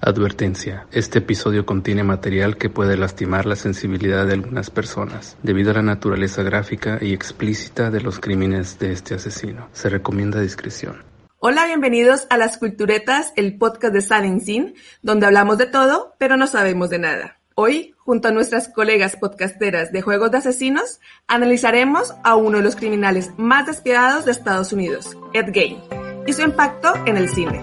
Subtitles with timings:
[0.00, 0.86] Advertencia.
[0.92, 5.82] Este episodio contiene material que puede lastimar la sensibilidad de algunas personas, debido a la
[5.82, 9.68] naturaleza gráfica y explícita de los crímenes de este asesino.
[9.72, 11.02] Se recomienda discreción.
[11.40, 16.36] Hola, bienvenidos a Las Culturetas, el podcast de Silent Sin, donde hablamos de todo, pero
[16.36, 17.38] no sabemos de nada.
[17.54, 22.76] Hoy, junto a nuestras colegas podcasteras de Juegos de Asesinos, analizaremos a uno de los
[22.76, 25.78] criminales más despiadados de Estados Unidos, Ed Gein,
[26.24, 27.60] y su impacto en el cine.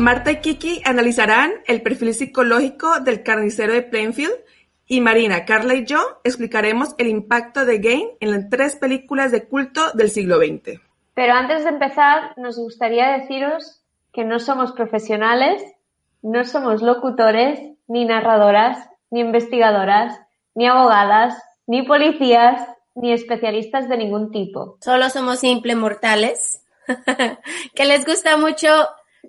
[0.00, 4.32] Marta y Kiki analizarán el perfil psicológico del carnicero de Plainfield
[4.86, 9.44] y Marina, Carla y yo explicaremos el impacto de Gain en las tres películas de
[9.44, 10.80] culto del siglo XX.
[11.12, 15.62] Pero antes de empezar, nos gustaría deciros que no somos profesionales,
[16.22, 18.78] no somos locutores, ni narradoras,
[19.10, 20.18] ni investigadoras,
[20.54, 21.34] ni abogadas,
[21.66, 24.78] ni policías, ni especialistas de ningún tipo.
[24.80, 26.64] Solo somos simples mortales
[27.74, 28.68] que les gusta mucho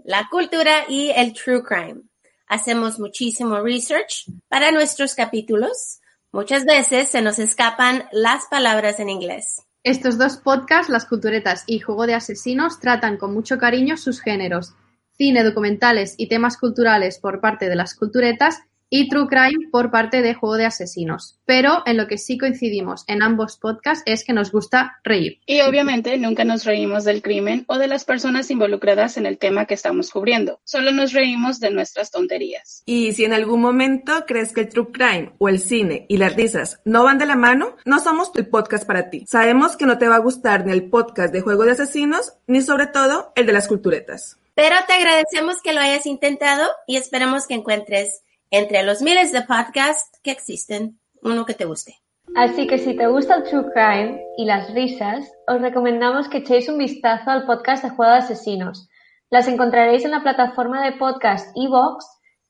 [0.03, 2.01] la cultura y el true crime.
[2.47, 5.99] Hacemos muchísimo research para nuestros capítulos.
[6.31, 9.63] Muchas veces se nos escapan las palabras en inglés.
[9.83, 14.73] Estos dos podcasts, Las Culturetas y Juego de Asesinos, tratan con mucho cariño sus géneros,
[15.17, 18.61] cine, documentales y temas culturales por parte de las culturetas
[18.93, 21.39] y True Crime por parte de Juego de Asesinos.
[21.45, 25.39] Pero en lo que sí coincidimos en ambos podcasts es que nos gusta reír.
[25.45, 29.65] Y obviamente nunca nos reímos del crimen o de las personas involucradas en el tema
[29.65, 30.59] que estamos cubriendo.
[30.65, 32.83] Solo nos reímos de nuestras tonterías.
[32.85, 36.35] Y si en algún momento crees que el True Crime o el cine y las
[36.35, 39.25] risas no van de la mano, no somos el podcast para ti.
[39.25, 42.61] Sabemos que no te va a gustar ni el podcast de Juego de Asesinos, ni
[42.61, 44.37] sobre todo el de las culturetas.
[44.53, 49.41] Pero te agradecemos que lo hayas intentado y esperamos que encuentres entre los miles de
[49.41, 51.95] podcasts que existen, uno que te guste.
[52.35, 56.69] Así que si te gusta el True Crime y las risas, os recomendamos que echéis
[56.69, 58.89] un vistazo al podcast de Juego de Asesinos.
[59.29, 62.05] Las encontraréis en la plataforma de podcast Evox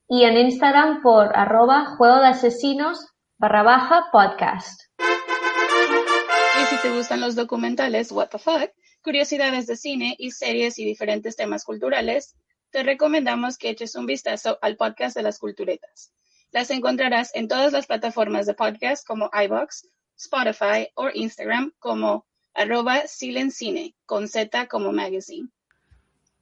[0.07, 3.07] y en Instagram por arroba juego de asesinos
[3.38, 4.81] barra baja podcast.
[5.00, 8.72] Y si te gustan los documentales, what the fuck,
[9.03, 12.35] curiosidades de cine y series y diferentes temas culturales,
[12.71, 16.11] te recomendamos que eches un vistazo al podcast de las culturetas.
[16.51, 19.87] Las encontrarás en todas las plataformas de podcast como iBox,
[20.17, 25.49] Spotify o Instagram como arroba silencine con Z como magazine.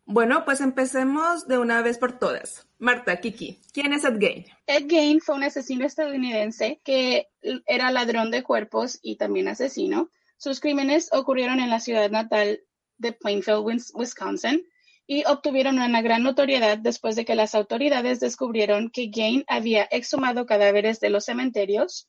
[0.06, 2.68] Bueno, pues empecemos de una vez por todas.
[2.80, 4.46] Marta, Kiki, ¿quién es Ed Gein?
[4.66, 7.28] Ed Gein fue un asesino estadounidense que
[7.68, 10.10] era ladrón de cuerpos y también asesino.
[10.38, 12.62] Sus crímenes ocurrieron en la ciudad natal
[12.98, 14.66] de Plainfield, Wisconsin,
[15.12, 20.46] y obtuvieron una gran notoriedad después de que las autoridades descubrieron que Gain había exhumado
[20.46, 22.08] cadáveres de los cementerios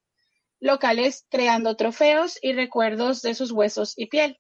[0.61, 4.39] locales creando trofeos y recuerdos de sus huesos y piel.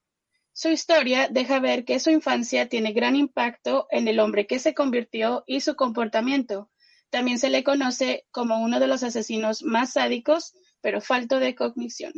[0.53, 4.75] Su historia deja ver que su infancia tiene gran impacto en el hombre que se
[4.75, 6.71] convirtió y su comportamiento.
[7.09, 12.13] También se le conoce como uno de los asesinos más sádicos, pero falto de cognición.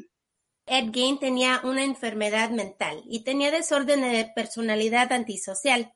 [0.66, 5.92] Ed Gein tenía una enfermedad mental y tenía desorden de personalidad antisocial.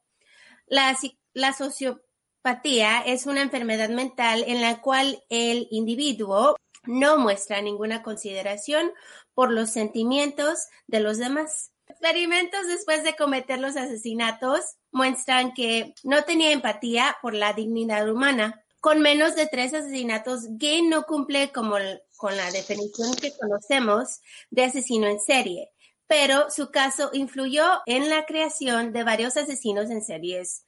[0.66, 8.90] La, sociopatía es una enfermedad mental en la cual el individuo no muestra ninguna consideración
[9.34, 11.72] por los sentimientos de los demás.
[11.88, 14.60] Experimentos después de cometer los asesinatos
[14.90, 18.62] muestran que no tenía empatía por la dignidad humana.
[18.80, 21.76] Con menos de tres asesinatos, Gay no cumple como
[22.16, 24.20] con la definición que conocemos
[24.50, 25.70] de asesino en serie
[26.06, 30.64] pero su caso influyó en la creación de varios asesinos en series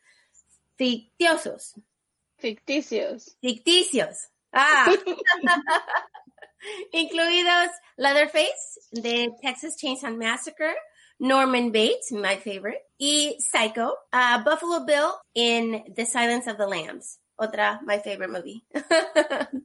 [0.76, 1.74] fictiosos.
[2.38, 3.36] Ficticios.
[3.40, 4.30] Ficticios.
[4.52, 4.90] Ah.
[6.92, 10.74] incluidos Leatherface de Texas Chainsaw Massacre,
[11.18, 17.18] Norman Bates, my favorite, y Psycho, uh, Buffalo Bill in The Silence of the Lambs,
[17.36, 18.64] otra my favorite movie.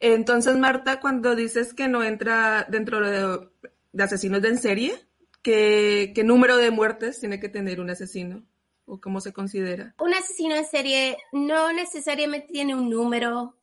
[0.00, 3.48] Entonces, Marta, cuando dices que no entra dentro de,
[3.92, 4.94] de asesinos de en serie,
[5.42, 8.46] ¿qué, ¿qué número de muertes tiene que tener un asesino?
[8.84, 9.94] ¿O cómo se considera?
[10.00, 13.56] Un asesino en serie no necesariamente tiene un número,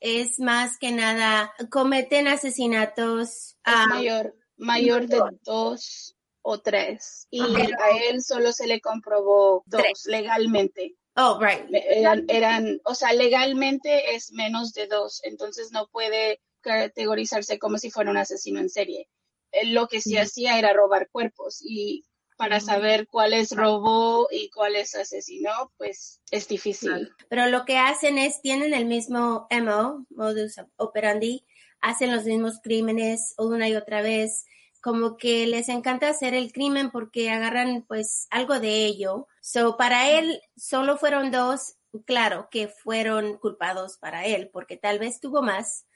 [0.00, 3.28] es más que nada, cometen asesinatos.
[3.28, 7.26] Es ah, mayor, mayor de dos o tres.
[7.30, 10.06] Y a él solo se le comprobó dos Tres.
[10.06, 10.96] legalmente.
[11.16, 11.62] oh, right.
[11.70, 17.90] Eran, eran, o sea, legalmente es menos de dos, entonces no puede categorizarse como si
[17.90, 19.08] fuera un asesino en serie.
[19.52, 22.04] Él lo que sí hacía era robar cuerpos y
[22.36, 27.12] para saber cuál es robo y cuál es asesino, pues es difícil.
[27.28, 31.46] Pero lo que hacen es, tienen el mismo MO, modus operandi,
[31.80, 34.44] hacen los mismos crímenes una y otra vez,
[34.80, 39.28] como que les encanta hacer el crimen porque agarran pues algo de ello.
[39.40, 45.20] So, para él solo fueron dos, claro que fueron culpados para él, porque tal vez
[45.20, 45.86] tuvo más,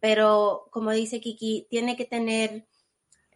[0.00, 2.66] pero como dice Kiki, tiene que tener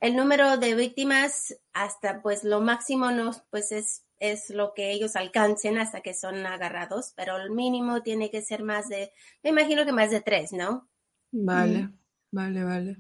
[0.00, 5.17] el número de víctimas hasta pues lo máximo no pues es es lo que ellos
[5.17, 9.12] alcancen hasta que son agarrados, pero el mínimo tiene que ser más de,
[9.43, 10.89] me imagino que más de tres, ¿no?
[11.31, 11.91] Vale,
[12.31, 12.97] vale, vale.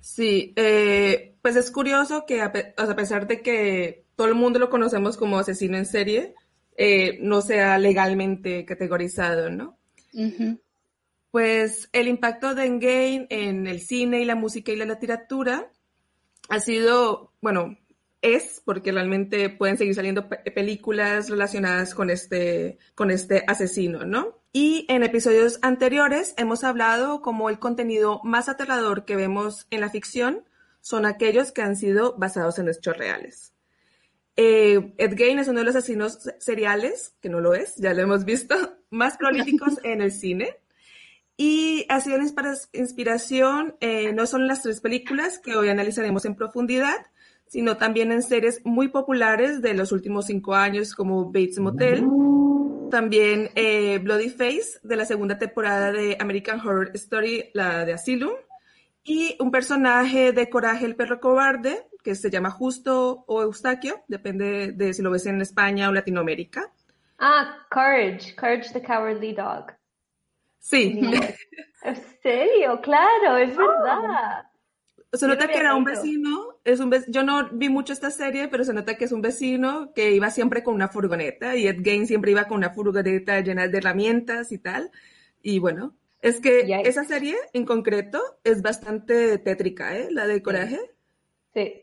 [0.00, 5.16] Sí, eh, pues es curioso que a, pesar de que todo el mundo lo conocemos
[5.16, 6.34] como asesino en serie,
[6.76, 9.78] eh, no sea legalmente categorizado, ¿no?
[11.30, 15.68] Pues el impacto de Endgame en el cine y la música y la literatura
[16.48, 17.76] ha sido, bueno,
[18.22, 24.40] es porque realmente pueden seguir saliendo pe- películas relacionadas con este, con este asesino, ¿no?
[24.52, 29.90] Y en episodios anteriores hemos hablado como el contenido más aterrador que vemos en la
[29.90, 30.44] ficción
[30.80, 33.52] son aquellos que han sido basados en hechos reales.
[34.36, 38.02] Eh, Ed Gein es uno de los asesinos seriales, que no lo es, ya lo
[38.02, 38.54] hemos visto,
[38.90, 40.56] más prolíficos en el cine.
[41.36, 46.24] Y ha sido inspira- inspiración, eh, no solo en las tres películas que hoy analizaremos
[46.24, 47.06] en profundidad,
[47.46, 52.06] sino también en series muy populares de los últimos cinco años como Bates Motel,
[52.90, 58.34] también eh, Bloody Face de la segunda temporada de American Horror Story, la de Asylum,
[59.02, 64.72] y un personaje de Coraje el perro cobarde que se llama Justo o Eustaquio, depende
[64.72, 66.70] de si lo ves en España o Latinoamérica.
[67.18, 69.72] Ah, Courage, Courage the Cowardly Dog.
[70.66, 70.98] Sí,
[71.82, 72.80] ¿En serio?
[72.80, 74.46] Claro, es verdad.
[75.12, 78.48] se nota que era un vecino, es un ve- yo no vi mucho esta serie,
[78.48, 81.82] pero se nota que es un vecino que iba siempre con una furgoneta y Ed
[81.84, 84.90] Gein siempre iba con una furgoneta llena de herramientas y tal.
[85.42, 90.08] Y bueno, es que esa serie en concreto es bastante tétrica, ¿eh?
[90.10, 90.80] La de Coraje.
[91.52, 91.82] Sí.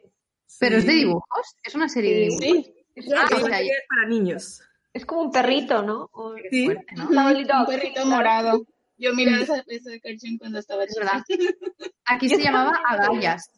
[0.59, 2.65] Pero es de dibujos, es una serie de dibujos.
[2.65, 4.63] Sí, Es, Ah, una sea, serie para niños.
[4.91, 6.09] es como un perrito, ¿no?
[6.11, 6.65] O- Sí.
[6.65, 7.07] fuerte, ¿no?
[7.07, 8.65] Cowardly un perrito morado.
[9.01, 11.23] Yo miré esa, esa canción cuando estaba Es chica.
[11.37, 11.91] verdad.
[12.05, 13.49] Aquí se llamaba Agallas.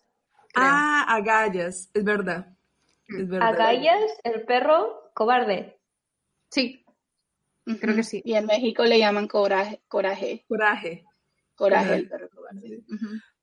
[0.53, 0.65] creo.
[0.67, 2.47] Ah, agallas, es verdad.
[3.07, 3.49] Es verdad.
[3.49, 5.77] Agallas, el perro cobarde.
[6.49, 6.85] Sí,
[7.79, 8.21] creo que sí.
[8.23, 11.03] Y en México le llaman coraje, coraje, Coraje.
[11.55, 11.95] coraje Ajá.
[11.95, 12.83] el perro cobarde.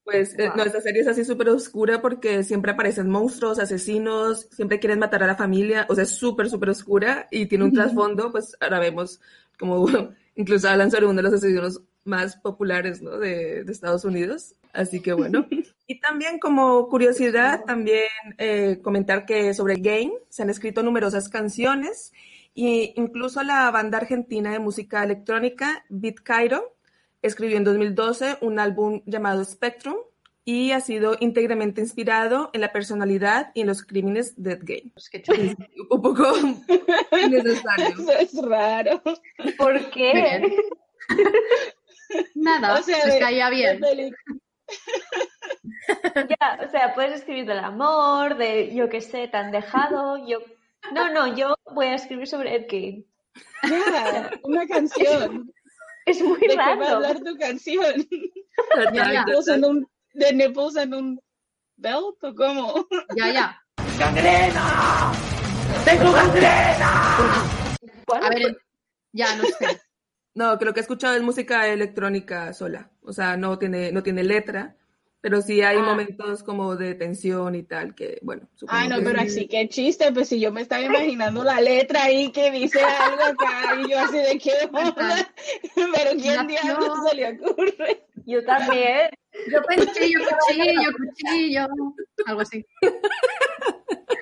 [0.03, 0.57] Pues eh, Wow.
[0.57, 5.23] no, esta serie es así súper oscura porque siempre aparecen monstruos, asesinos, siempre quieren matar
[5.23, 8.79] a la familia, o sea, es súper, súper oscura y tiene un trasfondo, pues ahora
[8.81, 9.21] vemos
[9.59, 9.85] como
[10.37, 13.19] incluso hablan sobre uno de los asesinos más populares, ¿no?
[13.19, 14.57] de, de Estados Unidos.
[14.73, 15.47] Así que bueno.
[15.87, 18.07] Y también como curiosidad, también
[18.39, 22.13] eh, comentar que sobre game se han escrito numerosas canciones
[22.55, 26.77] e incluso la banda argentina de música electrónica Beat Cairo
[27.23, 29.97] escribió en 2012 un álbum llamado Spectrum
[30.45, 34.93] y ha sido íntegramente inspirado en la personalidad y en los crímenes de Ed Gein.
[34.93, 35.11] Pues.
[35.91, 36.25] Un poco
[37.21, 37.89] innecesario.
[37.99, 39.03] Eso es raro.
[39.59, 40.57] ¿Por qué?
[42.35, 43.81] Nada, O sea, les de- caía de bien.
[46.41, 50.39] Ya, o sea, puedes escribir del amor, de yo qué sé, tan dejado, yo...
[50.93, 53.07] No, no, yo voy a escribir sobre Ed Gein.
[53.69, 55.53] Ya, una canción.
[56.07, 56.97] Es muy ¿De qué va a raro.
[56.97, 57.95] hablar tu canción?
[58.93, 59.25] Ya, ya.
[59.25, 61.21] ¿Nipples en un, ¿De nipples en un
[61.77, 62.87] belt o cómo?
[63.17, 63.63] Ya, ya.
[68.07, 68.25] ¿Cuál?
[68.25, 68.57] A ver,
[69.13, 69.81] ya, no sé.
[70.41, 72.89] No, creo que he escuchado es música electrónica sola.
[73.03, 74.75] O sea, no tiene, no tiene letra,
[75.21, 75.83] pero sí hay Ah.
[75.83, 78.49] momentos como de tensión y tal, que bueno.
[78.69, 79.27] Ay, no, que pero sí.
[79.27, 83.23] así que chiste, pues si yo me estaba imaginando la letra ahí que dice algo
[83.23, 84.53] acá y yo así de qué
[85.95, 88.07] pero ¿quién diablos se le ocurre?
[88.25, 89.11] Yo también.
[89.53, 91.69] Yo cuchillo, cuchillo, cuchillo.
[92.25, 92.65] Algo así.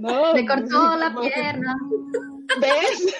[0.00, 1.76] No, Le cortó la pierna.
[2.60, 3.16] ¿Ves?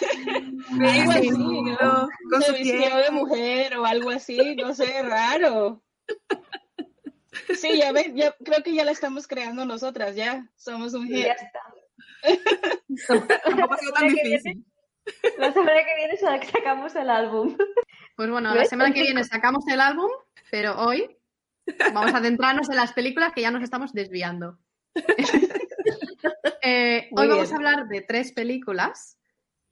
[0.80, 1.76] Algo así, ¿no?
[1.80, 5.82] No, con Se su vistió de mujer o algo así, no sé, raro.
[7.54, 11.26] Sí, ya ven, ya creo que ya la estamos creando nosotras, ya somos un hit.
[11.26, 11.60] ya está.
[13.06, 14.64] Tampoco tan La semana que difícil.
[15.38, 17.56] La semana que viene sa- sacamos el álbum.
[18.16, 18.68] Pues bueno, la ¿Ves?
[18.68, 20.10] semana que viene sacamos el álbum,
[20.50, 21.16] pero hoy
[21.94, 24.58] vamos a centrarnos en las películas que ya nos estamos desviando.
[26.62, 29.18] Eh, hoy vamos a hablar de tres películas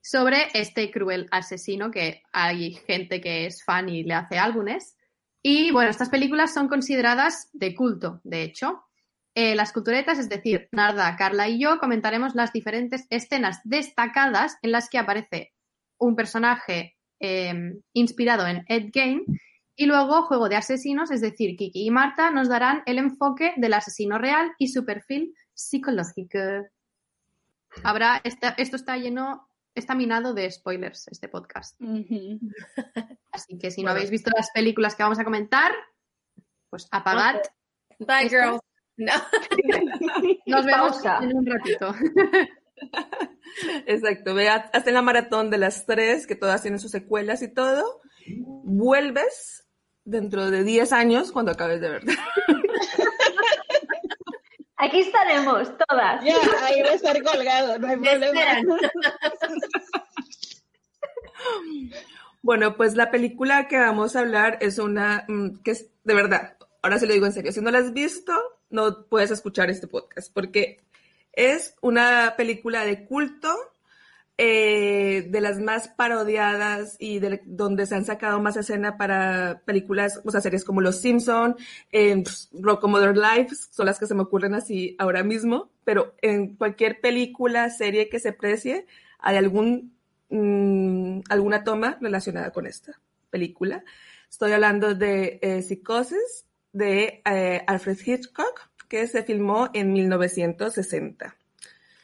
[0.00, 4.96] sobre este cruel asesino que hay gente que es fan y le hace álbumes.
[5.42, 8.84] Y bueno, estas películas son consideradas de culto, de hecho.
[9.34, 14.72] Eh, las culturetas, es decir, Narda, Carla y yo comentaremos las diferentes escenas destacadas en
[14.72, 15.52] las que aparece
[15.98, 19.24] un personaje eh, inspirado en Ed Gein
[19.76, 23.74] y luego Juego de Asesinos, es decir, Kiki y Marta nos darán el enfoque del
[23.74, 26.38] asesino real y su perfil psicológico.
[27.82, 31.78] Habrá, esta- esto está lleno, está minado de spoilers, este podcast.
[33.32, 35.72] Así que si no habéis visto las películas que vamos a comentar,
[36.70, 37.40] pues apagad.
[37.98, 38.28] Bye, ¿Esto?
[38.36, 38.60] girls.
[38.96, 39.12] No.
[40.46, 41.18] Nos vemos Pausa.
[41.22, 41.94] en un ratito.
[43.86, 48.00] Exacto, ve, hazte la maratón de las tres, que todas tienen sus secuelas y todo.
[48.36, 49.66] Vuelves
[50.04, 52.12] dentro de 10 años cuando acabes de verla.
[54.78, 56.25] Aquí estaremos, todas.
[56.25, 58.61] Ya, ahí va a estar colgado, no hay problema.
[62.40, 66.56] Bueno, pues la película que vamos a hablar es una mm, que es de verdad,
[66.82, 68.32] ahora se lo digo en serio, si no la has visto,
[68.70, 70.80] no puedes escuchar este podcast, porque
[71.32, 73.54] es una película de culto,
[74.40, 80.21] eh, de las más parodiadas y de donde se han sacado más escena para películas,
[80.25, 81.57] o sea, series como Los Simpson,
[81.90, 86.54] en Rock Modern Life, son las que se me ocurren así ahora mismo, pero en
[86.54, 88.87] cualquier película, serie que se precie,
[89.18, 89.92] hay algún
[90.30, 93.83] mm, alguna toma relacionada con esta película.
[94.30, 101.38] Estoy hablando de eh, Psicosis de eh, Alfred Hitchcock, que se filmó en 1960.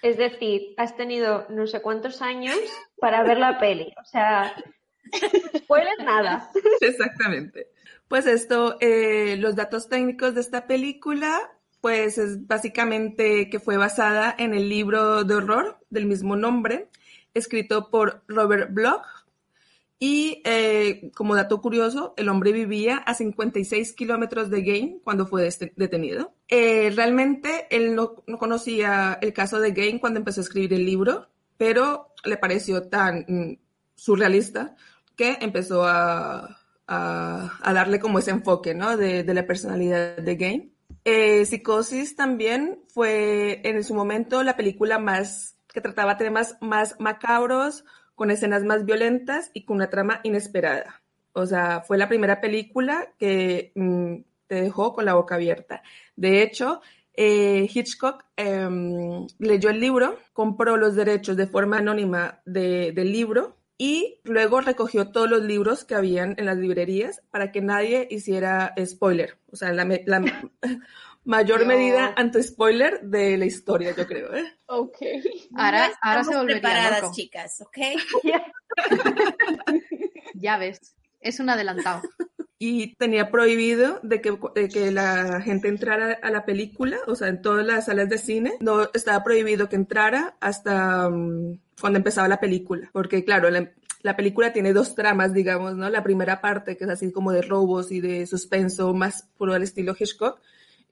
[0.05, 2.55] Es decir, has tenido no sé cuántos años
[2.99, 3.91] para ver la peli.
[3.99, 4.55] O sea,
[5.57, 6.51] spoiler nada.
[6.83, 7.69] Exactamente.
[8.07, 14.35] Pues esto, eh, los datos técnicos de esta película, pues es básicamente que fue basada
[14.37, 16.91] en el libro de horror del mismo nombre,
[17.33, 19.24] escrito por Robert Bloch.
[20.07, 25.49] Y eh, como dato curioso, el hombre vivía a 56 kilómetros de Gain cuando fue
[25.77, 26.35] detenido.
[26.49, 30.85] Eh, realmente él no, no conocía el caso de Gain cuando empezó a escribir el
[30.85, 33.57] libro, pero le pareció tan mm,
[33.95, 34.77] surrealista
[35.17, 38.99] que empezó a, a- a darle como ese enfoque, ¿no?
[38.99, 40.75] De, de la personalidad de Gain.
[41.07, 47.87] Eh, Psicosis también fue en su momento la película más que trataba temas más macabros,
[48.15, 51.03] con escenas más violentas y con una trama inesperada.
[51.33, 54.17] O sea, fue la primera película que mm,
[54.47, 55.83] te dejó con la boca abierta.
[56.17, 56.81] De hecho,
[57.15, 63.57] eh, Hitchcock em, leyó el libro, compró los derechos de forma anónima de- del libro
[63.79, 68.73] y luego recogió todos los libros que habían en las librerías para que nadie hiciera
[68.85, 69.39] spoiler.
[69.51, 69.85] O sea, la
[71.25, 74.35] mayor medida anti-spoiler de la historia, yo creo.
[74.35, 74.45] ¿eh?
[74.67, 74.99] Ok.
[75.57, 77.15] Ahora, ahora se volvería preparadas, loco.
[77.15, 77.79] chicas, ¿ok?
[80.35, 82.03] Ya ves, es un adelantado.
[82.59, 87.29] y tenía prohibido de que, de que la gente entrara a la película, o sea,
[87.29, 92.27] en todas las salas de cine, no estaba prohibido que entrara hasta mm, cuando empezaba
[92.27, 95.89] la película, porque claro, la, la película tiene dos tramas, digamos, ¿no?
[95.89, 99.63] La primera parte, que es así como de robos y de suspenso, más puro al
[99.63, 100.41] estilo Hitchcock,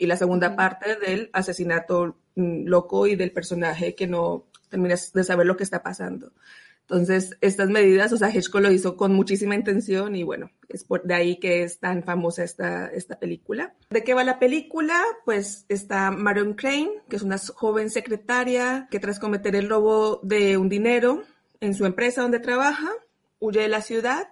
[0.03, 5.23] y la segunda parte del asesinato mm, loco y del personaje que no terminas de
[5.23, 6.33] saber lo que está pasando.
[6.81, 11.05] Entonces, estas medidas, o sea, Hitchcock lo hizo con muchísima intención y bueno, es por
[11.05, 13.75] de ahí que es tan famosa esta, esta película.
[13.91, 15.01] ¿De qué va la película?
[15.25, 20.57] Pues está Marion Crane, que es una joven secretaria que tras cometer el robo de
[20.57, 21.23] un dinero
[21.61, 22.91] en su empresa donde trabaja,
[23.39, 24.31] huye de la ciudad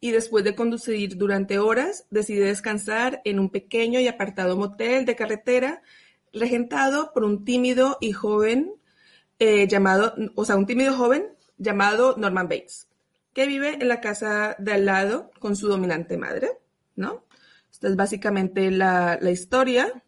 [0.00, 5.14] y después de conducir durante horas, decide descansar en un pequeño y apartado motel de
[5.14, 5.82] carretera
[6.32, 8.72] regentado por un tímido y joven
[9.38, 11.26] eh, llamado, o sea, un tímido joven
[11.58, 12.88] llamado Norman Bates,
[13.34, 16.50] que vive en la casa de al lado con su dominante madre,
[16.96, 17.24] ¿no?
[17.70, 20.02] Esta es básicamente la, la historia.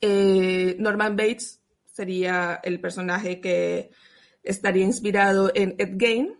[0.00, 3.90] Eh, Norman Bates sería el personaje que
[4.42, 6.39] estaría inspirado en Ed Gein,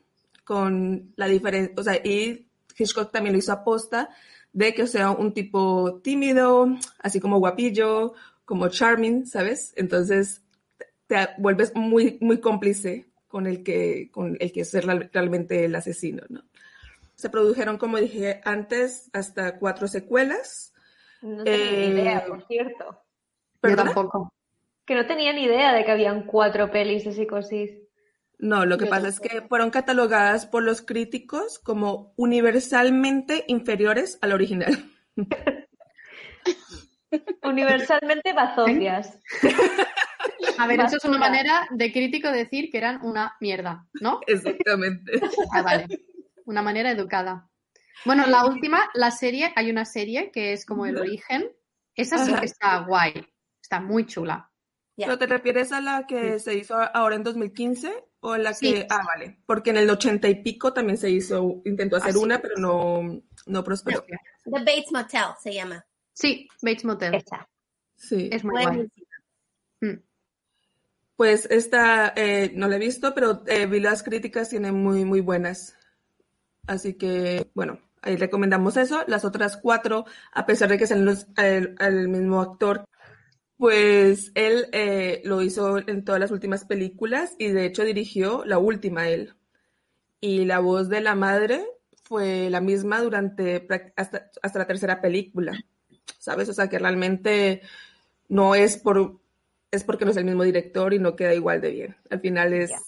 [0.50, 4.08] con la diferencia, o sea, y Hitchcock también lo hizo aposta
[4.52, 6.66] de que sea un tipo tímido,
[6.98, 8.14] así como guapillo,
[8.44, 9.72] como charming, ¿sabes?
[9.76, 10.42] Entonces
[11.06, 14.74] te vuelves muy, muy cómplice con el que, con el que es
[15.12, 16.42] realmente el asesino, ¿no?
[17.14, 20.74] Se produjeron, como dije antes, hasta cuatro secuelas.
[21.22, 23.02] No tenía ni idea, Eh, por cierto.
[23.62, 24.32] Yo tampoco.
[24.84, 27.70] Que no tenía ni idea de que habían cuatro pelis de psicosis.
[28.40, 34.32] No, lo que pasa es que fueron catalogadas por los críticos como universalmente inferiores al
[34.32, 34.90] original.
[37.42, 39.18] Universalmente bazofias.
[40.56, 44.20] A ver, eso es una manera de crítico decir que eran una mierda, ¿no?
[44.26, 45.12] Exactamente.
[45.52, 45.86] Ah, vale.
[46.46, 47.50] Una manera educada.
[48.06, 51.50] Bueno, la última, la serie, hay una serie que es como el origen.
[51.94, 53.12] Esa sí que está guay.
[53.60, 54.50] Está muy chula.
[54.96, 58.72] ¿Pero te refieres a la que se hizo ahora en 2015 o la Sí.
[58.72, 58.86] que...
[58.90, 59.38] Ah, vale.
[59.46, 63.64] Porque en el 80 y pico también se hizo, intentó hacer una, pero no, no
[63.64, 64.04] prosperó.
[64.44, 65.84] The Bates Motel se llama.
[66.12, 67.14] Sí, Bates Motel.
[67.14, 67.48] Esa.
[67.96, 68.28] Sí.
[68.32, 68.62] Es muy.
[68.62, 69.06] Buenísima.
[69.80, 70.02] Mm.
[71.16, 75.20] Pues esta eh, no la he visto, pero eh, vi las críticas, tienen muy, muy
[75.20, 75.76] buenas.
[76.66, 79.02] Así que, bueno, ahí recomendamos eso.
[79.06, 82.84] Las otras cuatro, a pesar de que sean los, el, el mismo actor,
[83.60, 88.56] pues él eh, lo hizo en todas las últimas películas y de hecho dirigió la
[88.56, 89.34] última él.
[90.18, 91.66] Y la voz de la madre
[92.02, 95.62] fue la misma durante hasta, hasta la tercera película,
[96.18, 96.48] ¿sabes?
[96.48, 97.60] O sea que realmente
[98.30, 99.20] no es por
[99.70, 101.96] es porque no es el mismo director y no queda igual de bien.
[102.08, 102.78] Al final es, Ya.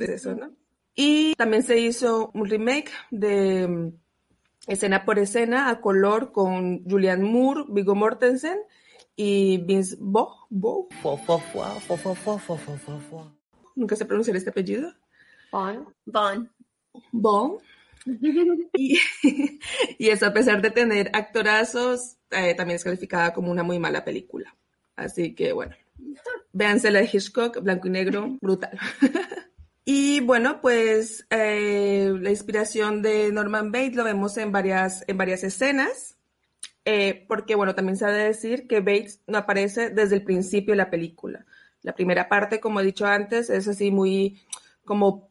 [0.00, 0.50] es eso, ¿no?
[0.94, 3.92] Y también se hizo un remake de mm,
[4.66, 8.58] escena por escena a color con Julianne Moore, Viggo Mortensen
[9.16, 10.46] y Vince Vaughn.
[10.50, 10.88] Vaughn.
[13.74, 14.92] Nunca sé pronunciar este apellido.
[15.50, 15.94] Pon.
[16.04, 16.50] Bon.
[17.12, 17.58] Vaughn.
[18.74, 18.98] Y,
[19.98, 24.04] y eso, a pesar de tener actorazos, eh, también es calificada como una muy mala
[24.04, 24.54] película.
[24.94, 25.74] Así que bueno,
[26.52, 28.78] véanse la de Hitchcock, blanco y negro, brutal.
[29.88, 35.44] Y bueno, pues eh, la inspiración de Norman Bates lo vemos en varias, en varias
[35.44, 36.15] escenas,
[36.86, 40.72] eh, porque bueno, también se ha de decir que Bates no aparece desde el principio
[40.72, 41.44] de la película.
[41.82, 44.40] La primera parte, como he dicho antes, es así muy
[44.84, 45.28] como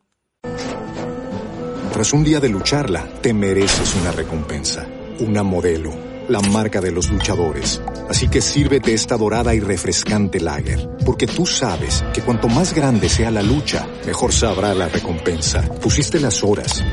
[1.94, 4.86] Tras un día de lucharla, te mereces una recompensa,
[5.22, 5.92] una modelo,
[6.28, 7.82] la marca de los luchadores.
[8.10, 13.08] Así que sírvete esta dorada y refrescante lager, porque tú sabes que cuanto más grande
[13.08, 15.62] sea la lucha, mejor sabrá la recompensa.
[15.82, 16.84] Pusiste las horas,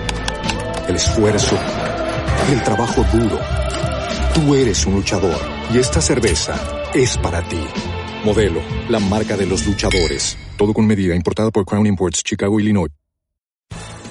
[0.86, 1.58] el esfuerzo,
[2.52, 3.61] el trabajo duro.
[4.34, 5.38] Tú eres un luchador
[5.74, 6.54] y esta cerveza
[6.94, 7.60] es para ti.
[8.24, 10.38] Modelo, la marca de los luchadores.
[10.56, 12.90] Todo con medida, importada por Crown Imports, Chicago, Illinois.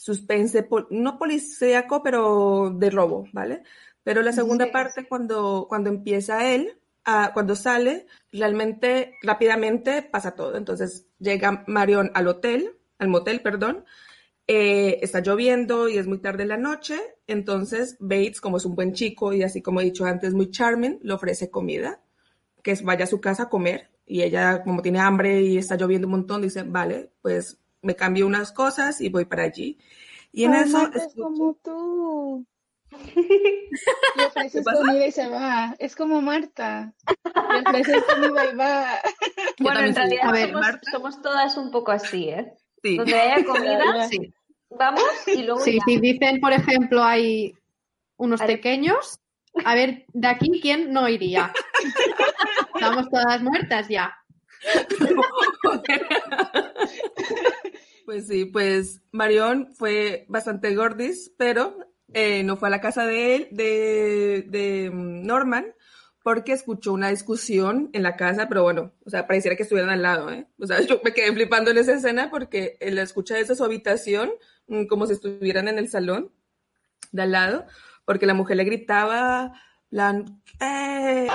[0.00, 3.62] suspense, pol- no policíaco, pero de robo, ¿vale?
[4.02, 4.70] Pero la segunda Sí.
[4.72, 10.56] parte, cuando, cuando empieza él, a- cuando sale, realmente rápidamente pasa todo.
[10.56, 13.84] Entonces llega Marion al hotel, al motel, perdón,
[14.46, 18.74] eh, está lloviendo y es muy tarde en la noche, entonces Bates, como es un
[18.74, 22.00] buen chico y así como he dicho antes, muy charming, le ofrece comida,
[22.62, 26.06] que vaya a su casa a comer y ella como tiene hambre y está lloviendo
[26.08, 29.78] un montón, dice, vale, pues me cambio unas cosas y voy para allí.
[30.32, 32.46] Y en Ay, eso es escucho- como tú.
[34.16, 35.76] Le ofreces comida y se va.
[35.78, 36.92] Es como Marta.
[37.24, 38.98] Le ofreces comida y va.
[39.60, 40.90] Bueno, en realidad A ver, somos, Marta.
[40.90, 42.52] somos todas un poco así, ¿eh?
[42.82, 42.96] sí.
[42.96, 44.32] Donde haya comida, Sí,
[44.70, 45.80] vamos y luego sí, ya.
[45.84, 47.54] si dicen, por ejemplo, hay
[48.16, 48.54] unos Vale.
[48.56, 49.18] pequeños,
[49.66, 51.52] a ver, de aquí, ¿quién no iría?
[52.74, 54.16] Estamos todas muertas ya.
[58.10, 61.76] Pues sí, pues Marion fue bastante gordis, pero
[62.12, 65.66] eh, no fue a la casa de él, de, de mm, Norman,
[66.24, 70.02] porque escuchó una discusión en la casa, pero bueno, o sea, pareciera que estuvieran al
[70.02, 70.48] lado, ¿eh?
[70.58, 74.32] O sea, yo me quedé flipando en esa escena porque él escucha desde su habitación,
[74.66, 76.32] mm, como si estuvieran en el salón
[77.12, 77.66] de al lado,
[78.04, 79.52] porque la mujer le gritaba,
[80.60, 81.28] "¡Eh!".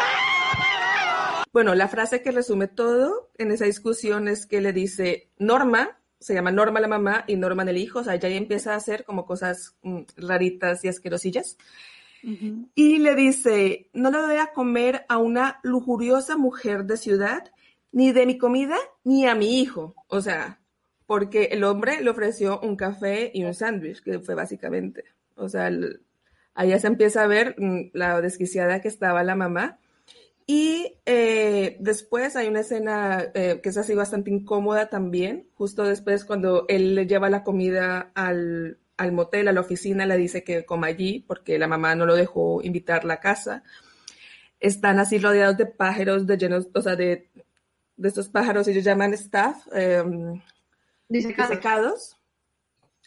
[1.56, 6.34] Bueno, la frase que resume todo en esa discusión es que le dice Norma, se
[6.34, 9.26] llama Norma la mamá y Norman el hijo, o sea, ya empieza a hacer como
[9.26, 11.58] cosas mm, raritas y asquerosillas.
[12.76, 17.50] Y le dice, no le doy a comer a una lujuriosa mujer de ciudad,
[17.94, 19.96] ni de mi comida, ni a mi hijo.
[20.10, 20.60] O sea,
[21.06, 25.06] porque el hombre le ofreció un café y un sándwich, que fue básicamente.
[25.36, 25.72] O sea,
[26.54, 29.80] allá se empieza a ver mm, la desquiciada que estaba la mamá.
[30.48, 36.24] Y eh, después hay una escena eh, que es así bastante incómoda también, justo después
[36.24, 40.64] cuando él le lleva la comida al, al motel, a la oficina, le dice que
[40.66, 43.64] coma allí porque la mamá no lo dejó invitar a la casa.
[44.60, 47.28] Están así rodeados de pájaros, de llenos, o sea, de,
[47.98, 50.04] de estos pájaros, ellos llaman staff, eh,
[51.10, 52.18] disecados.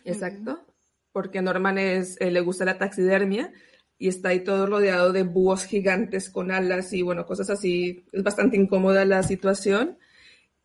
[0.05, 0.64] Exacto.
[1.12, 3.53] Porque Norman es, eh, le gusta la taxidermia
[3.98, 8.04] y está ahí todo rodeado de búhos gigantes con alas y bueno, cosas así.
[8.12, 9.98] Es bastante incómoda la situación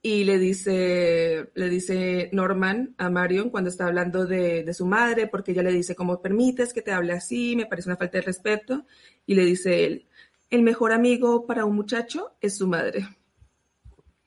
[0.06, 5.54] y le dice, le dice Norman a Marion cuando está hablando de, su madre, porque
[5.54, 7.56] ella le dice, ¿cómo permites que te hable así?
[7.56, 8.86] Me parece una falta de respeto.
[9.26, 10.06] Y le dice él,
[10.50, 13.08] el mejor amigo para un muchacho es su madre.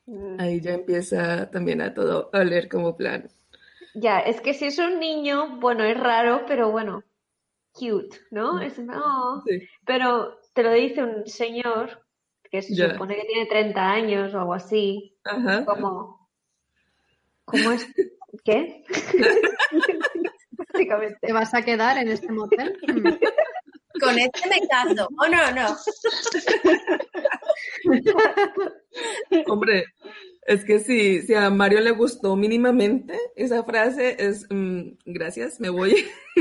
[0.07, 0.39] Mm.
[0.39, 3.29] Ahí ya empieza también a todo a leer como plan.
[3.93, 7.03] Ya, es que si es un niño, bueno, es raro, pero bueno,
[7.77, 8.61] cute, ¿no?
[8.61, 9.43] Es, no.
[9.85, 12.03] Pero te lo dice un señor
[12.49, 15.15] que se supone que tiene 30 años o algo así.
[15.23, 15.65] Ajá.
[15.65, 16.17] Como,
[17.47, 17.87] ¿Cómo es?
[18.43, 18.83] ¿Qué?
[20.51, 21.19] Básicamente.
[21.21, 22.77] ¿Te vas a quedar en este motel?
[23.99, 25.07] Con este me caso.
[25.17, 25.77] ¿O no, no?
[29.51, 29.85] Hombre,
[30.45, 35.69] es que si, si a Mario le gustó mínimamente esa frase, es mm, gracias, me
[35.69, 36.07] voy.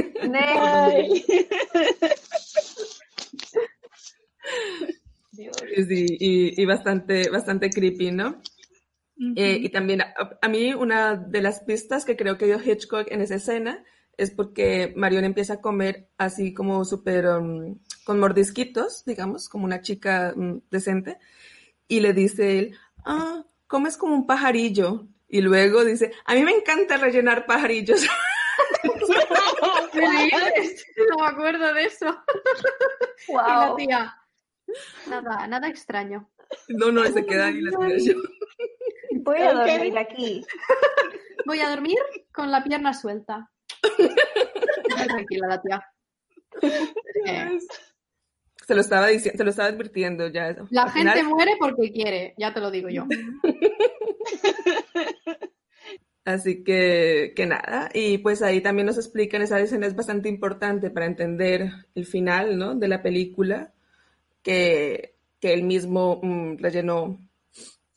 [5.37, 8.41] y, bastante, bastante creepy, ¿no?
[9.35, 13.23] Eh, y también a, mí una de las pistas que creo que dio Hitchcock en
[13.23, 13.83] esa escena
[14.17, 19.81] es porque Marion empieza a comer así como súper um, con mordisquitos, digamos, como una
[19.81, 21.19] chica mm, decente,
[21.89, 25.09] y le dice él, ah, comes como un pajarillo.
[25.29, 28.07] Y luego dice, a mí me encanta rellenar pajarillos.
[29.95, 32.07] no me acuerdo de eso.
[33.29, 33.41] Wow.
[33.41, 34.15] Y la tía,
[35.09, 36.29] Nada, nada extraño.
[36.69, 37.71] No, no, se queda ahí la
[39.23, 40.47] Voy a dormir aquí.
[41.47, 41.99] Voy a dormir
[42.33, 43.51] con la pierna suelta.
[45.07, 45.83] Tranquila la tía.
[48.67, 50.57] Se lo estaba diciendo, se lo estaba advirtiendo ya.
[50.71, 53.07] La gente muere porque quiere, ya te lo digo yo.
[56.25, 60.91] Así que, que nada, y pues ahí también nos explican, esa escena es bastante importante
[60.91, 62.75] para entender el final, ¿no?
[62.75, 63.73] De la película,
[64.43, 67.21] que, que él mismo mm, rellenó,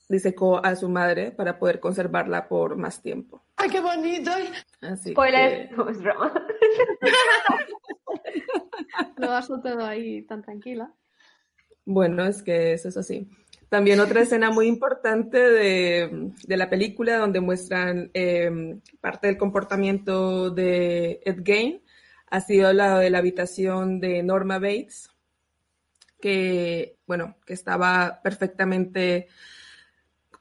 [0.09, 3.41] disecó a su madre para poder conservarla por más tiempo.
[3.55, 4.31] ¡Ay, qué bonito!
[4.81, 6.33] Así Spoiler, no es broma.
[9.17, 10.91] Lo has soltado ahí tan tranquila.
[11.85, 13.29] Bueno, es que eso es así.
[13.69, 20.49] También otra escena muy importante de, de la película donde muestran em, parte del comportamiento
[20.49, 21.83] de Ed Gain
[22.31, 25.09] ha sido la de la habitación de Norma Bates,
[26.19, 29.27] que, bueno, que estaba perfectamente,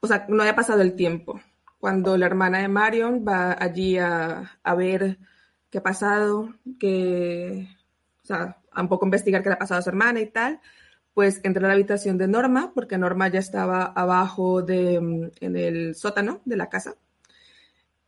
[0.01, 1.39] o sea, no había pasado el tiempo.
[1.79, 5.17] Cuando la hermana de Marion va allí a, a ver
[5.69, 7.67] qué ha pasado, que,
[8.23, 10.59] o sea, a un poco investigar qué le ha pasado a su hermana y tal,
[11.13, 15.95] pues entra a la habitación de Norma, porque Norma ya estaba abajo de, en el
[15.95, 16.95] sótano de la casa,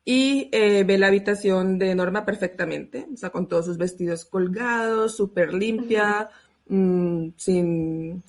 [0.04, 5.16] y eh, ve la habitación de Norma perfectamente, o sea, con todos sus vestidos colgados,
[5.16, 6.30] súper limpia,
[6.72, 8.24] Mm, sin,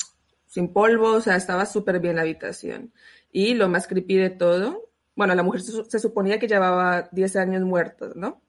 [0.47, 2.93] sin polvo, o sea, estaba súper bien la habitación.
[3.33, 7.63] Y lo más creepy de todo, bueno, la mujer se, suponía que llevaba 10 años
[7.63, 8.43] muerta, ¿no?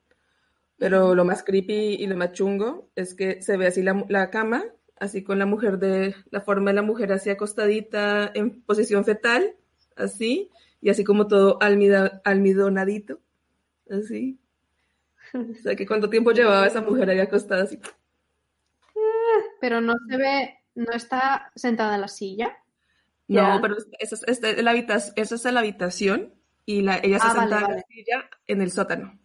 [0.78, 4.30] Pero lo más creepy y lo más chungo es que se ve así la, la
[4.30, 4.66] cama,
[5.00, 9.56] así con la mujer de, la forma de la mujer así acostadita en posición fetal,
[9.96, 10.50] así,
[10.82, 13.20] y así como todo almidonadito,
[13.90, 14.38] así.
[15.34, 17.80] O sea, que cuánto tiempo llevaba esa mujer ahí acostada así
[19.64, 22.58] pero no se ve, no está sentada en la silla.
[23.28, 26.34] No, pero eso es, la habitación, eso es la habitación
[26.66, 29.20] y la, ella está ah, sentada en la silla en el sótano.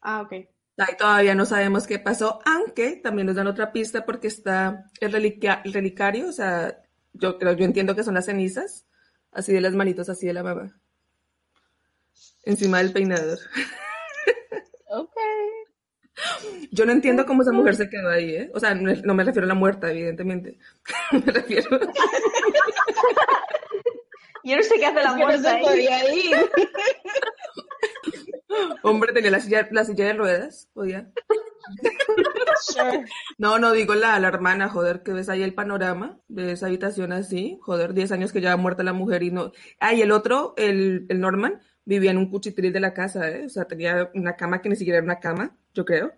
[0.00, 0.32] Ah, ok.
[0.76, 5.12] Ahí todavía no sabemos qué pasó, aunque también nos dan otra pista porque está el,
[5.12, 8.84] relicario, o sea, yo creo, yo entiendo que son las cenizas,
[9.30, 10.76] así de las manitos, así de la mamá.
[12.44, 13.38] Encima del peinador.
[14.96, 15.16] Ok.
[16.70, 18.50] Yo no entiendo cómo esa mujer se quedó ahí, ¿eh?
[18.54, 20.58] O sea, no, me refiero a la muerta, evidentemente.
[21.12, 21.68] me refiero.
[24.44, 26.30] Yo no sé qué hace la muerta ahí.
[28.82, 31.10] Hombre, tenía la silla, la silla de ruedas, podía.
[33.38, 37.12] No, no digo la, la hermana, joder, que ves ahí el panorama de esa habitación
[37.12, 39.52] así, joder, 10 años que ya muerta la mujer y no.
[39.80, 43.46] Ah, y el otro, el, el Norman, vivía en un cuchitril de la casa, ¿eh?
[43.46, 46.12] O sea, tenía una cama que ni siquiera era una cama, yo creo.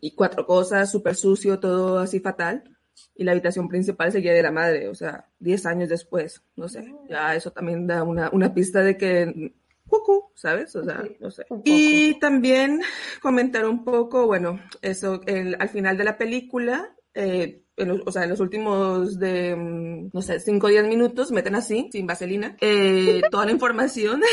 [0.00, 2.77] Y cuatro cosas, súper sucio, todo así fatal.
[3.14, 6.94] Y la habitación principal seguía de la madre, o sea, 10 años después, no sé.
[7.08, 9.52] Ya eso también da una, una pista de que
[9.88, 10.74] cucu, ¿sabes?
[10.76, 11.46] O sea, no sé.
[11.64, 12.82] Y también
[13.20, 18.12] comentar un poco, bueno, eso, el, al final de la película, eh, en los, o
[18.12, 22.06] sea, en los últimos de, mm, no sé, 5 o 10 minutos, meten así, sin
[22.06, 24.22] vaselina, eh, toda la información.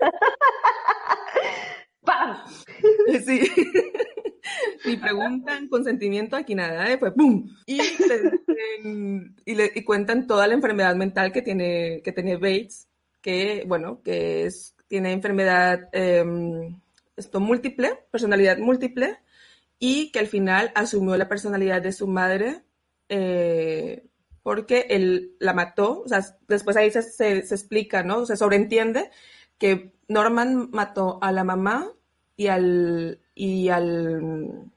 [2.04, 2.36] ¡Pam!
[3.24, 3.48] sí.
[4.84, 6.98] y preguntan consentimiento, aquí nada, ¿eh?
[6.98, 7.48] Pues ¡pum!
[7.66, 7.78] Y,
[9.46, 12.88] le, y, y cuentan toda la enfermedad mental que tiene, que tiene Bates,
[13.20, 16.24] que, bueno, que es, tiene enfermedad eh,
[17.16, 19.18] esto múltiple, personalidad múltiple,
[19.78, 22.62] y que al final asumió la personalidad de su madre
[23.08, 24.04] eh,
[24.42, 28.26] porque él la mató, o sea, después ahí se, se, explica, ¿no?
[28.26, 29.10] Se sobreentiende
[29.58, 31.92] que Norman mató a la mamá
[32.36, 34.70] y al, y al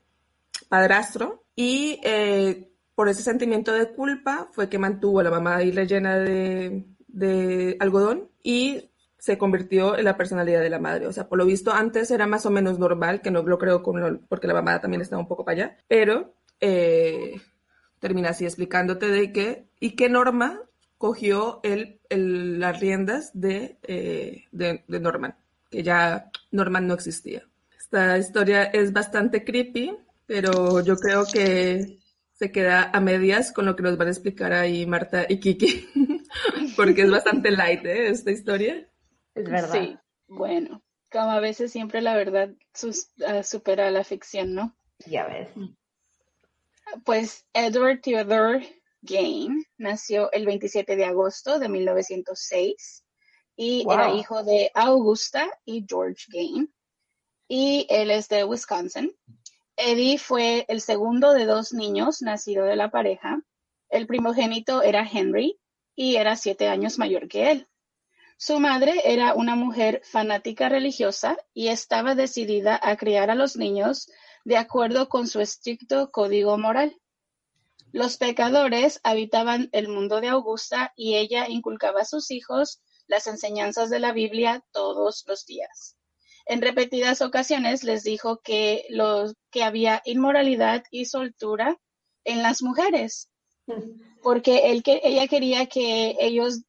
[0.69, 5.71] padrastro y eh, por ese sentimiento de culpa fue que mantuvo a la mamá ahí
[5.71, 11.07] rellena de, de algodón y se convirtió en la personalidad de la madre.
[11.07, 13.81] O sea, por lo visto antes era más o menos normal, que no lo creo
[14.29, 17.41] porque la mamá también estaba un poco para allá, pero eh,
[17.99, 20.61] termina así explicándote de que, y qué Norma
[20.99, 25.35] cogió el, el, las riendas de, eh, de, de Norman,
[25.71, 27.47] que ya Norman no existía.
[27.85, 29.95] Esta historia es bastante creepy,
[30.25, 31.99] pero yo creo que
[32.33, 35.87] se queda a medias con lo que nos van a explicar ahí Marta y Kiki,
[36.75, 38.07] porque es bastante light ¿eh?
[38.07, 38.89] esta historia.
[39.35, 39.71] Es verdad.
[39.71, 44.75] Sí, bueno, como a veces siempre la verdad sus, uh, supera la ficción, ¿no?
[45.05, 45.49] Ya ves.
[47.05, 53.05] Pues Edward Theodore Gain nació el 27 de agosto de 1906
[53.55, 53.93] y wow.
[53.93, 56.74] era hijo de Augusta y George Gain
[57.47, 59.15] y él es de Wisconsin.
[59.77, 63.41] Eddie fue el segundo de dos niños nacido de la pareja.
[63.89, 65.59] El primogénito era Henry
[65.95, 67.67] y era siete años mayor que él.
[68.37, 74.09] Su madre era una mujer fanática religiosa y estaba decidida a criar a los niños
[74.43, 76.99] de acuerdo con su estricto código moral.
[77.91, 83.89] Los pecadores habitaban el mundo de Augusta y ella inculcaba a sus hijos las enseñanzas
[83.89, 85.95] de la Biblia todos los días.
[86.45, 91.77] En repetidas ocasiones les dijo que, los, que había inmoralidad y soltura
[92.23, 93.29] en las mujeres,
[94.21, 96.61] porque él, que, ella quería que ellos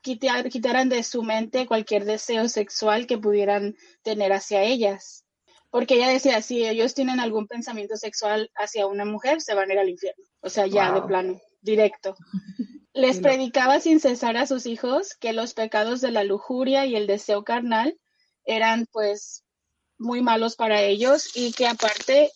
[0.00, 5.24] quitar, quitaran de su mente cualquier deseo sexual que pudieran tener hacia ellas.
[5.70, 9.74] Porque ella decía, si ellos tienen algún pensamiento sexual hacia una mujer, se van a
[9.74, 10.24] ir al infierno.
[10.40, 11.00] O sea, ya wow.
[11.00, 12.16] de plano, directo.
[12.92, 17.06] Les predicaba sin cesar a sus hijos que los pecados de la lujuria y el
[17.06, 17.96] deseo carnal
[18.44, 19.44] eran pues
[19.98, 22.30] muy malos para ellos y que aparte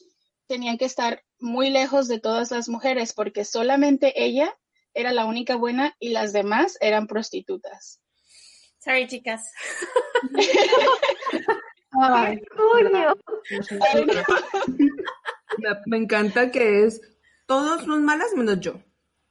[0.47, 4.55] tenían que estar muy lejos de todas las mujeres porque solamente ella
[4.93, 8.01] era la única buena y las demás eran prostitutas.
[8.79, 9.51] Sorry, chicas.
[11.97, 12.41] Ay,
[15.87, 17.01] me, encanta que es
[17.47, 18.81] todos son malas menos yo.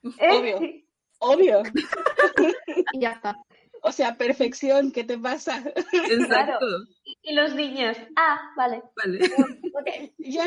[0.04, 0.62] Obvio.
[0.62, 0.86] Eh,
[1.20, 1.62] obvio.
[2.94, 3.38] y ya está.
[3.86, 5.58] O sea, perfección, ¿qué te pasa?
[5.92, 6.28] Exacto.
[6.28, 6.60] Claro.
[7.04, 8.82] Y, y, los niños, ah, vale.
[8.96, 9.20] Vale.
[9.82, 10.14] Okay.
[10.20, 10.46] Ya.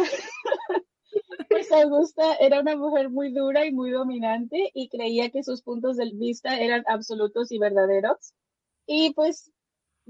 [1.50, 5.96] Pues Augusta era una mujer muy dura y muy dominante y creía que sus puntos
[5.96, 8.32] de vista eran absolutos y verdaderos.
[8.86, 9.52] Y pues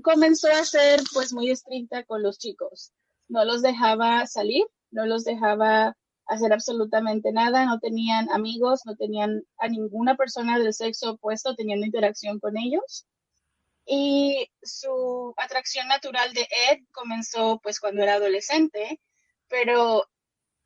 [0.03, 2.93] comenzó a ser pues muy estricta con los chicos.
[3.29, 9.43] No los dejaba salir, no los dejaba hacer absolutamente nada, no tenían amigos, no tenían
[9.59, 13.07] a ninguna persona del sexo opuesto teniendo interacción con ellos.
[13.87, 19.01] Y su atracción natural de Ed comenzó pues cuando era adolescente,
[19.49, 20.05] pero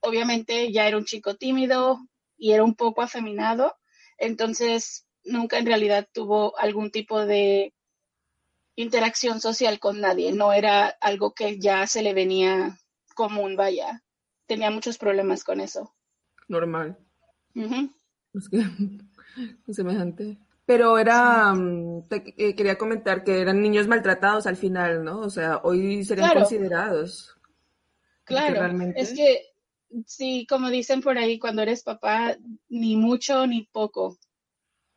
[0.00, 1.98] obviamente ya era un chico tímido
[2.38, 3.76] y era un poco afeminado,
[4.16, 7.74] entonces nunca en realidad tuvo algún tipo de
[8.74, 12.78] interacción social con nadie, no era algo que ya se le venía
[13.14, 14.02] común, vaya.
[14.46, 15.94] Tenía muchos problemas con eso.
[16.48, 16.98] Normal.
[17.54, 17.94] Uh -huh.
[18.34, 18.58] Es que,
[19.72, 20.38] semejante.
[20.70, 21.52] Pero era,
[22.08, 25.18] te, eh, quería comentar que eran niños maltratados al final, ¿no?
[25.18, 26.42] O sea, hoy serían claro.
[26.42, 27.36] considerados.
[28.22, 29.00] Claro, realmente...
[29.00, 29.46] es que
[30.06, 32.36] sí, como dicen por ahí, cuando eres papá,
[32.68, 34.16] ni mucho ni poco.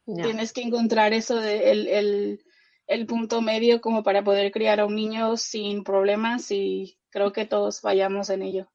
[0.06, 2.44] Tienes que encontrar eso de el, el,
[2.86, 7.48] el, punto medio como para poder criar a un niño sin problemas y creo que
[7.48, 8.72] todos fallamos en ello.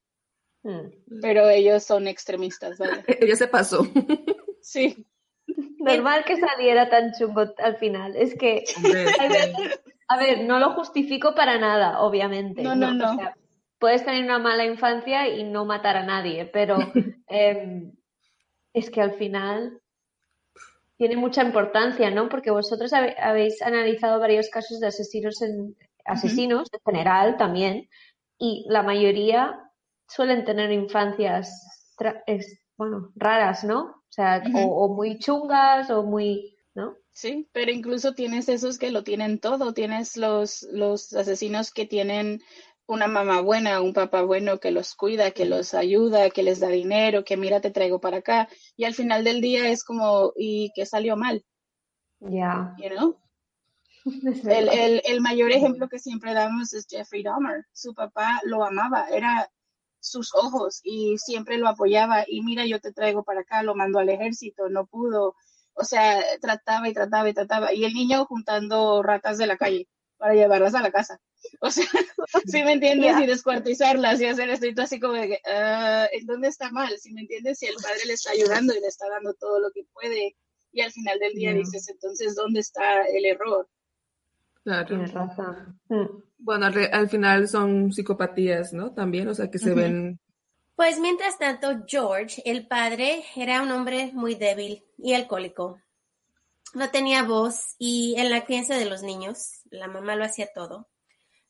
[0.65, 1.21] Mm.
[1.23, 3.05] Pero ellos son extremistas, ¿vale?
[3.21, 3.87] Ella se pasó.
[4.61, 5.07] Sí.
[5.79, 8.15] Normal que saliera tan chungo al final.
[8.17, 8.65] Es que,
[10.09, 12.63] a ver, no lo justifico para nada, obviamente.
[12.63, 13.19] No, no, no.
[13.79, 16.79] puedes tener una mala infancia y no matar a nadie, pero
[17.29, 17.93] em,
[18.73, 19.81] es que al final
[20.97, 22.29] tiene mucha importancia, ¿no?
[22.29, 27.89] Porque vosotros habéis analizado varios casos de asesinos en asesinos en general también
[28.39, 29.61] y la mayoría
[30.09, 31.95] suelen tener infancias
[32.77, 33.98] bueno, raras, ¿no?
[34.11, 36.97] O sea, o, muy chungas o muy, ¿no?
[37.13, 42.41] Sí, pero incluso tienes esos que lo tienen todo, tienes los, los asesinos que tienen
[42.87, 46.69] una mamá buena, un papá bueno que los cuida, que los ayuda, que les da
[46.69, 48.49] dinero, que mira, te traigo para acá.
[48.77, 51.45] Y al final del día es como, ¿y qué salió mal?
[52.21, 52.75] Ya.
[54.49, 57.67] el, el, el, mayor ejemplo que siempre damos es Jeffrey Dahmer.
[57.73, 59.51] Su papá lo amaba, era
[60.01, 62.25] sus ojos y siempre lo apoyaba.
[62.27, 65.35] Y mira, yo te traigo para acá, lo mandó al ejército, no pudo.
[65.75, 67.73] O sea, trataba y trataba y trataba.
[67.73, 71.21] Y el niño juntando ratas de la calle para llevarlas a la casa.
[71.61, 71.87] O sea,
[72.47, 76.27] si me entiendes, y descuartizarlas y hacer esto y tú así como de ah, ¿en
[76.27, 76.99] dónde está mal?
[76.99, 79.71] Si me entiendes, si el padre le está ayudando y le está dando todo lo
[79.71, 80.37] que puede
[80.73, 83.69] y al final del día dices, entonces, ¿dónde está el error?
[84.65, 85.05] Claro.
[85.89, 86.23] Mm.
[86.39, 88.93] Bueno, al, final son psicopatías, ¿no?
[88.93, 90.21] También, o sea, que se ven...
[90.77, 95.81] Pues mientras tanto, George, el padre, era un hombre muy débil y alcohólico
[96.75, 100.89] no tenía voz y en la crianza de los niños, la mamá lo hacía todo.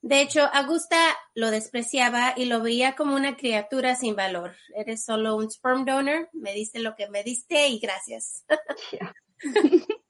[0.00, 0.96] De hecho, Augusta
[1.34, 4.54] lo despreciaba y lo veía como una criatura sin valor.
[4.76, 8.44] Eres solo un sperm donor, me diste lo que me diste y gracias.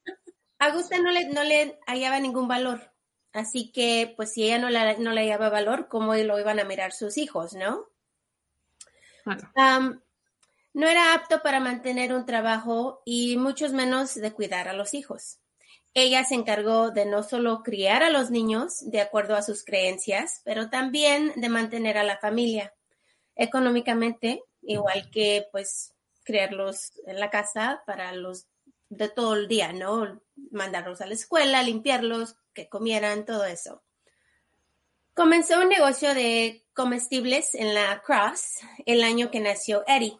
[0.59, 2.92] Augusta no le, no le hallaba ningún valor.
[3.33, 6.92] Así que, pues si ella no, no le hallaba valor, ¿cómo lo iban a mirar
[6.92, 7.87] sus hijos, no?
[10.75, 15.40] No era apto para mantener un trabajo y mucho menos de cuidar a los hijos.
[15.94, 20.42] Ella se encargó de no solo criar a los niños de acuerdo a sus creencias,
[20.44, 22.75] pero también de mantener a la familia
[23.35, 25.94] económicamente, igual que pues
[26.25, 28.47] criarlos en la casa para los
[28.88, 30.20] de todo el día, ¿no?
[30.51, 33.83] Mandarlos a la escuela, limpiarlos, que comieran, todo eso.
[35.14, 40.18] Comenzó un negocio de comestibles en la Cross el año que nació Eddie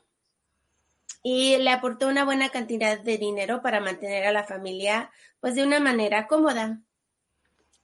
[1.23, 5.63] y le aportó una buena cantidad de dinero para mantener a la familia pues de
[5.63, 6.81] una manera cómoda.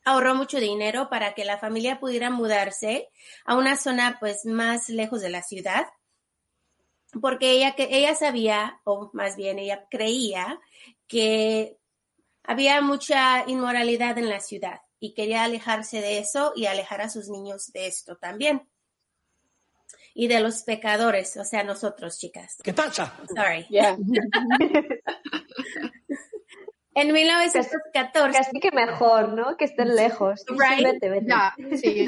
[0.05, 3.11] Ahorró mucho dinero para que la familia pudiera mudarse
[3.45, 5.87] a una zona pues más lejos de la ciudad,
[7.21, 10.61] porque ella, ella sabía, o más bien ella creía,
[11.07, 11.79] que
[12.43, 17.29] había mucha inmoralidad en la ciudad y quería alejarse de eso y alejar a sus
[17.29, 18.69] niños de esto también
[20.15, 22.57] y de los pecadores, o sea, nosotros, chicas.
[22.63, 23.13] ¿Qué pasa?
[23.35, 23.67] Sorry.
[26.95, 28.39] en 1914.
[28.39, 29.57] Casi que mejor, ¿no?
[29.57, 30.45] Que estén lejos.
[30.49, 31.03] Right.
[31.77, 32.07] Sí,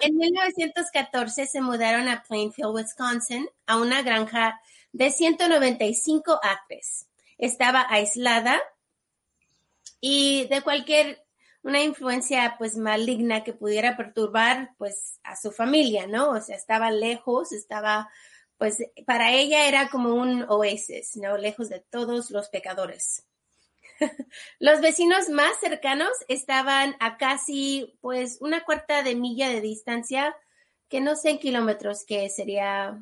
[0.00, 4.60] en 1914 se mudaron a Plainfield, Wisconsin, a una granja
[4.92, 7.06] de 195 acres.
[7.38, 8.60] Estaba aislada
[10.00, 11.24] y de cualquier
[11.62, 16.30] una influencia pues maligna que pudiera perturbar pues a su familia, ¿no?
[16.30, 18.10] O sea, estaba lejos, estaba
[18.58, 21.36] pues para ella era como un oasis, ¿no?
[21.38, 23.26] Lejos de todos los pecadores.
[24.58, 30.36] los vecinos más cercanos estaban a casi pues una cuarta de milla de distancia,
[30.88, 32.98] que no sé en kilómetros, que sería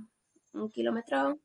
[0.53, 1.39] un kilómetro.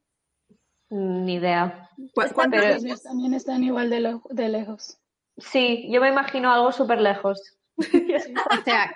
[0.90, 1.90] Ni idea.
[2.14, 4.98] ¿Cuántos también están igual de, de lejos?
[5.38, 7.58] Sí, yo me imagino algo súper lejos.
[7.78, 8.96] o sea,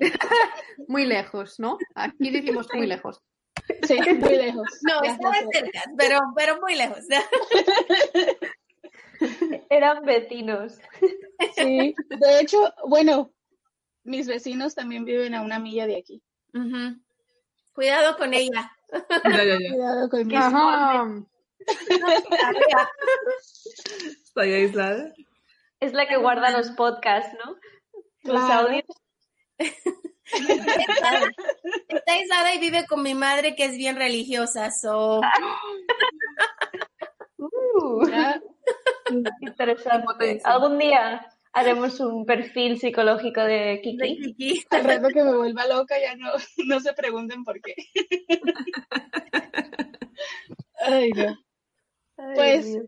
[0.88, 1.78] muy lejos, ¿no?
[1.94, 3.22] Aquí decimos muy lejos.
[3.82, 4.68] Sí, muy lejos.
[4.82, 7.04] No, estaba cerca, pero, pero muy lejos.
[9.70, 10.78] Eran vecinos.
[11.54, 13.32] Sí, de hecho, bueno,
[14.04, 16.22] mis vecinos también viven a una milla de aquí.
[17.72, 18.72] Cuidado con ella.
[19.22, 20.34] Cuidado con mi
[24.22, 25.12] Está aislada.
[25.80, 27.56] Es la que guarda los podcasts, ¿no?
[28.22, 28.84] Los audios.
[31.88, 35.20] Está aislada y vive con mi madre que es bien religiosa, so.
[37.38, 38.00] Uh,
[39.40, 40.40] interesante.
[40.44, 44.64] Algún día haremos un perfil psicológico de Kiki.
[44.70, 46.32] Al rato que me vuelva loca ya no,
[46.66, 47.74] no se pregunten por qué.
[50.80, 51.36] Ay, no.
[52.34, 52.78] pues.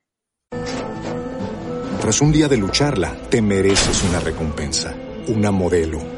[2.00, 4.94] Tras un día de lucharla, te mereces una recompensa,
[5.26, 6.17] una modelo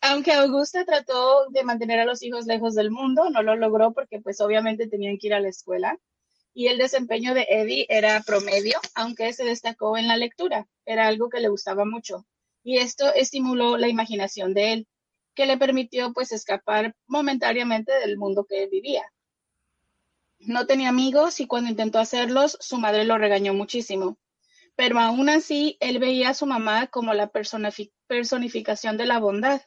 [0.00, 4.20] Aunque Augusta trató de mantener a los hijos lejos del mundo, no lo logró porque
[4.20, 5.98] pues obviamente tenían que ir a la escuela.
[6.54, 10.66] Y el desempeño de Eddie era promedio, aunque se destacó en la lectura.
[10.86, 12.26] Era algo que le gustaba mucho.
[12.62, 14.88] Y esto estimuló la imaginación de él,
[15.34, 19.04] que le permitió pues escapar momentáneamente del mundo que vivía.
[20.38, 24.16] No tenía amigos y cuando intentó hacerlos, su madre lo regañó muchísimo.
[24.76, 29.60] Pero aún así, él veía a su mamá como la personificación de la bondad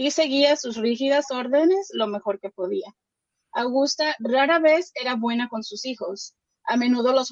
[0.00, 2.96] y seguía sus rígidas órdenes lo mejor que podía.
[3.52, 6.34] Augusta rara vez era buena con sus hijos.
[6.64, 7.30] A menudo los,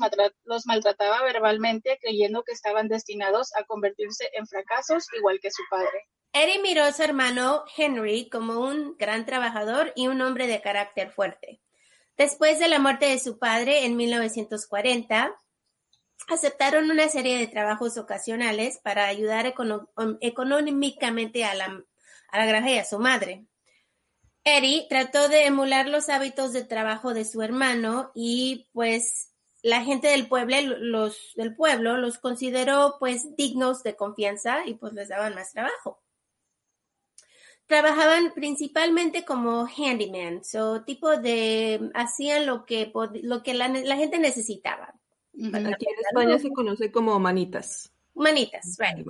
[0.66, 6.08] maltrataba verbalmente, creyendo que estaban destinados a convertirse en fracasos igual que su padre.
[6.34, 11.10] Eddie miró a su hermano Henry como un gran trabajador y un hombre de carácter
[11.10, 11.62] fuerte.
[12.18, 15.34] Después de la muerte de su padre en 1940,
[16.28, 19.54] aceptaron una serie de trabajos ocasionales para ayudar
[20.20, 21.82] económicamente a la,
[22.28, 23.46] a la granja y a su madre.
[24.44, 29.28] Eddie trató de emular los hábitos de trabajo de su hermano y pues
[29.62, 34.92] la gente del pueblo, los, del pueblo los consideró pues dignos de confianza y pues
[34.94, 36.00] les daban más trabajo.
[37.66, 42.90] Trabajaban principalmente como handyman, o tipo de hacían lo que
[43.22, 44.94] lo que la, gente necesitaba.
[45.34, 47.92] Aquí en España se conoce como manitas.
[48.14, 49.06] Manitas, right.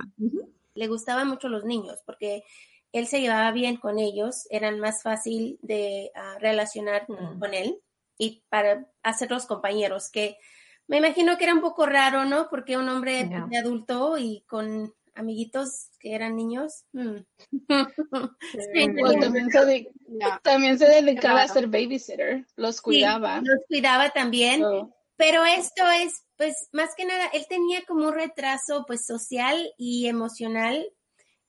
[0.73, 2.43] Le gustaban mucho los niños porque
[2.91, 7.39] él se llevaba bien con ellos, eran más fácil de ah, relacionar mm.
[7.39, 7.79] con él
[8.17, 10.37] y para hacer los compañeros, que
[10.87, 12.49] me imagino que era un poco raro, ¿no?
[12.49, 16.85] Porque un hombre de adulto y con amiguitos que eran niños.
[16.93, 17.17] Mm.
[20.43, 23.41] también, se dedicaba a ser babysitter, los cuidaba.
[23.43, 24.63] los cuidaba también.
[24.63, 24.95] Oh.
[25.15, 30.07] Pero esto es, pues, más que nada, él tenía como un retraso, pues, social y
[30.07, 30.91] emocional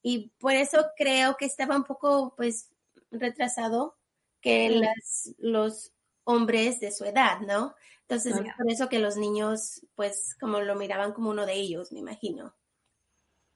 [0.03, 2.71] y por eso creo que estaba un poco pues
[3.11, 3.97] retrasado
[4.41, 5.93] que las, los
[6.25, 7.75] hombres de su edad, ¿no?
[8.03, 12.01] Entonces, por eso que los niños pues como lo miraban como uno de ellos, me
[12.01, 12.55] imagino.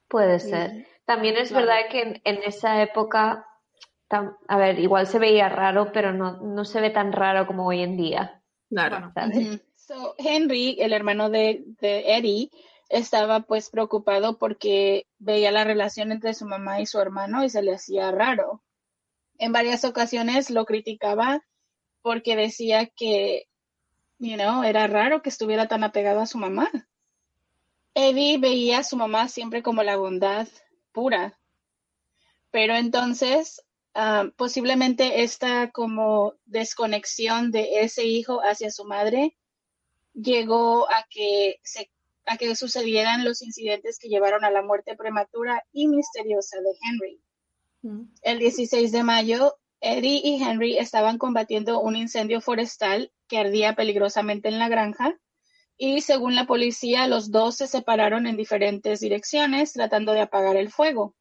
[0.09, 0.86] Puede ser.
[1.05, 3.47] También es verdad que en, esa época,
[4.11, 7.82] a ver, igual se veía raro, pero no, no se ve tan raro como hoy
[7.82, 8.42] en día.
[8.68, 9.12] Claro.
[9.74, 12.51] so, Henry, el hermano de, de Eddie,
[12.95, 17.61] estaba pues preocupado porque veía la relación entre su mamá y su hermano y se
[17.61, 18.62] le hacía raro.
[19.36, 21.45] En varias ocasiones lo criticaba
[22.03, 23.49] porque decía que,
[24.18, 26.70] you know, era raro que estuviera tan apegado a su mamá.
[27.95, 30.47] Eddie veía a su mamá siempre como la bondad
[30.92, 31.36] pura.
[32.53, 33.61] Pero entonces,
[33.95, 39.36] ah, posiblemente esta como desconexión de ese hijo hacia su madre
[40.12, 41.90] llegó a que se
[42.26, 47.20] a que sucedieran los incidentes que llevaron a la muerte prematura y misteriosa de Henry.
[47.82, 48.12] Mm.
[48.22, 54.48] El 16 de mayo, Eddie y Henry estaban combatiendo un incendio forestal que ardía peligrosamente
[54.48, 55.18] en la granja
[55.76, 60.70] y según la policía los dos se separaron en diferentes direcciones tratando de apagar el
[60.70, 61.14] fuego.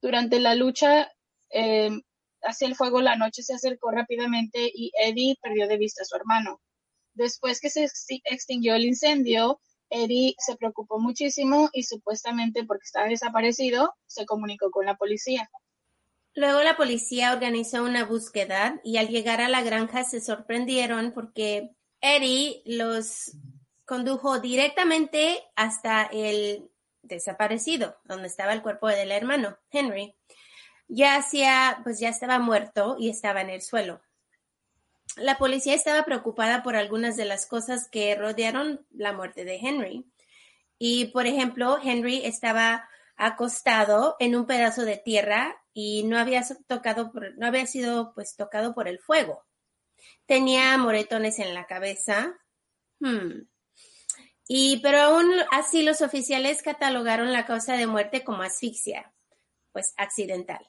[0.00, 1.10] Durante la lucha
[1.50, 2.02] em,
[2.42, 6.16] hacia el fuego la noche se acercó rápidamente y Eddie perdió de vista a su
[6.16, 6.60] hermano.
[7.14, 7.88] Después que se
[8.24, 9.60] extinguió el incendio,
[9.92, 15.50] Eddie se preocupó muchísimo y supuestamente porque estaba desaparecido, se comunicó con la policía.
[16.34, 21.76] Luego la policía organizó una búsqueda y al llegar a la granja se sorprendieron porque
[22.00, 23.36] Eddie los
[23.84, 26.70] condujo directamente hasta el
[27.02, 30.16] desaparecido, donde estaba el cuerpo del hermano, Henry.
[30.88, 34.00] Ya hacía, pues ya estaba muerto y estaba en el suelo
[35.16, 40.06] la policía estaba preocupada por algunas de las cosas que rodearon la muerte de Henry.
[40.78, 47.12] Y, por ejemplo, Henry estaba acostado en un pedazo de tierra y no había tocado
[47.36, 49.44] no había sido pues tocado por el fuego.
[50.26, 52.38] tenía moretones en la cabeza.
[53.00, 53.48] Hmm.
[54.48, 59.12] Y pero aún así los oficiales catalogaron la causa de muerte como asfixia,
[59.72, 60.68] pues accidental,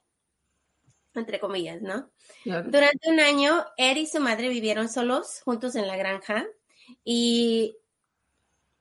[1.20, 2.10] entre comillas, ¿no?
[2.46, 6.46] Durante un año, él y su madre vivieron solos, juntos en la granja,
[7.04, 7.78] y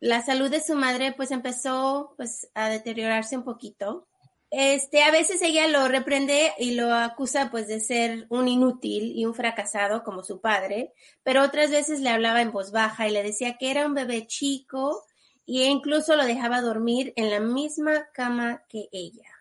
[0.00, 4.08] la salud de su madre pues empezó pues a deteriorarse un poquito.
[4.50, 9.24] Este, a veces ella lo reprende y lo acusa pues de ser un inútil y
[9.24, 13.22] un fracasado como su padre, pero otras veces le hablaba en voz baja y le
[13.22, 15.06] decía que era un bebé chico
[15.46, 19.31] e incluso lo dejaba dormir en la misma cama que ella.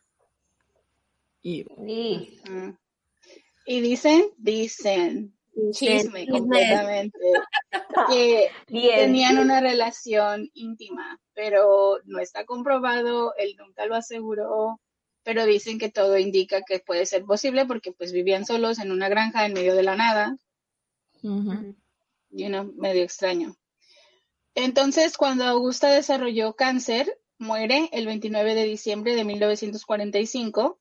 [1.41, 1.65] Y,
[3.65, 5.35] y dicen, dicen,
[5.71, 7.17] chisme completamente,
[8.09, 14.79] que tenían una relación íntima, pero no está comprobado, él nunca lo aseguró,
[15.23, 19.09] pero dicen que todo indica que puede ser posible porque pues vivían solos en una
[19.09, 20.37] granja en medio de la nada.
[21.23, 23.55] Y uno medio extraño.
[24.55, 30.79] Entonces, cuando Augusta desarrolló cáncer, muere el 29 de diciembre de 1945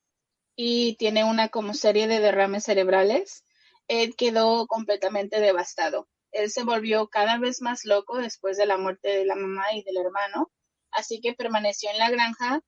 [0.56, 3.44] y tiene una como serie de derrames cerebrales.
[3.88, 6.08] Ed quedó completamente devastado.
[6.32, 9.82] Él se volvió cada vez más loco después de la muerte de la mamá y
[9.82, 10.50] del hermano,
[10.92, 12.60] así que permaneció en la granja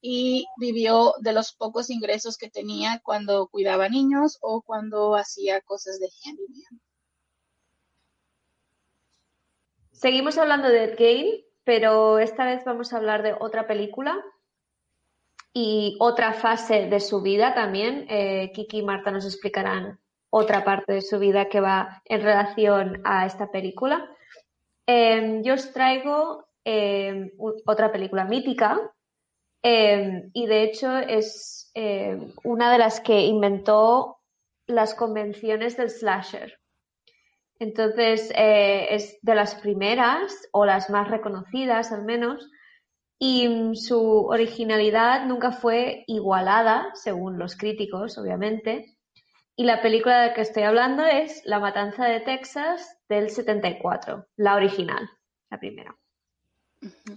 [0.00, 5.98] y vivió de los pocos ingresos que tenía cuando cuidaba niños o cuando hacía cosas
[6.00, 6.80] de handyman.
[9.92, 14.22] Seguimos hablando de Ed Gale, pero esta vez vamos a hablar de otra película
[15.56, 18.06] y otra fase de su vida también.
[18.10, 19.98] Eh, Kiki y Marta nos explicarán
[20.30, 24.06] otra parte de su vida que va en relación a esta película.
[24.86, 27.30] Em, yo os traigo em,
[27.64, 28.92] otra película mítica
[29.68, 31.72] Em, y de hecho es
[32.44, 34.20] una de las que inventó
[34.68, 36.60] las convenciones del slasher.
[37.58, 42.48] Entonces eh, es de las primeras o las más reconocidas al menos
[43.18, 48.96] y su originalidad nunca fue igualada según los críticos obviamente
[49.58, 54.26] y la película de la que estoy hablando es La Matanza de Texas del 74,
[54.36, 55.08] la original,
[55.48, 55.96] la primera.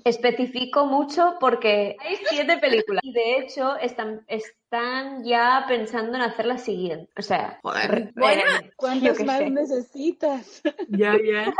[0.05, 6.45] Especifico mucho porque hay siete películas y de hecho están, están ya pensando en hacer
[6.45, 7.11] la siguiente.
[7.17, 8.13] O sea, Joder.
[8.15, 8.43] bueno,
[8.77, 10.61] ¿cuántas más necesitas?
[10.87, 11.53] Ya, ya.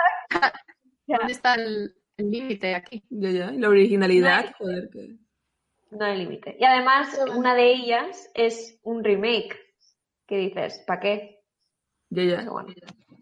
[1.07, 3.03] ¿Dónde está el límite aquí?
[3.09, 3.51] Ya, ya.
[3.51, 5.15] La originalidad, no hay, que...
[5.91, 6.55] No hay límite.
[6.59, 9.57] Y además, una de ellas es un remake.
[10.27, 10.83] ¿Qué dices?
[10.85, 11.39] ¿Para qué?
[12.09, 12.49] Ya, ya.
[12.49, 12.73] bueno,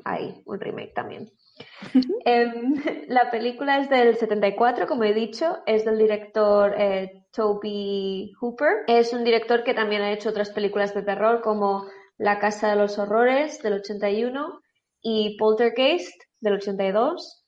[0.05, 1.29] hay un remake también.
[2.25, 2.75] Em,
[3.07, 8.83] la película es del 74, como he dicho, es del director eh, Toby Hooper.
[8.87, 11.85] Es un director que también ha hecho otras películas de terror como
[12.17, 14.61] La Casa de los Horrores del 81
[15.01, 17.46] y Poltergeist del 82.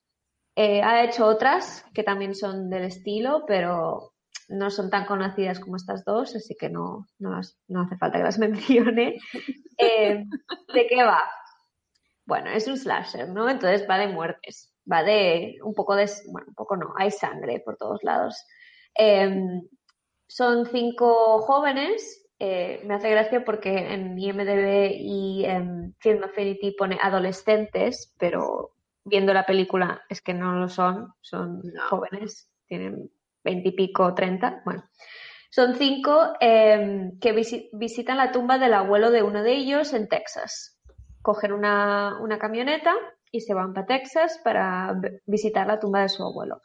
[0.56, 4.14] Eh, ha hecho otras que también son del estilo, pero
[4.50, 8.40] no son tan conocidas como estas dos, así que no, no, hace falta que las
[8.40, 9.20] mencione.
[9.78, 10.26] Eh,
[10.74, 11.24] ¿De qué va?
[12.26, 13.50] Bueno, es un slasher, ¿no?
[13.50, 17.60] Entonces va de muertes, va de un poco de, bueno, un poco no, hay sangre
[17.60, 18.46] por todos lados.
[18.96, 19.62] Em,
[20.28, 26.98] son cinco jóvenes, eh, me hace gracia porque en IMDB y en Film Affinity pone
[27.02, 28.72] adolescentes, pero
[29.10, 33.12] viendo la película es que no lo son, son jóvenes, tienen
[33.44, 34.84] veintipico, treinta, bueno.
[35.52, 37.34] Son cinco em, que
[37.74, 40.80] visitan la tumba del abuelo de uno de ellos en Texas
[41.22, 42.94] cogen una, camioneta
[43.32, 46.62] y se van para Texas para visitar la tumba de su abuelo.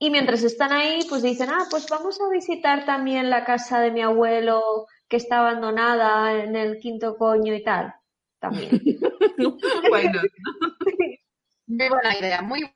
[0.00, 3.90] Y mientras están ahí, pues dicen, ah, pues vamos a visitar también la casa de
[3.90, 7.94] mi abuelo que está abandonada en el quinto coño y tal.
[8.38, 8.70] También.
[9.90, 10.20] bueno.
[11.68, 12.68] Muy buena idea, muy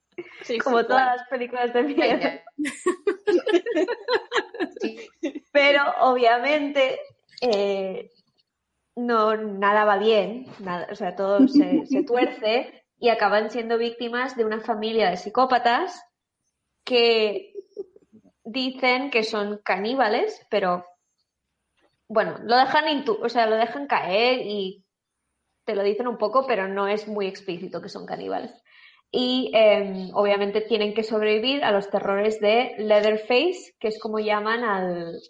[0.63, 2.31] como todas las películas de miedo.
[5.53, 7.01] Pero obviamente
[7.41, 8.11] eh,
[8.97, 14.37] no, nada va bien, nada, o sea, todo se, se tuerce y acaban siendo víctimas
[14.37, 16.03] de una familia de psicópatas
[16.85, 17.55] que
[18.45, 20.85] dicen que son caníbales, pero
[22.09, 24.85] bueno, lo dejan o sea, lo dejan caer y
[25.65, 28.53] te lo dicen un poco, pero no es muy explícito que son caníbales.
[29.15, 34.65] Y em, obviamente tienen que sobrevivir a los terrores de Leatherface, que es como llaman
[34.65, 35.21] al,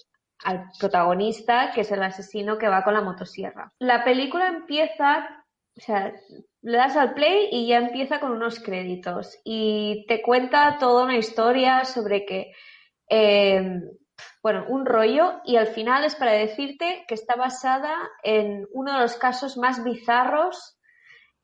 [0.45, 3.73] al protagonista, que es el asesino que va con la motosierra.
[3.79, 5.45] La película empieza,
[5.77, 6.13] o sea,
[6.63, 11.17] le das al play y ya empieza con unos créditos y te cuenta toda una
[11.17, 12.53] historia sobre que,
[13.09, 13.83] em,
[14.43, 19.01] bueno, un rollo y al final es para decirte que está basada en uno de
[19.01, 20.79] los casos más bizarros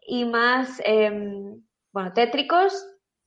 [0.01, 1.62] y más, em,
[1.93, 2.86] bueno, tétricos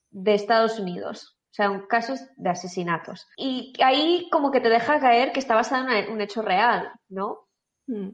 [0.09, 1.38] de Estados Unidos.
[1.51, 3.28] O sea, casos de asesinatos.
[3.36, 7.49] Y ahí como que te deja caer que está basado en un hecho real, ¿no?
[7.88, 8.09] Mm.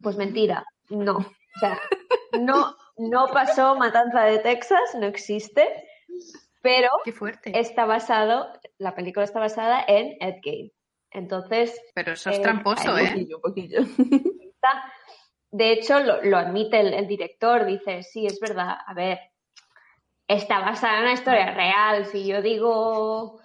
[0.00, 1.16] Pues mentira, no.
[1.16, 1.80] O sea,
[2.38, 5.66] no, no pasó Matanza de Texas, no existe,
[6.62, 7.58] pero Qué fuerte.
[7.58, 10.72] está basado, la película está basada en Ed Gein.
[11.10, 13.08] Entonces, Pero eso es eh, tramposo, Un ¿eh?
[13.08, 13.80] poquillo, un poquillo.
[15.50, 19.18] de hecho, lo, lo admite el, el director, dice, sí, es verdad, a ver,
[20.28, 22.06] está basada en una historia real.
[22.06, 23.40] Si yo digo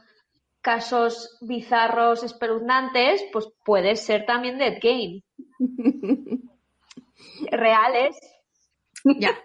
[0.61, 5.23] casos bizarros, espeluznantes, pues puede ser también Dead Game.
[7.51, 8.17] Reales,
[9.03, 9.37] Ya.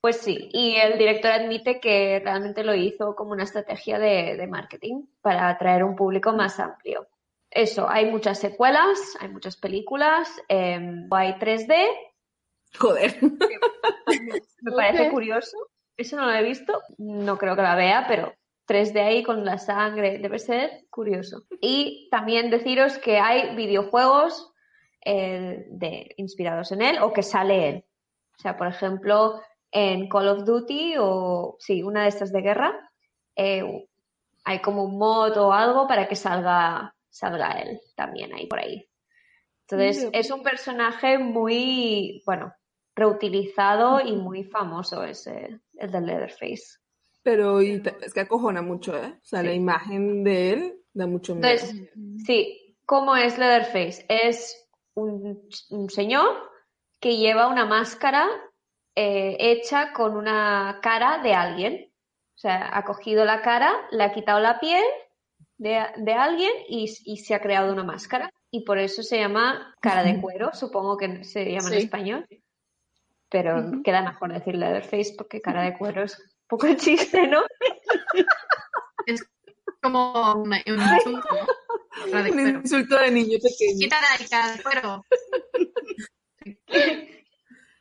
[0.00, 0.48] pues sí.
[0.52, 5.48] Y el director admite que realmente lo hizo como una estrategia de, de marketing para
[5.48, 7.06] atraer un público más amplio.
[7.50, 11.74] Eso, hay muchas secuelas, hay muchas películas, em, hay 3D,
[12.78, 13.16] Joder.
[14.62, 15.56] Me parece curioso.
[15.96, 16.82] Eso no lo he visto.
[16.98, 18.34] No creo que la vea, pero
[18.66, 21.44] 3D ahí con la sangre debe ser curioso.
[21.60, 24.52] Y también deciros que hay videojuegos
[25.04, 27.84] eh, de, inspirados en él o que sale él.
[28.36, 29.40] O sea, por ejemplo,
[29.70, 32.90] en Call of Duty o, sí, una de estas de guerra,
[33.36, 33.86] eh,
[34.44, 38.88] hay como un mod o algo para que salga, salga él también ahí por ahí.
[39.68, 42.54] Entonces, es un personaje muy, bueno,
[42.96, 46.78] reutilizado y muy famoso ese, el del Leatherface.
[47.22, 49.12] Pero y te- es que acojona mucho, ¿eh?
[49.22, 51.48] O sea, la imagen de él da mucho miedo.
[51.48, 51.90] Entonces,
[52.24, 54.06] sí, ¿cómo es Leatherface?
[54.08, 56.50] Es un, un señor
[57.00, 58.26] que lleva una máscara
[58.94, 61.92] eh, hecha con una cara de alguien.
[62.34, 64.84] O sea, ha cogido la cara, le ha quitado la piel
[65.58, 68.30] de, de alguien y, y se ha creado una máscara.
[68.50, 72.26] Y por eso se llama cara de cuero, supongo que se llama en español.
[73.28, 77.42] Pero queda mejor decir Leatherface porque cara de cuero es un poco el chiste, ¿no?
[79.06, 79.24] Es
[79.82, 81.46] como un, un insulto, ¿no?
[82.10, 83.88] Cara de Un insulto de niño pequeño.
[83.88, 85.04] De ahí, cara de cuero.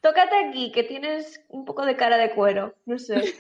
[0.02, 2.74] Tócate aquí, que tienes un poco de cara de cuero.
[2.86, 3.16] No sé.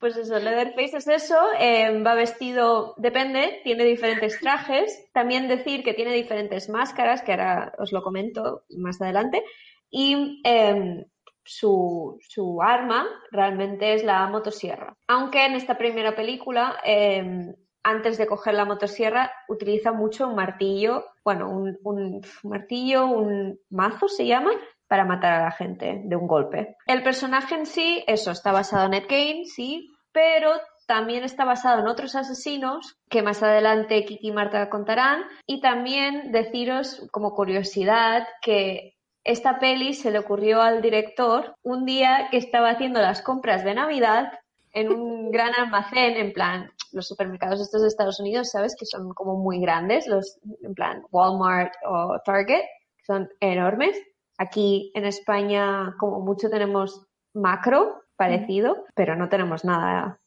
[0.00, 5.10] Pues eso, Leatherface es eso, eh, va vestido, depende, tiene diferentes trajes.
[5.12, 9.44] También decir que tiene diferentes máscaras, que ahora os lo comento más adelante.
[9.90, 11.04] Y eh,
[11.44, 14.96] su, su arma realmente es la motosierra.
[15.06, 21.04] Aunque en esta primera película, eh, antes de coger la motosierra, utiliza mucho un martillo,
[21.22, 24.52] bueno, un, un martillo, un mazo se llama,
[24.90, 26.76] para matar a la gente de un golpe.
[26.84, 30.50] El personaje en sí, eso, está basado en Ed Gein, sí, pero
[30.88, 35.22] también está basado en otros asesinos que más adelante Kiki y Marta contarán.
[35.46, 42.26] Y también deciros, como curiosidad, que esta peli se le ocurrió al director un día
[42.32, 44.32] que estaba haciendo las compras de Navidad
[44.72, 48.74] en un gran almacén, en plan, los supermercados estos de Estados Unidos, ¿sabes?
[48.76, 52.64] Que son como muy grandes, los, en plan, Walmart o Target,
[52.96, 53.96] que son enormes.
[54.40, 60.18] Aquí en España, como mucho, tenemos macro parecido, pero no tenemos nada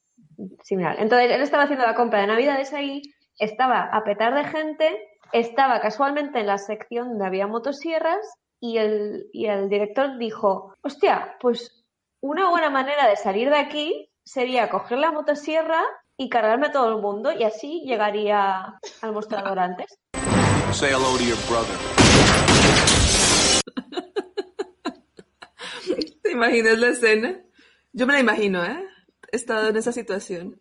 [0.61, 0.97] similar.
[0.99, 3.01] Entonces, él estaba haciendo la compra de Navidades ahí,
[3.39, 8.19] estaba a petar de gente, estaba casualmente en la sección donde había motosierras
[8.59, 11.83] y el, y el director dijo, hostia, pues
[12.21, 15.81] una buena manera de salir de aquí sería coger la motosierra
[16.17, 19.87] y cargarme a todo el mundo y así llegaría al mostrador antes.
[20.71, 23.02] Say hello to your brother.
[26.33, 27.39] ¿Te imaginas la escena?
[27.91, 28.83] Yo me la imagino, ¿eh?
[29.31, 30.59] He estado en esa situación.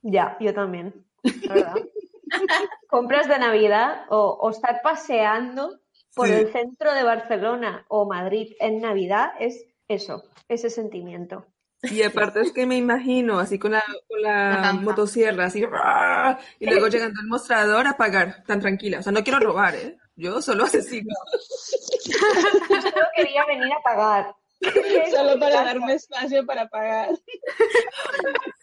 [0.00, 0.94] Ya, yo también,
[1.42, 1.74] la verdad.
[2.88, 5.80] Compras de Navidad o, o estar paseando
[6.14, 6.34] por Sí.
[6.34, 11.46] el centro de Barcelona o Madrid en Navidad es eso, ese sentimiento.
[11.82, 14.82] Y aparte es que me imagino así con la, con la Matanza.
[14.82, 15.64] motosierra, así,
[16.60, 19.00] y luego llegando al mostrador a pagar, tan tranquila.
[19.00, 19.96] O sea, no quiero robar, ¿eh?
[20.14, 21.12] Yo solo asesino.
[22.70, 24.34] Yo solo quería venir a pagar.
[25.10, 27.10] Solo para darme espacio para pagar.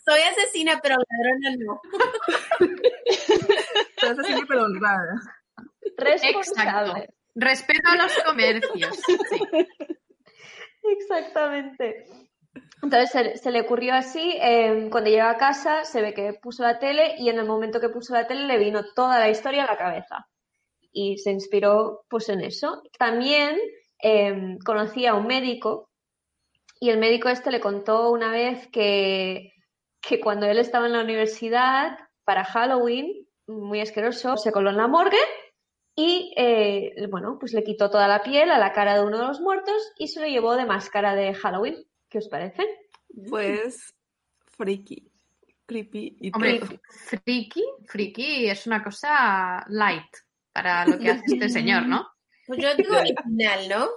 [0.05, 1.81] Soy asesina, pero ladrona no.
[3.99, 5.21] Soy asesina pero honrada.
[5.97, 6.91] Responsable.
[6.91, 7.13] Exacto.
[7.35, 8.97] Respeto a los comercios.
[9.05, 9.39] Sí.
[10.83, 12.05] Exactamente.
[12.81, 16.63] Entonces se, se le ocurrió así, eh, cuando llegó a casa se ve que puso
[16.63, 19.63] la tele y en el momento que puso la tele le vino toda la historia
[19.63, 20.27] a la cabeza
[20.91, 22.81] y se inspiró pues en eso.
[22.97, 23.59] También
[24.01, 25.89] eh, conocí a un médico
[26.79, 29.53] y el médico este le contó una vez que,
[30.01, 34.87] que cuando él estaba en la universidad para Halloween, muy asqueroso, se coló en la
[34.87, 35.17] morgue
[35.95, 39.27] y, eh, bueno, pues le quitó toda la piel a la cara de uno de
[39.27, 41.85] los muertos y se lo llevó de máscara de Halloween.
[42.09, 42.63] ¿Qué os parece?
[43.29, 43.95] Pues
[44.57, 45.09] freaky,
[45.65, 46.79] creepy y Hombre, todo.
[46.89, 50.11] friki, friki es una cosa light
[50.51, 52.07] para lo que hace este señor, ¿no?
[52.47, 53.89] Pues yo digo original, ¿no?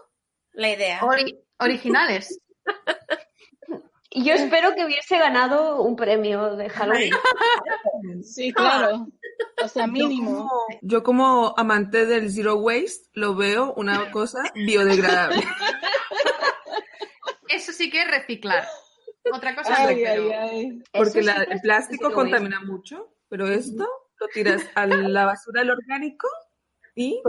[0.52, 1.00] La idea.
[1.00, 2.40] Ori- originales.
[4.10, 7.12] Y yo espero que hubiese ganado un premio de Halloween.
[8.22, 9.06] Sí, claro.
[9.62, 10.48] O sea, Yo mínimo.
[10.48, 15.42] como, yo como amante del zero waste lo veo una cosa biodegradable.
[17.48, 18.66] Eso sí que es reciclar.
[19.32, 20.82] Otra cosa Ay, ay, ay.
[20.92, 22.14] Porque la- sí el plástico waste.
[22.14, 23.86] contamina mucho, pero esto
[24.18, 26.28] lo tiras a la basura del orgánico
[26.94, 27.20] y,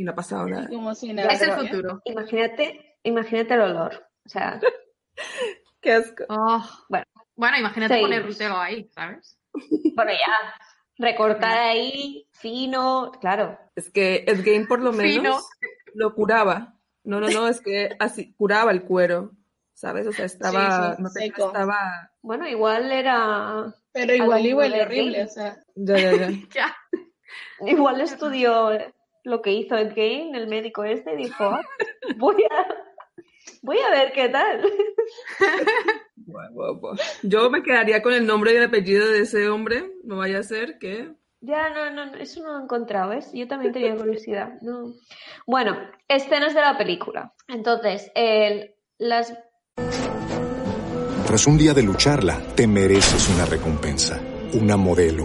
[0.00, 0.66] y no ha pasado nada.
[0.68, 1.28] Como si nada.
[1.28, 1.52] Es el ¿eh?
[1.52, 2.00] futuro.
[2.06, 4.06] Imagínate, imagínate el olor.
[4.24, 4.58] O sea,
[5.82, 6.24] Qué asco.
[6.30, 6.64] Oh.
[6.88, 7.04] Bueno.
[7.36, 8.10] Bueno, imagínate Seguimos.
[8.10, 9.38] poner rutelo ahí, ¿sabes?
[9.94, 10.54] bueno, ya,
[10.98, 13.58] recortar ahí, fino, claro.
[13.74, 15.38] Es que Ed Gein por lo menos Fino.
[15.94, 16.74] lo curaba.
[17.04, 19.32] No, no, no, es que así curaba el cuero,
[19.74, 20.06] ¿sabes?
[20.06, 21.46] O sea, estaba, Sí, sí, no te seco.
[21.48, 25.26] estaba, Bueno, igual era, Pero igual huele de horrible, gay.
[25.26, 25.56] o sea.
[25.74, 26.28] ya, ya, ya.
[26.54, 26.76] Ya.
[27.70, 28.70] igual estudió
[29.30, 31.62] lo que hizo Ed Gein, el médico este, dijo, "Ah,
[32.16, 32.66] voy a,
[33.62, 34.62] voy a ver qué tal.
[37.22, 40.42] Yo me quedaría con el nombre y el apellido de ese hombre, no vaya a
[40.42, 41.12] ser que...
[41.42, 43.30] Ya, no, no, no, eso no lo he encontrado, ¿ves?
[43.32, 44.60] Yo también tenía curiosidad.
[44.60, 44.92] No.
[45.46, 45.74] Bueno,
[46.06, 47.32] escenas de la película.
[47.48, 49.32] Entonces, el, las
[51.26, 54.20] Tras un día de lucharla, te mereces una recompensa,
[54.52, 55.24] una modelo,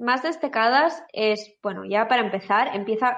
[0.00, 3.16] más destacadas es, bueno, ya para empezar, empieza,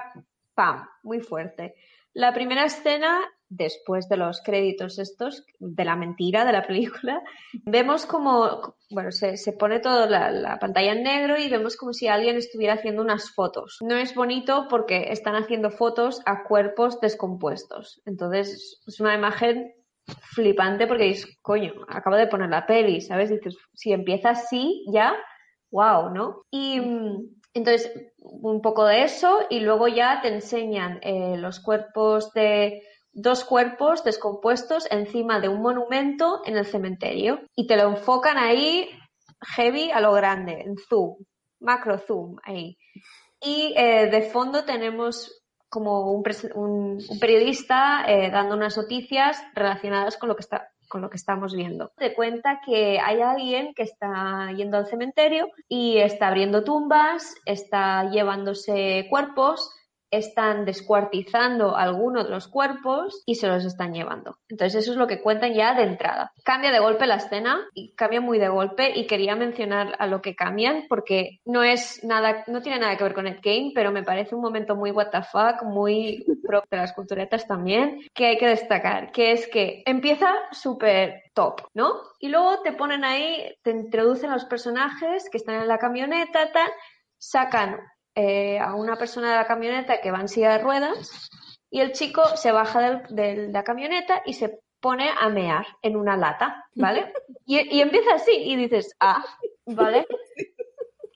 [0.53, 1.75] ¡pam!, muy fuerte.
[2.13, 7.21] La primera escena, después de los créditos estos, de la mentira de la película,
[7.65, 11.93] vemos como, bueno, se, se pone toda la, la pantalla en negro y vemos como
[11.93, 13.77] si alguien estuviera haciendo unas fotos.
[13.81, 18.01] No es bonito porque están haciendo fotos a cuerpos descompuestos.
[18.05, 19.73] Entonces, es una imagen
[20.33, 23.29] flipante porque dices, coño, acabo de poner la peli, ¿sabes?
[23.29, 25.15] Dices, si empieza así, ya,
[25.71, 26.43] wow, ¿no?
[26.51, 32.31] Y mm, entonces, un poco de eso y luego ya te enseñan eh, los cuerpos
[32.33, 38.37] de dos cuerpos descompuestos encima de un monumento en el cementerio y te lo enfocan
[38.37, 38.89] ahí
[39.41, 41.17] heavy a lo grande, en zoom,
[41.59, 42.77] macro zoom ahí.
[43.41, 46.23] Y eh, de fondo tenemos como un,
[46.55, 51.55] un periodista eh, dando unas noticias relacionadas con lo que está con lo que estamos
[51.55, 51.93] viendo.
[51.97, 58.09] Te cuenta que hay alguien que está yendo al cementerio y está abriendo tumbas, está
[58.09, 59.71] llevándose cuerpos,
[60.11, 64.37] están descuartizando algunos de los cuerpos y se los están llevando.
[64.49, 66.31] Entonces eso es lo que cuentan ya de entrada.
[66.43, 70.21] Cambia de golpe la escena y cambia muy de golpe y quería mencionar a lo
[70.21, 73.91] que cambian porque no es nada, no tiene nada que ver con el game, pero
[73.91, 78.27] me parece un momento muy what the fuck, muy pro de las culturetas también, que
[78.27, 81.93] hay que destacar, que es que empieza súper top, ¿no?
[82.19, 86.51] Y luego te ponen ahí, te introducen a los personajes que están en la camioneta,
[86.51, 86.69] tal,
[87.17, 87.79] sacan
[88.15, 91.29] eh, a una persona de la camioneta que va en silla de ruedas
[91.69, 95.95] y el chico se baja del- de la camioneta y se pone a mear en
[95.95, 97.13] una lata, ¿vale?
[97.45, 99.23] Y, y empieza así y dices, ah,
[99.65, 100.05] ¿vale?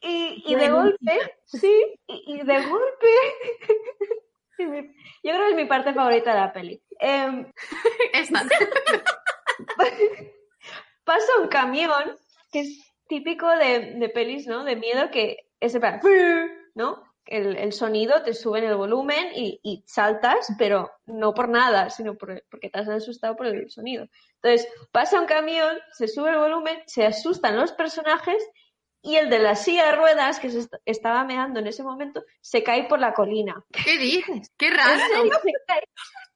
[0.07, 1.73] Y, y de golpe, sí,
[2.05, 3.07] y, y de golpe,
[4.59, 6.79] yo creo que es mi parte favorita de la peli.
[6.99, 7.51] Em,
[8.13, 8.43] Esta.
[11.03, 12.17] pasa un camión
[12.51, 14.63] que es típico de, de pelis, ¿no?
[14.63, 15.99] De miedo que es en plan,
[16.75, 17.03] ¿no?
[17.25, 21.89] El, el sonido te sube en el volumen y, y saltas, pero no por nada,
[21.89, 24.07] sino por- porque te has asustado por el sonido.
[24.43, 28.37] Entonces, pasa un camión, se sube el volumen, se asustan los personajes
[29.01, 32.23] y el de la silla de ruedas, que se est- estaba meando en ese momento,
[32.41, 33.63] se cae por la colina.
[33.71, 34.51] ¿Qué dices?
[34.55, 34.99] ¡Qué raro!
[35.15, 35.83] serio, se cae.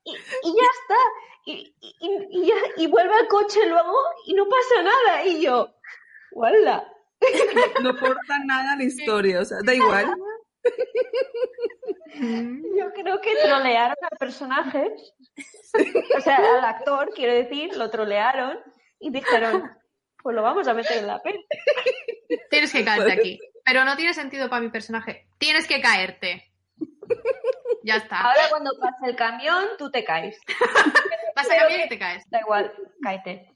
[0.02, 0.96] Y, y ya está.
[1.44, 1.96] y, y,
[2.30, 3.94] y, ya- y vuelve al coche luego
[4.26, 5.24] y no pasa nada.
[5.24, 5.72] Y yo,
[6.32, 6.84] ¡Wala!
[7.82, 10.06] No aporta nada a la historia, o sea, da igual.
[12.78, 14.92] Yo creo que trolearon al personaje,
[16.16, 18.58] o sea, al actor, quiero decir, lo trolearon
[18.98, 19.70] y dijeron,
[20.22, 21.46] pues lo vamos a meter en la peli.
[22.50, 23.40] Tienes que caerte aquí.
[23.64, 25.28] Pero no tiene sentido para mi personaje.
[25.38, 26.52] Tienes que caerte.
[27.82, 28.20] Ya está.
[28.20, 30.38] Ahora cuando pase el camión, tú te caes.
[31.36, 32.24] Vas a cambiar y te caes.
[32.28, 33.52] Da igual, cáete.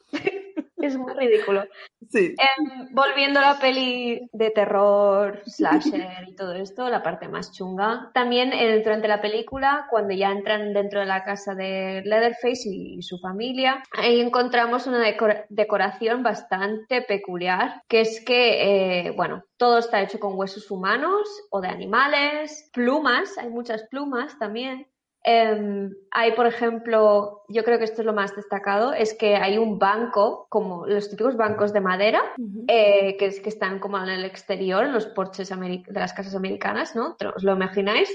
[0.84, 1.64] Es muy ridículo.
[2.10, 2.34] Sí.
[2.38, 8.10] Em, volviendo a la peli de terror, slasher y todo esto, la parte más chunga.
[8.12, 13.02] También eh, durante la película, cuando ya entran dentro de la casa de Leatherface y,
[13.02, 19.78] su familia, ahí encontramos una decora- decoración bastante peculiar, que es que, eh, bueno, todo
[19.78, 24.86] está hecho con huesos humanos o de animales, plumas, hay muchas plumas también.
[25.26, 29.56] Em, hay, por ejemplo, yo creo que esto es lo más destacado, es que hay
[29.56, 32.20] un banco, como los típicos bancos de madera,
[32.68, 36.34] eh, que, es, que están como en el exterior, en los porches de las casas
[36.34, 37.16] americanas, ¿no?
[37.34, 38.10] ¿Os lo imagináis?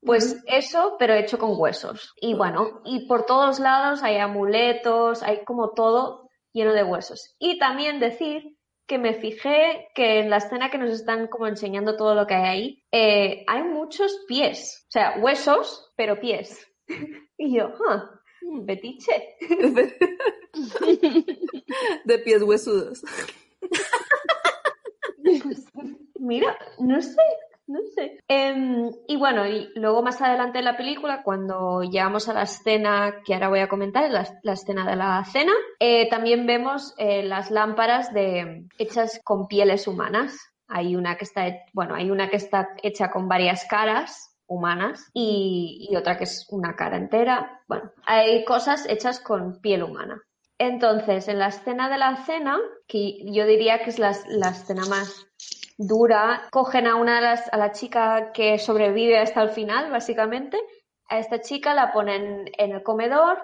[0.00, 2.14] Pues eso, pero hecho con huesos.
[2.20, 7.34] Y bueno, y por todos lados hay amuletos, hay como todo lleno de huesos.
[7.40, 11.96] Y también decir que me fijé que en la escena que nos están como enseñando
[11.96, 14.86] todo lo que hay ahí, eh, hay muchos pies.
[14.88, 16.66] O sea, huesos, pero pies.
[17.36, 18.08] Y yo, ah,
[18.62, 19.34] betiche.
[22.04, 23.02] De pies huesudos.
[26.14, 27.22] Mira, no sé,
[27.66, 28.20] no sé.
[28.28, 33.20] Em, y bueno, y luego más adelante en la película, cuando llegamos a la escena
[33.24, 37.24] que ahora voy a comentar, la, la escena de la cena, eh, también vemos eh,
[37.24, 40.53] las lámparas de, hechas con pieles humanas.
[40.68, 45.88] Hay una que está, bueno, hay una que está hecha con varias caras humanas y,
[45.90, 47.62] y otra que es una cara entera.
[47.68, 50.22] Bueno, hay cosas hechas con piel humana.
[50.58, 54.86] Entonces, en la escena de la cena, que yo diría que es la, la escena
[54.86, 55.26] más
[55.76, 60.58] dura, cogen a una de las, a la chica que sobrevive hasta el final, básicamente.
[61.08, 63.38] A esta chica la ponen en el comedor,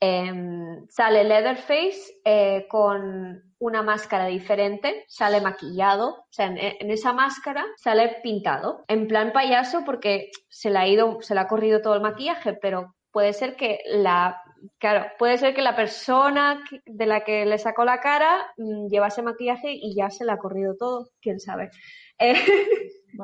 [0.00, 7.12] em, sale Leatherface eh, con una máscara diferente, sale maquillado, o sea, en, en esa
[7.12, 11.80] máscara sale pintado, en plan payaso porque se le ha ido, se le ha corrido
[11.80, 14.40] todo el maquillaje, pero puede ser que la
[14.78, 19.22] Claro, puede ser que la persona de la que le sacó la cara mm, llevase
[19.22, 21.70] maquillaje y ya se le ha corrido todo, quién sabe.
[22.20, 22.36] Eh,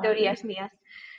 [0.01, 0.69] teorías mías.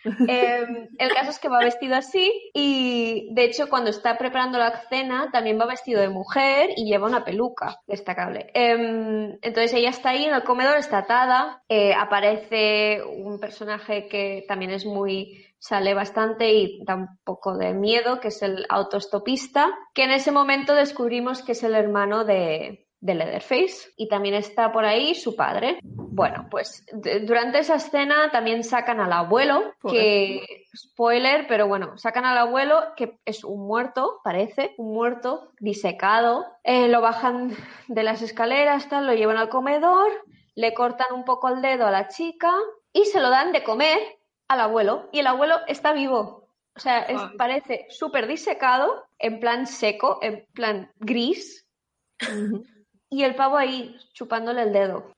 [0.04, 4.82] Eh, el caso es que va vestido así y de hecho cuando está preparando la
[4.88, 8.50] cena también va vestido de mujer y lleva una peluca destacable.
[8.54, 14.44] Eh, entonces ella está ahí en el comedor, está atada, eh, aparece un personaje que
[14.48, 19.70] también es muy sale bastante y da un poco de miedo, que es el autostopista,
[19.94, 24.70] que en ese momento descubrimos que es el hermano de, de Leatherface y también está
[24.72, 25.80] por ahí su padre.
[25.82, 32.24] Bueno, pues de- durante esa escena también sacan al abuelo, que spoiler, pero bueno, sacan
[32.24, 37.56] al abuelo que es un muerto, parece, un muerto disecado, Eh, lo bajan
[37.88, 40.08] de las escaleras, tal, lo llevan al comedor,
[40.54, 42.52] le cortan un poco el dedo a la chica
[42.92, 43.98] y se lo dan de comer
[44.46, 46.46] al abuelo y el abuelo está vivo.
[46.76, 51.66] O sea, es- parece súper disecado, en plan seco, en plan gris,
[53.12, 55.12] y el pavo ahí chupándole el dedo.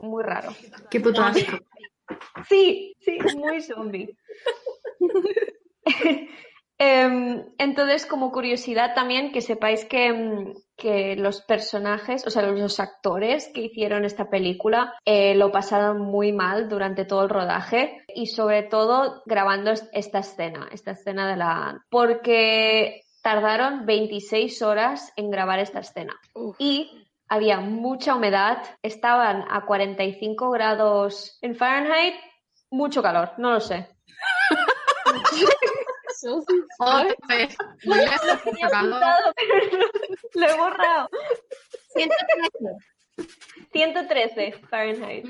[0.00, 0.50] Muy raro.
[0.90, 1.58] Qué puto asco.
[2.48, 4.16] Sí, sí, muy zombie.
[6.80, 12.78] Em, entonces, como curiosidad también, que sepáis que, em, que los personajes, o sea, los,
[12.78, 18.26] actores que hicieron esta película eh, lo pasaron muy mal durante todo el rodaje y
[18.26, 21.84] sobre todo grabando es- esta escena, esta escena de la...
[21.90, 26.18] porque tardaron 26 horas en grabar esta escena
[26.58, 32.14] y había mucha humedad, estaban a 45 grados en Fahrenheit,
[32.70, 33.86] mucho calor, no lo sé.
[36.22, 36.42] No
[38.72, 39.54] apuntado, pero
[40.34, 41.10] lo he borrado.
[41.88, 43.28] 113.
[43.72, 45.26] 113 Fahrenheit.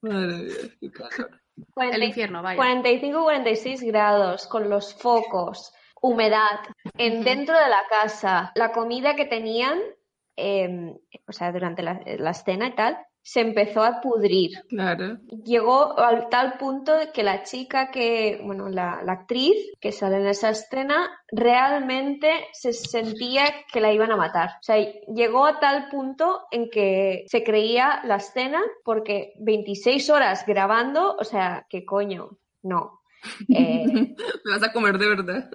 [0.00, 1.40] Madre mía, qué calor.
[1.56, 2.62] El 40 infierno, vaya.
[2.62, 5.72] 45-46 grados, con los focos,
[6.02, 6.60] humedad,
[6.96, 9.78] en, dentro de la casa, la comida que tenían,
[10.36, 10.94] eh,
[11.26, 14.52] o sea, durante la, la escena y tal, se empezó a pudrir.
[14.70, 15.18] Claro.
[15.44, 20.26] Llegó al tal punto que la chica que, bueno, la, la actriz que sale en
[20.26, 24.52] esa escena, realmente se sentía que la iban a matar.
[24.60, 24.78] O sea,
[25.14, 31.24] llegó a tal punto en que se creía la escena porque 26 horas grabando, o
[31.24, 32.30] sea, ¿qué coño?
[32.62, 32.97] No.
[33.48, 33.84] Eh,
[34.44, 35.50] Me vas a comer de verdad.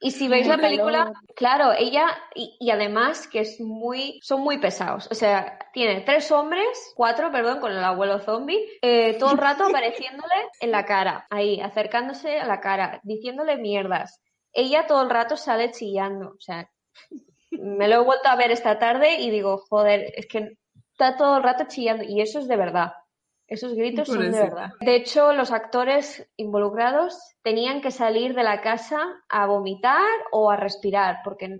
[0.00, 1.16] Y si veis la película, calor.
[1.34, 5.08] claro, ella, y, y además que es muy, son muy pesados.
[5.10, 9.64] O sea, tiene tres hombres, cuatro, perdón, con el abuelo zombie, eh, todo el rato
[9.64, 14.20] apareciéndole en la cara, ahí, acercándose a la cara, diciéndole mierdas.
[14.52, 16.28] Ella todo el rato sale chillando.
[16.28, 16.70] O sea,
[17.50, 20.56] me lo he vuelto a ver esta tarde y digo, joder, es que
[20.92, 22.04] está todo el rato chillando.
[22.04, 22.92] Y eso es de verdad.
[23.48, 24.70] Esos gritos son de verdad.
[24.80, 30.56] De hecho, los actores involucrados tenían que salir de la casa a vomitar o a
[30.56, 31.58] respirar porque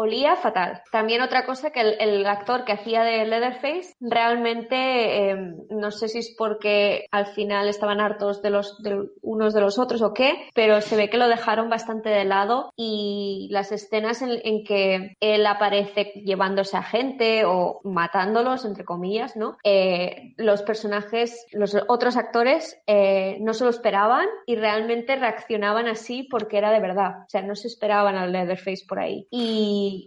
[0.00, 0.80] olía fatal.
[0.92, 6.18] También otra cosa que el, actor que hacía de Leatherface realmente, eh, no sé si
[6.18, 8.80] es porque al final estaban hartos de los
[9.22, 12.72] unos de los otros o qué, pero se ve que lo dejaron bastante de lado
[12.76, 19.56] y las escenas en, que él aparece llevándose a gente o matándolos, entre comillas, ¿no?
[19.64, 26.22] Eh, los personajes, los otros actores eh, no se lo esperaban y realmente reaccionaban así
[26.22, 27.22] porque era de verdad.
[27.26, 29.26] O sea, no se esperaban al Leatherface por ahí.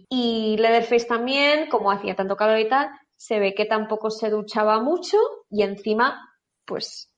[0.10, 4.80] Y Leatherface también, como hacía tanto calor y tal, se ve que tampoco se duchaba
[4.82, 5.18] mucho
[5.50, 6.20] y encima,
[6.66, 7.14] pues,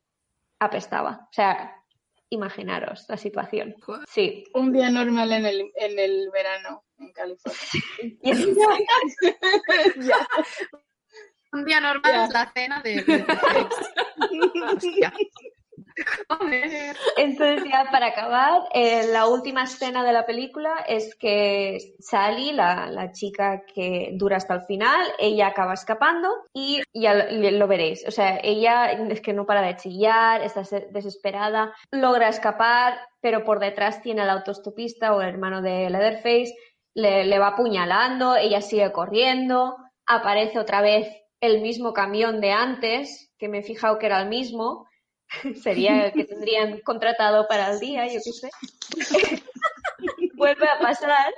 [0.60, 1.28] apestaba.
[1.30, 1.76] O sea,
[2.30, 3.76] imaginaros la situación.
[4.10, 4.44] Sí.
[4.54, 7.60] Un día normal en el, en el verano en California.
[8.22, 8.78] Y encima-
[10.08, 10.28] Ya.
[11.52, 12.26] Un día normal Ya.
[12.26, 13.04] es la cena de...
[13.04, 13.26] de-
[14.76, 15.14] Hostia.
[17.18, 22.88] Entonces ya para acabar, eh, la última escena de la película es que Sally, la,
[22.90, 28.06] la chica que dura hasta el final, ella acaba escapando y ya lo, veréis.
[28.08, 33.44] O sea, ella es que no para de chillar, está des- desesperada, logra escapar, pero
[33.44, 36.54] por detrás tiene al autostopista o el hermano de Leatherface,
[36.96, 41.08] le, le va apuñalando, ella sigue corriendo, aparece otra vez
[41.42, 44.86] el mismo camión de antes, que me he fijado que era el mismo,
[45.62, 48.50] sería que tendrían contratado para el día, yo qué sé.
[50.36, 51.34] Vuelve a pasar.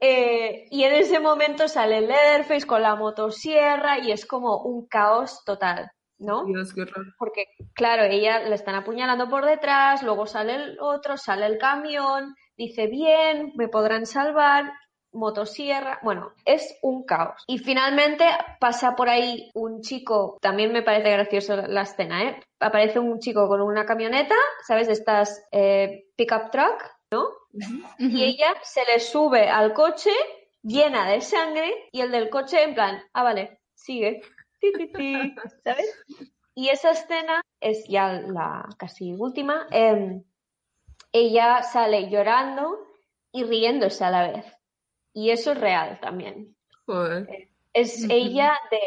[0.00, 5.42] eh, y en ese momento sale Leatherface con la motosierra y es como un caos
[5.44, 6.44] total, ¿no?
[6.44, 7.06] Dios, qué horror.
[7.18, 12.34] Porque, claro, ella le están apuñalando por detrás, luego sale el otro, sale el camión,
[12.56, 14.72] dice, bien, me podrán salvar,
[15.16, 17.42] motosierra, bueno, es un caos.
[17.46, 18.24] Y finalmente
[18.60, 22.40] pasa por ahí un chico, también me parece gracioso la escena, ¿eh?
[22.60, 24.34] Aparece un chico con una camioneta,
[24.66, 24.86] ¿sabes?
[24.86, 27.28] De estas eh, pickup truck, ¿no?
[27.98, 30.10] Y ella se le sube al coche
[30.62, 34.20] llena de sangre y el del coche en plan, ah, vale, sigue.
[34.60, 36.04] Ti, ti, ti, ¿Sabes?
[36.54, 39.66] Y esa escena es ya la casi última.
[39.70, 40.24] em,
[41.12, 42.78] ella sale llorando
[43.32, 44.55] y riéndose a la vez.
[45.16, 46.54] Y eso es real también.
[46.84, 47.48] Joder.
[47.72, 48.78] Es ella de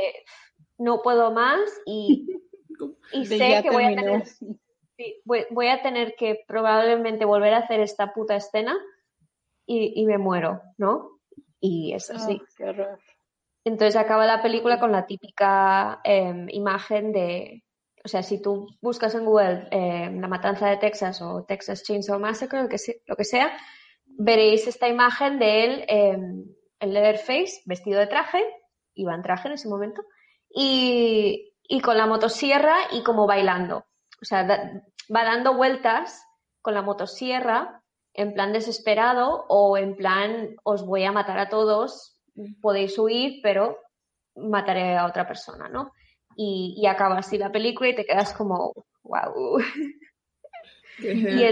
[0.77, 2.27] no puedo más y,
[3.25, 4.25] sé que voy a tener
[4.95, 8.77] Sí, voy, voy a tener que probablemente volver a hacer esta puta escena
[9.65, 11.19] y, y me muero, ¿no?
[11.59, 12.39] Y es así.
[12.39, 12.99] Ah, qué horror.
[13.63, 17.63] Entonces acaba la película con la típica em, imagen de,
[18.05, 22.19] o sea, si tú buscas en Google em, La Matanza de Texas o Texas Chainsaw
[22.19, 23.57] Massacre, lo que, se- lo que sea,
[24.19, 26.45] veréis esta imagen de él, em,
[26.79, 28.43] el Leatherface, vestido de traje,
[28.93, 30.01] iba en traje en ese momento,
[30.53, 33.85] y, y con la motosierra y como bailando.
[34.21, 36.21] O sea, da- va dando vueltas
[36.61, 37.81] con la motosierra
[38.13, 42.19] en plan desesperado o en plan os voy a matar a todos,
[42.61, 43.77] podéis huir, pero
[44.35, 45.91] mataré a otra persona, ¿no?
[46.35, 49.59] Y, y acaba así la película y te quedas como, wow.
[50.97, 51.47] Y heavy.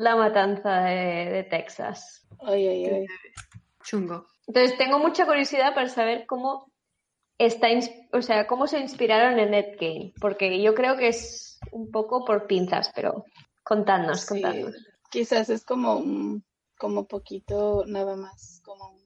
[0.00, 2.26] La matanza de, de Texas.
[2.40, 3.06] Ay, ay, ay.
[3.84, 4.26] Chungo.
[4.46, 6.72] Entonces tengo mucha curiosidad para saber cómo
[7.38, 7.68] está,
[8.12, 12.24] o sea, cómo se inspiraron en Ed Gein, porque yo creo que es un poco
[12.24, 13.24] por pinzas, pero
[13.62, 14.74] contadnos, Sí, contadnos.
[15.10, 16.44] quizás es como un,
[16.78, 19.04] como poquito nada más, como un,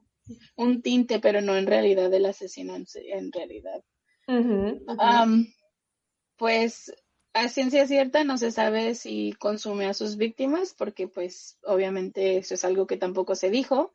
[0.56, 3.82] un tinte, pero no en realidad del asesino en, en realidad.
[6.36, 6.92] Pues
[7.34, 12.54] a ciencia cierta no se sabe si consume a sus víctimas, porque pues obviamente eso
[12.54, 13.92] es algo que tampoco se dijo,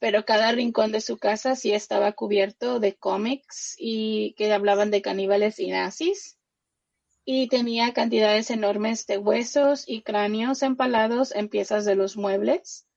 [0.00, 5.02] pero cada rincón de su casa sí estaba cubierto de cómics y que hablaban de
[5.02, 6.36] caníbales y nazis.
[7.24, 12.88] Y tenía cantidades enormes de huesos y cráneos empalados en piezas de los muebles.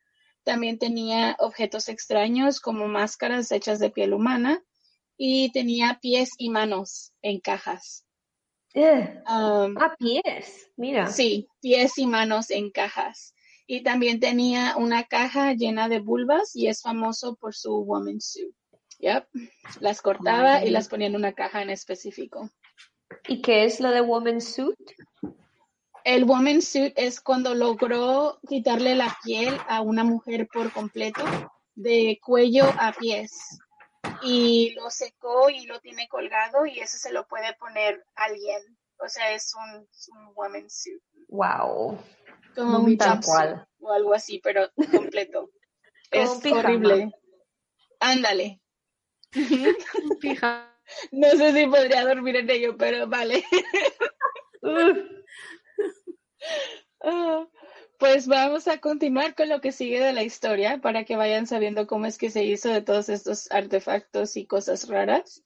[0.44, 4.64] También tenía objetos extraños como máscaras hechas de piel humana
[5.18, 8.06] y tenía pies y manos en cajas.
[8.74, 11.08] Eh, Am, Ah, pies, mira.
[11.08, 13.36] sí, pies y manos en cajas.
[13.68, 18.54] Y también tenía una caja llena de vulvas y es famoso por su woman suit.
[19.00, 19.28] Yep.
[19.80, 22.50] Las cortaba y las ponía en una caja en específico.
[23.28, 24.78] ¿Y qué es lo de Woman Suit?
[26.04, 31.24] El woman suit es cuando logró quitarle la piel a una mujer por completo,
[31.76, 33.60] de cuello a pies.
[34.24, 38.62] Y lo secó y lo tiene colgado y eso se lo puede poner alguien.
[38.98, 41.02] O sea, es un, un woman suit.
[41.28, 42.00] Wow.
[42.56, 43.68] Como Un tal cual.
[43.80, 45.50] o algo así, pero completo.
[46.12, 47.12] es horrible.
[48.00, 48.62] Ándale.
[50.22, 50.70] Fija.
[51.12, 53.44] No sé si podría dormir en ello, pero vale.
[57.06, 57.46] Ah,
[58.04, 61.88] Pues vamos a continuar con lo que sigue de la historia para que vayan sabiendo
[61.88, 65.42] cómo es que se hizo de todos estos artefactos y cosas raras.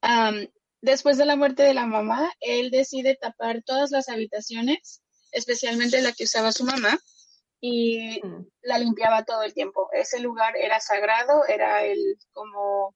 [0.00, 0.48] Am,
[0.80, 6.12] después de la muerte de la mamá, él decide tapar todas las habitaciones, especialmente la
[6.12, 6.98] que usaba su mamá,
[7.60, 8.46] y Mm.
[8.62, 9.90] la limpiaba todo el tiempo.
[9.92, 12.94] Ese lugar era sagrado, era el como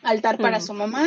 [0.00, 0.62] altar para Mm.
[0.62, 1.06] su mamá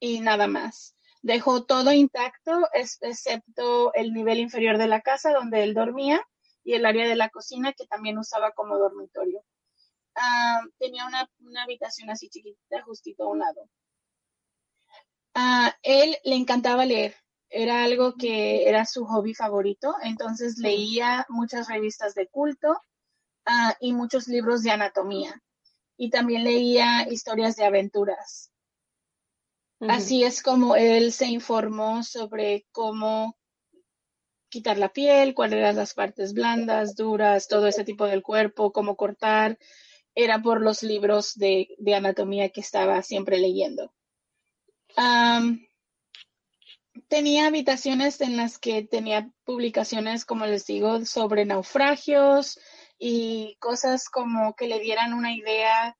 [0.00, 0.94] y nada más.
[1.22, 6.24] Dejó todo intacto, excepto el nivel inferior de la casa donde él dormía
[6.64, 9.42] y el área de la cocina que también usaba como dormitorio.
[10.14, 13.68] Ah, tenía una, una habitación así chiquitita justito a un lado.
[15.34, 17.14] Ah, él le encantaba leer,
[17.48, 22.80] era algo que era su hobby favorito, entonces leía muchas revistas de culto
[23.46, 25.40] ah, y muchos libros de anatomía
[25.96, 28.52] y también leía historias de aventuras.
[29.80, 33.36] Así es como él se informó sobre cómo
[34.48, 38.96] quitar la piel, cuáles eran las partes blandas, duras, todo ese tipo del cuerpo, cómo
[38.96, 39.58] cortar.
[40.14, 43.92] Era por los libros de, anatomía que estaba siempre leyendo.
[47.06, 52.58] Tenía habitaciones en las que tenía publicaciones, como les digo, sobre naufragios
[52.98, 55.96] y cosas como que le dieran una idea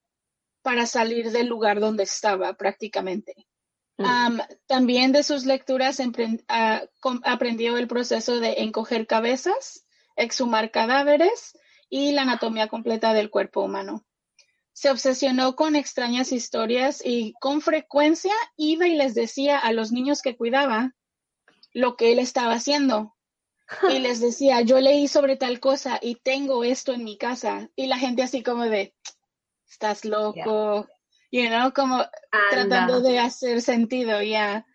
[0.62, 3.47] para salir del lugar donde estaba prácticamente.
[3.99, 6.01] Am, también de sus lecturas
[6.49, 6.82] ah,
[7.24, 9.86] aprendió el proceso de encoger cabezas,
[10.16, 11.59] exhumar cadáveres
[11.90, 14.05] y la anatomía completa del cuerpo humano.
[14.72, 20.22] Se obsesionó con extrañas historias y con frecuencia iba y les decía a los niños
[20.22, 20.94] que cuidaba
[21.72, 23.16] lo que él estaba haciendo.
[23.90, 27.70] Y les decía, yo leí sobre tal cosa y tengo esto en mi casa.
[27.74, 28.94] Y la gente así como de,
[29.68, 30.86] estás loco,
[31.31, 32.05] you know, como
[32.51, 34.66] tratando de hacer sentido, ya.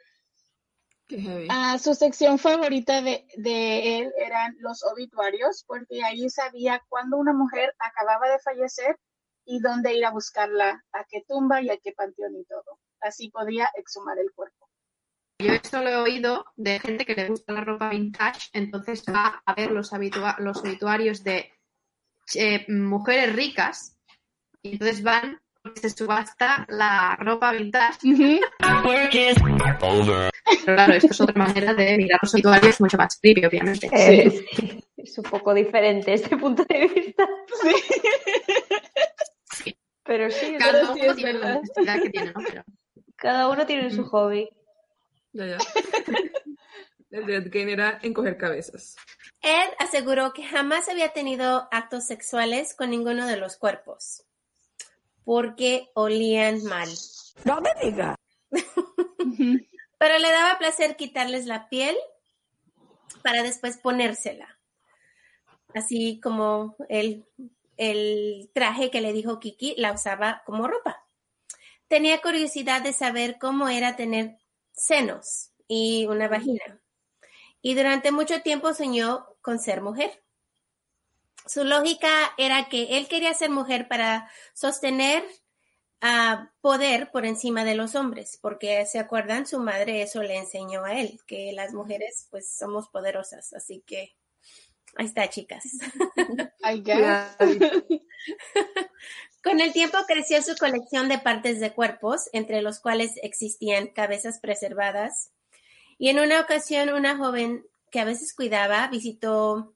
[1.07, 1.47] Qué heavy.
[1.49, 7.33] Ah, su sección favorita de, de él eran los obituarios, porque ahí sabía cuándo una
[7.33, 8.97] mujer acababa de fallecer
[9.45, 12.79] y dónde ir a buscarla, a qué tumba y a qué panteón y todo.
[13.01, 14.69] Así podía exhumar el cuerpo.
[15.39, 19.41] Yo esto lo he oído de gente que le gusta la ropa vintage, entonces va
[19.45, 21.51] a ver los, habitua- los obituarios de
[22.35, 23.99] eh, mujeres ricas
[24.61, 25.41] y entonces van
[25.75, 27.99] se subasta la ropa vintage.
[30.65, 33.89] Pero claro, esto es otra manera de mirar los obituarios mucho más creepy, obviamente.
[33.91, 37.27] Eh, sí, Es un poco diferente este punto de vista.
[40.03, 41.61] Pero sí, Cada Pero uno sí es tiene la verdad.
[41.61, 42.41] necesidad que tiene, ¿no?
[42.45, 42.63] Pero
[43.15, 44.49] cada uno tiene su hobby.
[45.31, 45.57] Ya, ya.
[47.11, 48.95] El de Ed era encoger cabezas.
[49.41, 54.25] Ed aseguró que jamás había tenido actos sexuales con ninguno de los cuerpos
[55.25, 56.89] porque olían mal.
[57.45, 58.15] No me diga.
[59.97, 61.95] Pero le daba placer quitarles la piel
[63.21, 64.59] para después ponérsela.
[65.73, 67.25] Así como el,
[67.77, 71.03] el traje que le dijo Kiki la usaba como ropa.
[71.87, 74.37] Tenía curiosidad de saber cómo era tener
[74.71, 76.81] senos y una vagina.
[77.61, 80.23] Y durante mucho tiempo soñó con ser mujer.
[81.45, 85.23] Su lógica era que él quería ser mujer para sostener
[86.05, 90.83] a poder por encima de los hombres, porque se acuerdan, su madre eso le enseñó
[90.83, 94.13] a él, que las mujeres pues somos poderosas, así que
[94.97, 95.63] ahí está, chicas.
[96.61, 97.37] I guess.
[99.43, 104.39] Con el tiempo creció su colección de partes de cuerpos, entre los cuales existían cabezas
[104.39, 105.31] preservadas,
[105.97, 109.73] y en una ocasión una joven que a veces cuidaba visitó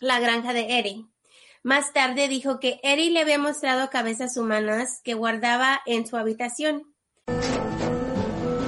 [0.00, 1.06] la granja de Eddie.
[1.62, 6.94] Más tarde dijo que Eddie le había mostrado cabezas humanas que guardaba en su habitación.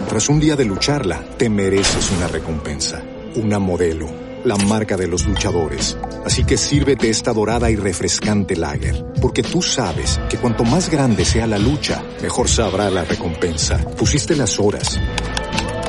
[0.09, 3.03] Tras un día de lucharla, te mereces una recompensa,
[3.37, 4.09] una modelo,
[4.45, 5.99] la marca de los luchadores.
[6.25, 11.25] Así que sírvete esta dorada y refrescante lager, porque tú sabes que cuanto más grande
[11.25, 13.79] sea la lucha, mejor sabrá la recompensa.
[13.97, 14.99] Pusiste las horas,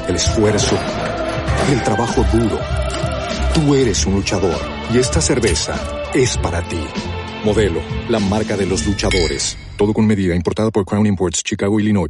[0.08, 0.78] el esfuerzo,
[1.72, 2.79] el trabajo duro.
[3.60, 4.58] Tú eres un luchador
[4.94, 5.76] y esta cerveza
[6.14, 6.80] es para ti.
[7.44, 9.58] Modelo, la marca de los luchadores.
[9.76, 12.10] Todo con medida, importada por Crown Imports, Chicago, Illinois.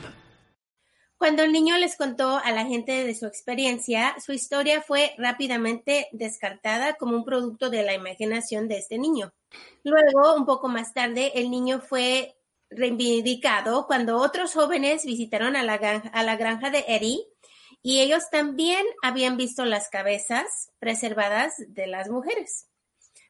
[1.21, 6.07] Cuando el niño les contó a la gente de su experiencia, su historia fue rápidamente
[6.13, 9.31] descartada como un producto de la imaginación de este niño.
[9.83, 12.35] Luego, un poco más tarde, el niño fue
[12.71, 17.19] reivindicado cuando otros jóvenes visitaron a la, granja, de Eddie
[17.83, 22.67] y ellos también habían visto las cabezas preservadas de las mujeres.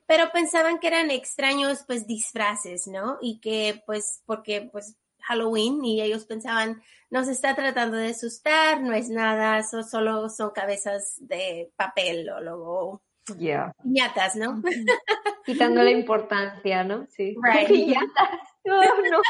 [0.06, 3.18] Pero pensaban que eran extraños pues disfraces, ¿no?
[3.22, 4.96] Y que pues porque pues
[5.32, 10.52] Halloween y ellos pensaban, nos está tratando de asustar, no es nada, eso solo son
[10.52, 13.02] cabezas de papel o luego
[13.38, 13.74] Yeah.
[13.84, 14.62] piñatas, ¿no?
[15.46, 17.08] Quitando la importancia, ¿no?
[17.10, 17.36] Sí.
[17.42, 17.68] Right.
[17.68, 18.40] Piñatas.
[18.64, 19.22] No, no.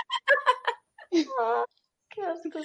[1.40, 1.65] Ah,
[2.10, 2.60] qué asco.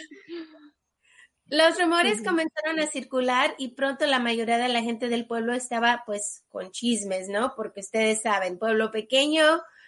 [1.48, 6.02] Los rumores comenzaron a circular y pronto la mayoría de la gente del pueblo estaba
[6.06, 7.54] pues con chismes, ¿no?
[7.54, 9.44] Porque ustedes saben, pueblo pequeño,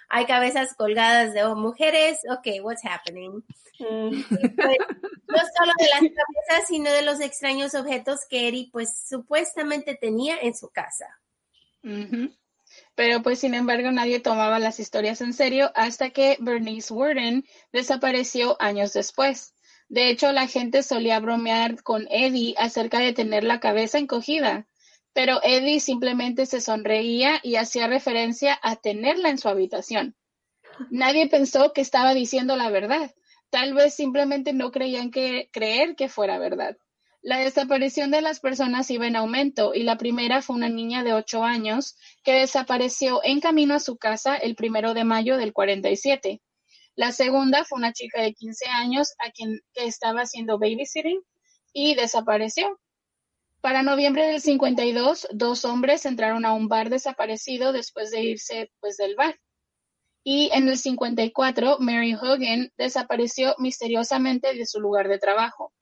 [0.08, 3.42] hay cabezas colgadas de mujeres, ok, what's happening?
[3.78, 4.22] Mm.
[4.28, 4.78] Pues,
[5.28, 10.38] no solo de las cabezas, sino de los extraños objetos que Eri pues supuestamente tenía
[10.40, 11.06] en su casa.
[12.94, 18.60] Pero pues sin embargo nadie tomaba las historias en serio hasta que Bernice Worden desapareció
[18.60, 19.54] años después.
[19.88, 24.66] De hecho, la gente solía bromear con Eddie acerca de tener la cabeza encogida,
[25.18, 30.14] pero Eddie simplemente se sonreía y hacía referencia a tenerla en su habitación.
[30.92, 33.12] Nadie pensó que estaba diciendo la verdad.
[33.50, 36.76] Tal vez simplemente no creían que creer que fuera verdad.
[37.20, 41.14] La desaparición de las personas iba en aumento y la primera fue una niña de
[41.14, 46.40] 8 años que desapareció en camino a su casa el primero de mayo del 47.
[46.94, 51.20] La segunda fue una chica de 15 años a quien que estaba haciendo babysitting
[51.72, 52.78] y desapareció.
[53.60, 58.96] Para noviembre del 52, dos hombres entraron a un bar desaparecido después de irse pues
[58.96, 59.38] del bar.
[60.22, 65.72] Y en el 54, Mary Hogan desapareció misteriosamente de su lugar de trabajo.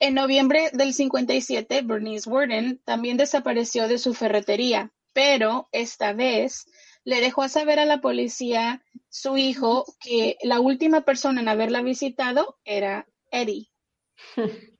[0.00, 6.66] En noviembre del 57, Bernice Worden también desapareció de su ferretería, pero esta vez
[7.04, 12.58] le dejó saber a la policía su hijo que la última persona en haberla visitado
[12.64, 13.70] era Eddie.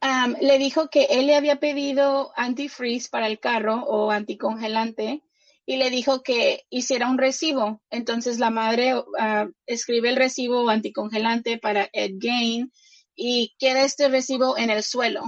[0.00, 5.22] Am, le dijo que él le había pedido antifreeze para el carro o anticongelante
[5.66, 7.82] y le dijo que hiciera un recibo.
[7.90, 12.72] Entonces la madre ah, escribe el recibo anticongelante para Ed Gain
[13.14, 15.22] y queda este recibo en el suelo.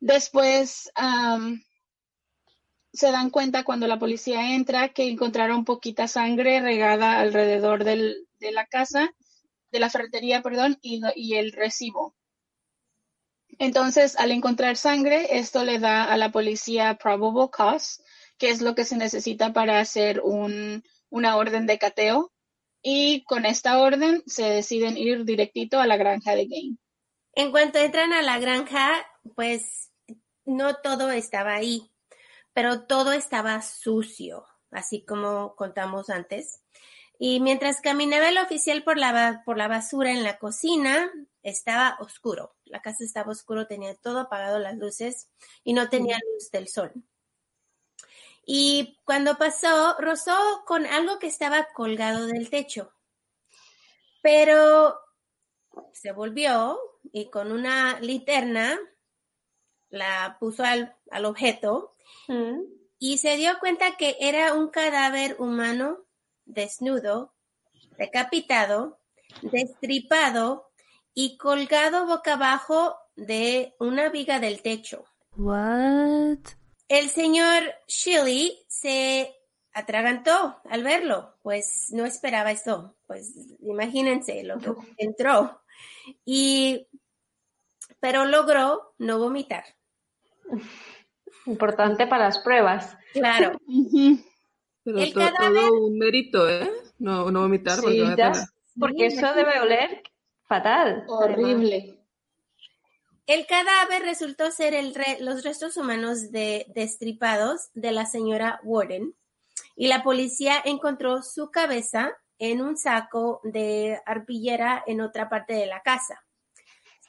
[0.00, 0.90] Después
[2.92, 8.52] se dan cuenta cuando la policía entra que encontraron poquita sangre regada alrededor del- de
[8.52, 9.08] la casa,
[9.72, 12.14] de la ferretería, perdón, y, y el recibo.
[13.58, 18.02] Entonces, al encontrar sangre, esto le da a la policía probable cause,
[18.38, 22.32] que es lo que se necesita para hacer un, una orden de cateo.
[22.80, 26.76] Y con esta orden se deciden ir directito a la granja de Game.
[27.34, 29.04] En cuanto entran a la granja,
[29.34, 29.90] pues
[30.44, 31.90] no todo estaba ahí,
[32.52, 36.60] pero todo estaba sucio, así como contamos antes.
[37.18, 41.10] Y mientras caminaba el oficial por la, por la basura en la cocina,
[41.42, 42.54] estaba oscuro.
[42.64, 45.28] La casa estaba oscuro, tenía todo apagado las luces
[45.64, 46.92] y no tenía luz del sol.
[48.46, 52.92] Y cuando pasó, rozó con algo que estaba colgado del techo.
[54.22, 54.98] Pero
[55.92, 56.78] se volvió
[57.12, 58.78] y con una linterna
[59.90, 61.94] la puso al, al objeto
[62.26, 62.62] Mm.
[62.98, 66.06] y se dio cuenta que era un cadáver humano
[66.48, 67.34] desnudo,
[67.96, 68.98] decapitado,
[69.42, 70.70] destripado
[71.14, 75.04] y colgado boca abajo de una viga del techo.
[75.36, 76.38] What?
[76.88, 79.34] El señor Shilly se
[79.72, 85.60] atragantó al verlo, pues no esperaba esto, pues imagínense lo que entró.
[86.24, 86.88] Y
[88.00, 89.64] pero logró no vomitar.
[91.46, 92.96] Importante para las pruebas.
[93.12, 93.58] Claro.
[94.94, 96.70] Pero El cadáver- todo un mérito, ¿eh?
[96.98, 98.32] No, no vomitar porque Sí, ya,
[99.06, 100.02] eso debe oler
[100.46, 101.04] fatal.
[101.06, 101.08] además.
[101.08, 101.98] Horrible.
[103.26, 109.14] El cadáver resultó ser el re- los restos humanos de, destripados de la señora Warden
[109.76, 115.66] y la policía encontró su cabeza en un saco de arpillera en otra parte de
[115.66, 116.24] la casa.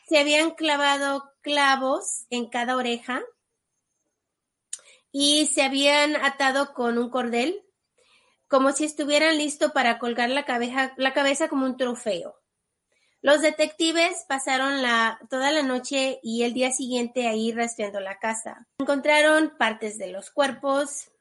[0.08, 3.22] Se habían clavado clavos en cada oreja
[5.12, 7.64] y se habían atado con un cordel,
[8.50, 12.36] como si estuvieran listos para colgar la cabeza, la cabeza como un trofeo.
[13.22, 18.68] Los detectives pasaron la, toda la noche y el día siguiente ahí rastreando la casa.
[18.80, 21.12] Encontraron partes de los cuerpos,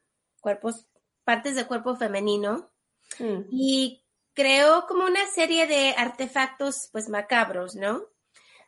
[0.40, 0.86] cuerpos,
[1.24, 2.70] partes de cuerpo femenino
[3.18, 3.44] Mm.
[3.50, 8.04] y creó como una serie de artefactos pues macabros, ¿no?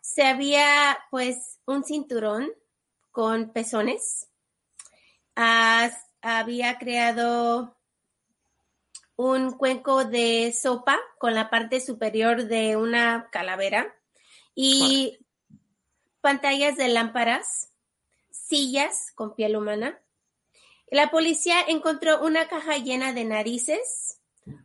[0.01, 2.51] Se había pues un cinturón
[3.11, 4.29] con pezones.
[5.37, 5.91] Ah,
[6.23, 7.77] había creado
[9.23, 13.95] un cuenco de sopa con la parte superior de una calavera
[14.55, 15.19] y
[16.23, 17.71] pantallas de lámparas,
[18.31, 20.01] sillas con piel humana.
[20.91, 24.21] La policía encontró una caja llena de narices,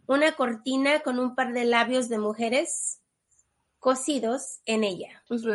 [0.08, 3.02] una cortina con un par de labios de mujeres
[3.80, 5.22] cosidos en ella.
[5.30, 5.54] O sea,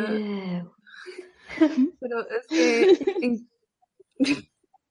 [1.99, 3.49] pero es que en-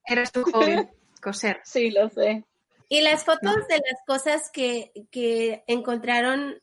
[0.05, 0.85] Eres tu hobby,
[1.21, 1.61] coser.
[1.63, 2.43] Sí, lo sé.
[2.91, 6.61] Y las fotos de las cosas que, que encontraron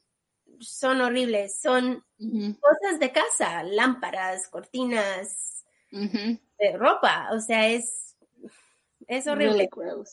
[0.61, 1.59] son horribles.
[1.59, 7.31] Son cosas de casa, lámparas, cortinas, de ropa.
[7.33, 8.15] O sea, es,
[9.07, 9.71] es horrible.
[9.75, 10.05] Really.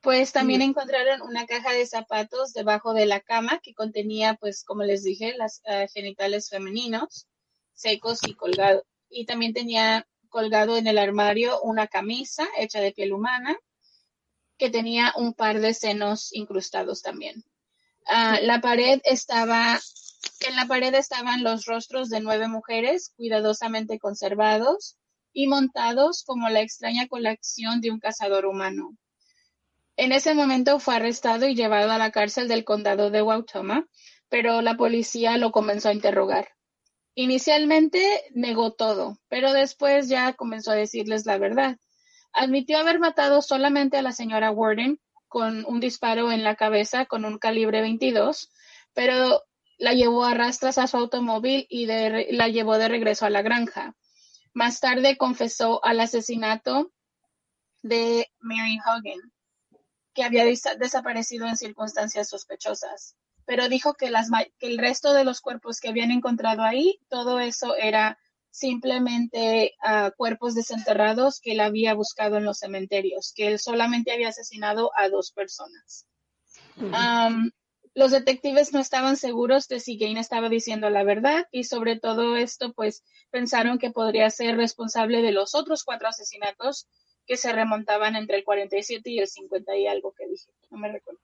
[0.00, 4.84] Pues también encontraron una caja de zapatos debajo de la cama que contenía, pues, como
[4.84, 7.28] les dije, las ah, genitales femeninos
[7.74, 8.86] secos y colgado.
[9.10, 13.58] Y también tenía colgado en el armario una camisa hecha de piel humana
[14.58, 17.44] que tenía un par de senos incrustados también.
[18.06, 19.80] Ah, la pared estaba,
[20.46, 24.96] en la pared estaban los rostros de nueve mujeres cuidadosamente conservados
[25.32, 28.96] y montados como la extraña colección de un cazador humano.
[29.96, 33.86] En ese momento fue arrestado y llevado a la cárcel del condado de Wautoma,
[34.28, 36.48] pero la policía lo comenzó a interrogar.
[37.14, 41.76] Inicialmente negó todo, pero después ya comenzó a decirles la verdad.
[42.32, 47.24] Admitió haber matado solamente a la señora Warden con un disparo en la cabeza con
[47.24, 48.50] un calibre 22,
[48.92, 49.42] pero
[49.78, 53.94] la llevó a rastras a su automóvil y la llevó de regreso a la granja.
[54.54, 56.92] Más tarde confesó al asesinato
[57.82, 59.32] de Mary Hogan,
[60.14, 64.12] que había desa- desaparecido en circunstancias sospechosas, pero dijo que,
[64.58, 68.18] que el resto de los cuerpos que habían encontrado ahí, todo eso era
[68.52, 74.28] simplemente ah, cuerpos desenterrados que él había buscado en los cementerios, que él solamente había
[74.28, 76.06] asesinado a dos personas.
[77.94, 82.36] Los detectives no estaban seguros de si Gain estaba diciendo la verdad y sobre todo
[82.36, 86.86] esto, pues pensaron que podría ser responsable de los otros cuatro asesinatos
[87.26, 90.90] que se remontaban entre el 47 y el 50 y algo que dije, no me
[90.90, 91.20] recuerdo.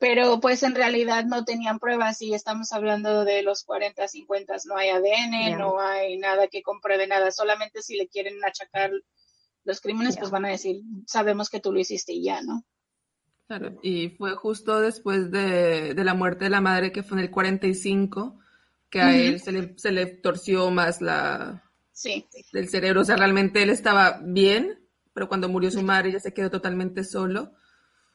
[0.00, 4.76] Pero pues en realidad no tenían pruebas y estamos hablando de los 40, 50, no
[4.76, 8.90] hay ADN, no hay nada que compruebe nada, solamente si le quieren achacar
[9.64, 12.64] los crímenes, pues van a decir, sabemos que tú lo hiciste y ya, ¿no?
[13.46, 17.24] Claro, y fue justo después de, de la muerte de la madre, que fue en
[17.24, 18.38] el 45,
[18.88, 21.62] que a él se le, se le torció más la
[21.92, 23.02] Sí, del cerebro.
[23.02, 24.80] O sea, realmente él estaba bien,
[25.12, 27.52] pero cuando murió su madre ya se quedó totalmente solo.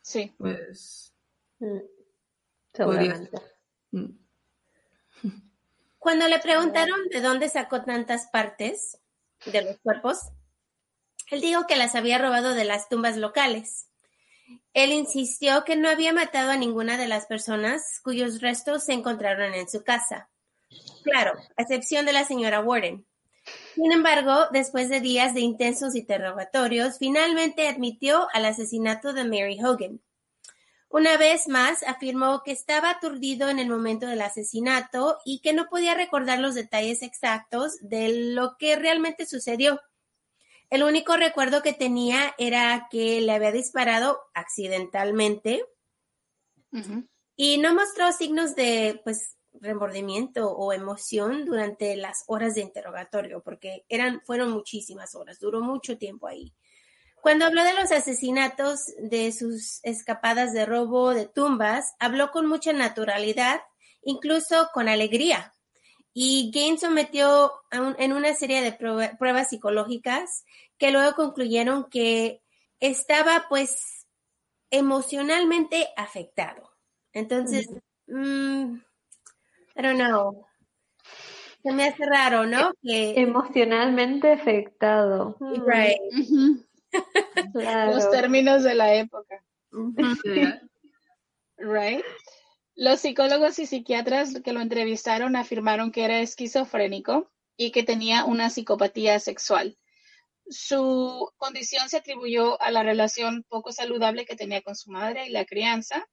[0.02, 0.34] sí.
[0.38, 1.05] Pues
[1.66, 1.80] Mm.
[2.74, 3.38] Seguramente.
[3.92, 4.06] mm,
[5.98, 9.00] Cuando le preguntaron de dónde sacó tantas partes
[9.46, 10.20] de los cuerpos,
[11.32, 13.88] él dijo que las había robado de las tumbas locales.
[14.76, 19.56] Él insistió que no había matado a ninguna de las personas cuyos restos se encontraron
[19.56, 20.30] en su casa.
[21.04, 23.08] Claro, a excepción de la señora Warden.
[23.74, 30.02] Sin embargo, después de días de intensos interrogatorios, finalmente admitió al asesinato de Mary Hogan.
[30.96, 35.68] Una vez más afirmó que estaba aturdido en el momento del asesinato y que no
[35.68, 39.82] podía recordar los detalles exactos de lo que realmente sucedió.
[40.70, 45.66] El único recuerdo que tenía era que le había disparado accidentalmente
[47.36, 53.84] y no mostró signos de pues remordimiento o emoción durante las horas de interrogatorio porque
[53.90, 56.54] eran fueron muchísimas horas, duró mucho tiempo ahí.
[57.26, 62.72] Cuando habló de los asesinatos, de sus escapadas de robo de tumbas, habló con mucha
[62.72, 63.62] naturalidad,
[64.04, 65.52] incluso con alegría.
[66.14, 70.46] Y Gaines sometió a un- en una serie de prue- pruebas psicológicas
[70.78, 72.44] que luego concluyeron que
[72.80, 74.06] estaba pues
[74.70, 76.70] emocionalmente afectado.
[77.12, 77.68] Entonces,
[78.06, 78.76] mm,
[79.78, 80.46] I don't know.
[81.64, 82.72] Se me hace raro, ¿no?
[82.84, 85.38] Que, Emocionalmente afectado.
[85.40, 85.98] Mm, right.
[87.54, 87.94] Claro.
[87.94, 89.44] Los términos de la época.
[91.58, 92.04] Right.
[92.76, 98.50] Los psicólogos y psiquiatras que lo entrevistaron afirmaron que era esquizofrénico y que tenía una
[98.50, 99.78] psicopatía sexual.
[100.50, 105.32] Su condición se atribuyó a la relación poco saludable que tenía con su madre y
[105.32, 106.08] la crianza,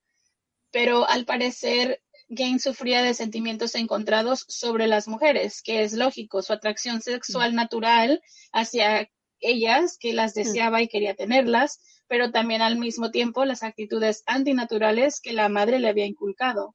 [0.70, 6.52] pero al parecer Gain sufría de sentimientos encontrados sobre las mujeres, que es lógico, su
[6.52, 8.22] atracción sexual natural
[8.52, 9.10] hacia
[9.42, 15.20] ellas, que las deseaba y quería tenerlas, pero también al mismo tiempo las actitudes antinaturales
[15.20, 16.74] que la madre le había inculcado.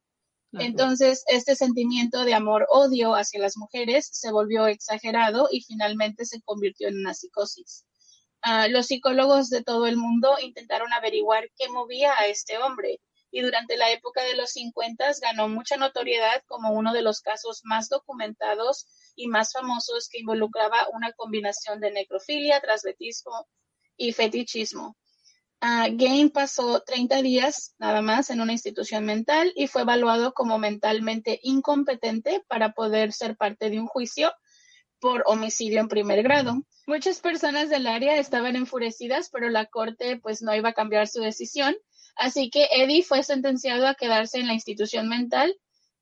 [0.54, 6.88] Entonces, este sentimiento de amor-odio hacia las mujeres se volvió exagerado y finalmente se convirtió
[6.88, 7.86] en una psicosis.
[8.42, 13.00] Ah, los psicólogos de todo el mundo intentaron averiguar qué movía a este hombre
[13.32, 17.62] y durante la época de los 50 ganó mucha notoriedad como uno de los casos
[17.64, 23.48] más documentados y más famosos que involucraba una combinación de necrofilia, transvetismo
[23.98, 24.96] y fetichismo.
[25.60, 30.60] Uh, Gain pasó 30 días nada más en una institución mental y fue evaluado como
[30.60, 34.32] mentalmente incompetente para poder ser parte de un juicio
[35.00, 36.62] por homicidio en primer grado.
[36.86, 41.22] Muchas personas del área estaban enfurecidas, pero la corte pues no iba a cambiar su
[41.22, 41.76] decisión,
[42.18, 45.56] así que Eddie fue sentenciado a quedarse en la institución mental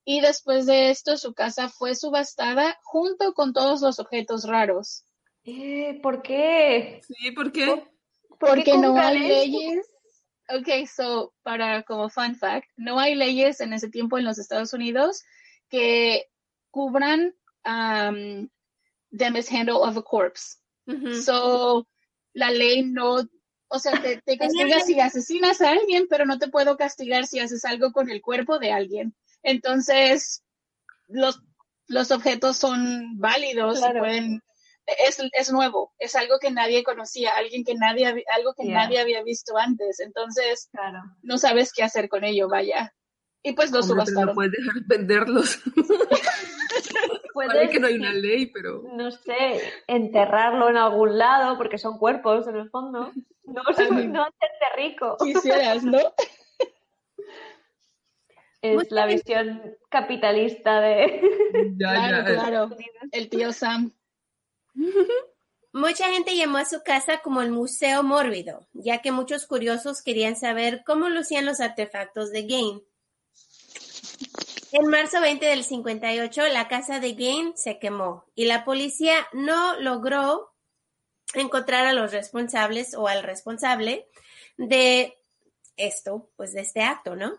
[0.03, 5.03] y después de esto su casa fue subastada junto con todos los objetos raros.
[5.43, 7.01] Eh, ¿Por qué?
[7.07, 7.83] Sí, ¿por qué?
[8.39, 9.85] Porque no hay leyes.
[10.49, 14.73] Ok, so, para como fun fact, no hay leyes en ese tiempo en los Estados
[14.73, 15.23] Unidos
[15.69, 16.25] que
[16.69, 17.33] cubran
[17.65, 18.47] um,
[19.11, 20.57] the mishandle of a corpse.
[21.23, 21.87] So,
[22.33, 23.27] la ley no,
[23.67, 27.39] o sea, te, te castiga si asesinas a alguien, pero no te puedo castigar si
[27.39, 29.15] haces algo con el cuerpo de alguien.
[29.43, 30.43] Entonces,
[31.07, 31.41] los,
[31.87, 34.41] los objetos son válidos y pueden
[34.85, 39.23] es, es, nuevo, es algo que nadie conocía, alguien que nadie, algo que nadie había
[39.23, 40.69] visto antes, entonces
[41.23, 42.93] no sabes qué hacer con ello, vaya.
[43.43, 44.29] Y pues los subastaron.
[44.29, 45.59] No puedes dejar venderlos.
[47.33, 48.83] Puede que no hay una ley, pero...
[48.93, 53.11] No sé, enterrarlo en algún lado, porque son cuerpos en el fondo.
[53.47, 55.17] No, no hacerte rico.
[55.23, 55.99] Quisieras, ¿no?
[58.61, 61.21] Es la visión capitalista de...
[61.77, 62.69] claro, claro.
[63.11, 63.93] El tío Sam.
[65.71, 70.35] Mucha gente llamó a su casa como el Museo Mórbido, ya que muchos curiosos querían
[70.35, 72.81] saber cómo lucían los artefactos de Gain.
[74.71, 79.79] En marzo 20 del 58, la casa de Gain se quemó y la policía no
[79.79, 80.54] logró
[81.41, 84.07] encontrar a los responsables o al responsable
[84.57, 85.17] de
[85.77, 87.33] esto, pues de este acto, ¿no?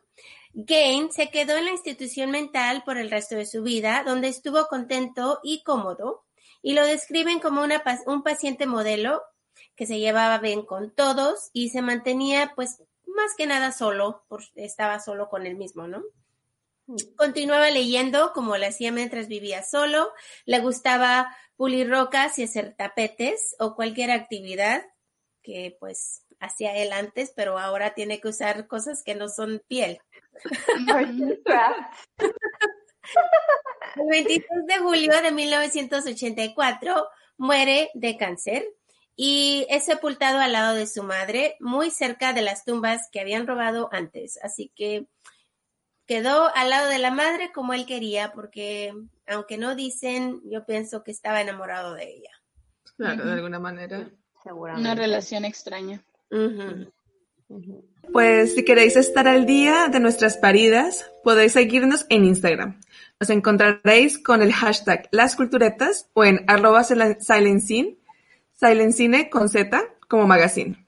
[0.53, 4.67] Gain se quedó en la institución mental por el resto de su vida, donde estuvo
[4.69, 6.25] contento y cómodo,
[6.63, 9.23] y lo describen como una, un paciente modelo
[9.75, 14.25] que se llevaba bien con todos y se mantenía pues más que nada solo,
[14.55, 16.03] estaba solo con él mismo, ¿no?
[17.17, 20.13] Continuaba leyendo como lo hacía mientras vivía solo,
[20.45, 24.85] le gustaba pulir rocas y hacer tapetes o cualquier actividad
[25.43, 30.01] que pues hacía él antes, pero ahora tiene que usar cosas que no son piel.
[33.97, 37.09] El 22 de julio de 1984
[37.39, 38.65] muere de cáncer
[39.15, 43.47] y es sepultado al lado de su madre, muy cerca de las tumbas que habían
[43.47, 44.39] robado antes.
[44.43, 45.07] Así que
[46.07, 48.95] quedó al lado de la madre como él quería, porque
[49.27, 52.31] aunque no dicen, yo pienso que estaba enamorado de ella.
[52.97, 54.09] Claro, de alguna manera.
[54.45, 56.03] Una relación extraña.
[58.13, 62.81] Pues si queréis estar al día de nuestras paridas, podéis seguirnos en Instagram.
[63.19, 67.97] Nos encontraréis con el hashtag Las Culturetas o en arroba silencine,
[68.55, 70.86] silencine con Z como magazine.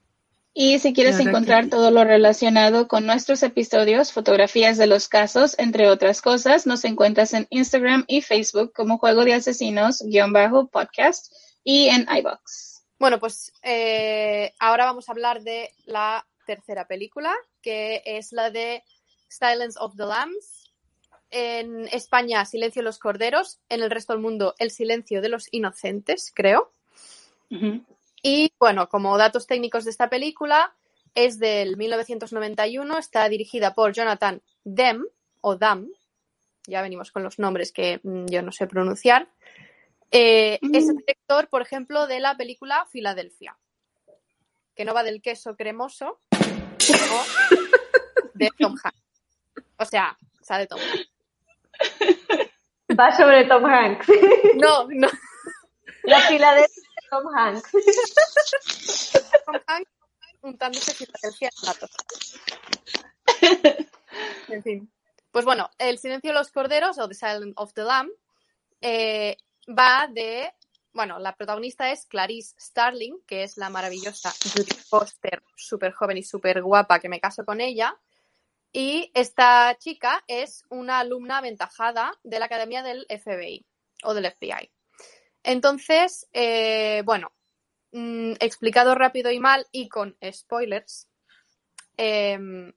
[0.61, 5.89] Y si quieres encontrar todo lo relacionado con nuestros episodios, fotografías de los casos, entre
[5.89, 11.33] otras cosas, nos encuentras en Instagram y Facebook como Juego de Asesinos-podcast
[11.63, 12.83] y en iBox.
[12.99, 17.33] Bueno, pues eh, ahora vamos a hablar de la tercera película,
[17.63, 18.83] que es la de
[19.29, 20.73] Silence of the Lambs.
[21.31, 23.61] En España, Silencio de los Corderos.
[23.69, 26.73] En el resto del mundo, El Silencio de los Inocentes, creo.
[28.23, 30.75] Y bueno, como datos técnicos de esta película,
[31.15, 35.05] es del 1991, está dirigida por Jonathan Dem
[35.41, 35.89] o Dam,
[36.67, 39.29] ya venimos con los nombres que mm, yo no sé pronunciar.
[40.11, 43.57] Eh, es el director, por ejemplo, de la película Filadelfia,
[44.75, 46.21] que no va del queso cremoso,
[48.35, 49.23] de Tom Hanks.
[49.79, 51.11] O sea, sale Tom Hanks.
[52.99, 54.07] Va sobre Tom Hanks.
[54.57, 55.09] No, no.
[56.05, 57.71] La Filadelfia de Tom Hanks.
[59.47, 59.91] Tom Hanks
[60.43, 61.91] untándose Filadelfia en datos.
[64.49, 64.93] En fin.
[65.31, 68.11] Pues bueno, El silencio de los corderos o The Silence of the Lamb
[68.81, 69.37] eh,
[69.69, 70.53] va de.
[70.93, 76.23] Bueno, la protagonista es Clarice Starling, que es la maravillosa Judy Foster, súper joven y
[76.23, 77.97] súper guapa, que me caso con ella.
[78.73, 83.65] Y esta chica es una alumna aventajada de la Academia del FBI
[84.03, 84.71] o del FBI.
[85.49, 87.33] Entonces, eh, bueno,
[87.93, 91.09] mm, explicado rápido y mal y con spoilers,
[91.97, 92.75] em,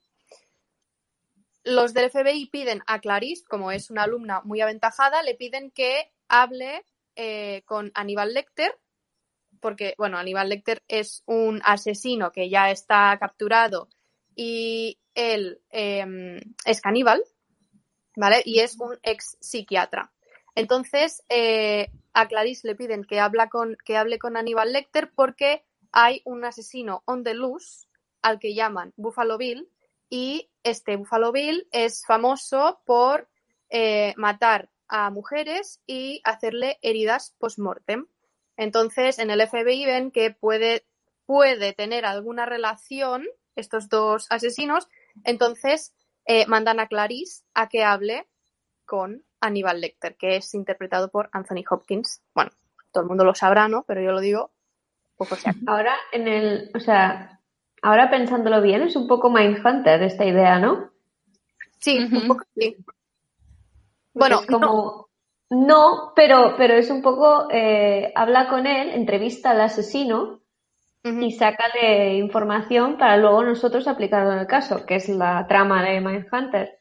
[1.65, 6.13] los del FBI piden a Clarice, como es una alumna muy aventajada, le piden que
[6.29, 6.85] hable
[7.17, 8.79] eh, con Aníbal Lecter,
[9.59, 13.89] porque, bueno, Aníbal Lecter es un asesino que ya está capturado
[14.33, 17.21] y él em, es caníbal,
[18.15, 18.41] ¿vale?
[18.45, 20.13] Y es un ex psiquiatra.
[20.55, 26.21] Entonces, eh, a Clarice le piden que, con, que hable con Aníbal Lecter porque hay
[26.25, 27.87] un asesino on the loose
[28.21, 29.69] al que llaman Buffalo Bill
[30.09, 33.29] y este Buffalo Bill es famoso por
[33.69, 38.07] eh, matar a mujeres y hacerle heridas post-mortem.
[38.57, 40.85] Entonces, en el FBI ven que puede,
[41.25, 43.25] puede tener alguna relación
[43.55, 44.87] estos dos asesinos,
[45.23, 45.93] entonces
[46.25, 48.27] eh, mandan a Clarice a que hable
[48.85, 52.21] con Aníbal Lecter, que es interpretado por Anthony Hopkins.
[52.33, 52.51] Bueno,
[52.91, 53.83] todo el mundo lo sabrá, ¿no?
[53.83, 54.51] Pero yo lo digo
[55.21, 55.53] poco sea.
[55.67, 57.39] Ahora, en el, o sea,
[57.81, 60.91] ahora pensándolo bien, es un poco Mindhunter esta idea, ¿no?
[61.79, 62.77] Sí, un poco sí.
[64.13, 65.09] Bueno, como
[65.49, 70.41] no, pero, pero es un poco eh, habla con él, entrevista al asesino
[71.03, 75.83] y saca de información para luego nosotros aplicarlo en el caso, que es la trama
[75.83, 76.80] de Mindhunter.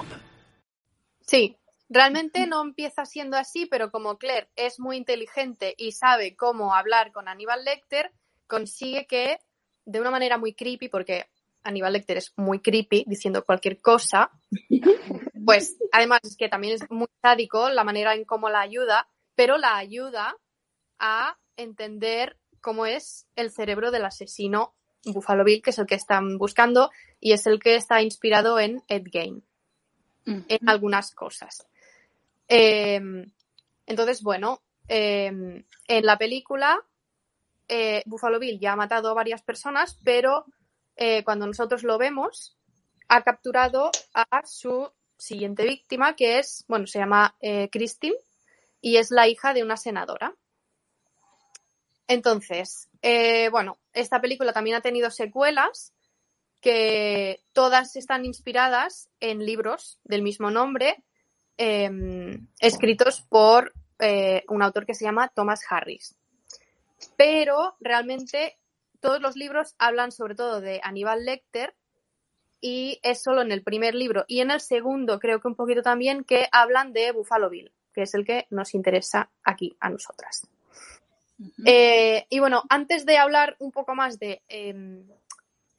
[1.31, 6.75] Sí, realmente no empieza siendo así, pero como Claire es muy inteligente y sabe cómo
[6.75, 8.11] hablar con Aníbal Lecter,
[8.47, 9.39] consigue que,
[9.85, 11.27] de una manera muy creepy, porque
[11.63, 14.29] Aníbal Lecter es muy creepy diciendo cualquier cosa,
[15.45, 19.57] pues además es que también es muy sádico la manera en cómo la ayuda, pero
[19.57, 20.35] la ayuda
[20.99, 24.75] a entender cómo es el cerebro del asesino
[25.05, 26.91] Buffalo Bill, que es el que están buscando
[27.21, 29.45] y es el que está inspirado en Ed Gein
[30.25, 31.67] en algunas cosas.
[32.47, 33.31] Em,
[33.85, 36.83] entonces, bueno, em, en la película
[37.73, 40.45] eh, Buffalo Bill ya ha matado a varias personas, pero
[40.97, 42.57] eh, cuando nosotros lo vemos,
[43.07, 48.17] ha capturado a su siguiente víctima, que es, bueno, se llama eh, Christine
[48.81, 50.35] y es la hija de una senadora.
[52.07, 52.89] Entonces,
[53.51, 55.93] bueno, esta película también ha tenido secuelas
[56.61, 61.03] que todas están inspiradas en libros del mismo nombre,
[61.57, 66.15] em, escritos por eh, un autor que se llama Thomas Harris.
[67.17, 68.57] Pero realmente
[68.99, 71.75] todos los libros hablan sobre todo de Aníbal Lecter
[72.61, 75.81] y es solo en el primer libro y en el segundo creo que un poquito
[75.81, 80.47] también que hablan de Buffalo Bill, que es el que nos interesa aquí a nosotras.
[81.65, 85.07] Eh, y bueno, antes de hablar un poco más de em,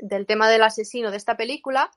[0.03, 1.91] del tema del asesino de esta película,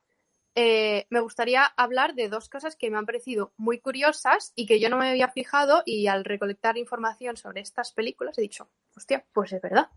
[0.53, 4.79] eh, me gustaría hablar de dos cosas que me han parecido muy curiosas y que
[4.79, 9.25] yo no me había fijado y al recolectar información sobre estas películas he dicho, hostia,
[9.33, 9.89] pues es verdad.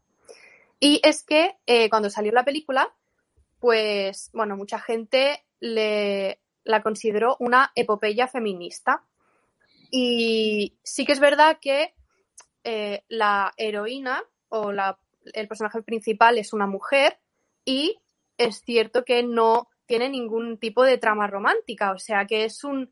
[0.80, 2.93] Y es que eh, cuando salió la película,
[3.60, 9.05] pues bueno, mucha gente la consideró una epopeya feminista.
[9.90, 11.94] Y sí que es verdad que
[12.64, 14.98] eh, la heroína o la,
[15.35, 17.18] el personaje principal es una mujer,
[17.69, 18.01] y
[18.39, 22.90] es cierto que no tiene ningún tipo de trama romántica, o sea que es un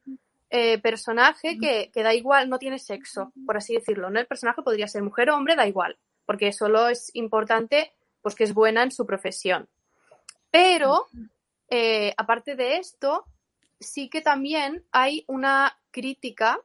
[0.51, 4.11] eh, personaje que, da igual, no tiene sexo, por así decirlo.
[4.11, 4.20] ¿no?
[4.20, 5.97] El personaje podría ser mujer o hombre, da igual,
[6.27, 9.66] porque solo es importante pues que es buena en su profesión.
[10.51, 11.07] Pero,
[11.70, 13.24] eh, aparte de esto,
[13.81, 16.61] sí que también hay una crítica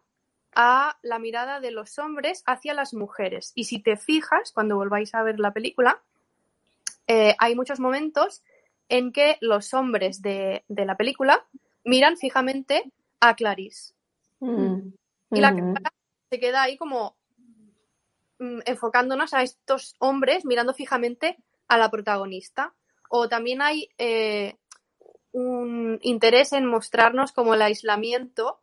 [0.54, 3.54] a la mirada de los hombres hacia las mujeres.
[3.56, 6.02] Y si te fijas, cuando volváis a ver la película,
[7.08, 8.44] eh, hay muchos momentos
[8.90, 11.46] en que los hombres de, de la película
[11.84, 13.94] miran fijamente a Clarice.
[14.40, 14.94] Mm.
[15.32, 15.56] Y la
[16.30, 17.16] se queda ahí como
[18.40, 21.38] mm, enfocándonos a estos hombres mirando fijamente
[21.68, 22.74] a la protagonista.
[23.10, 24.56] O también hay eh,
[25.32, 28.62] un interés en mostrarnos como el aislamiento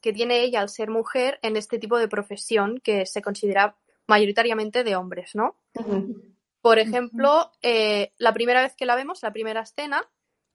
[0.00, 3.76] que tiene ella al ser mujer en este tipo de profesión que se considera
[4.06, 5.56] mayoritariamente de hombres, ¿no?
[5.74, 6.22] Ujú.
[6.60, 10.02] Por ejemplo, eh, la primera vez que la vemos, la primera escena,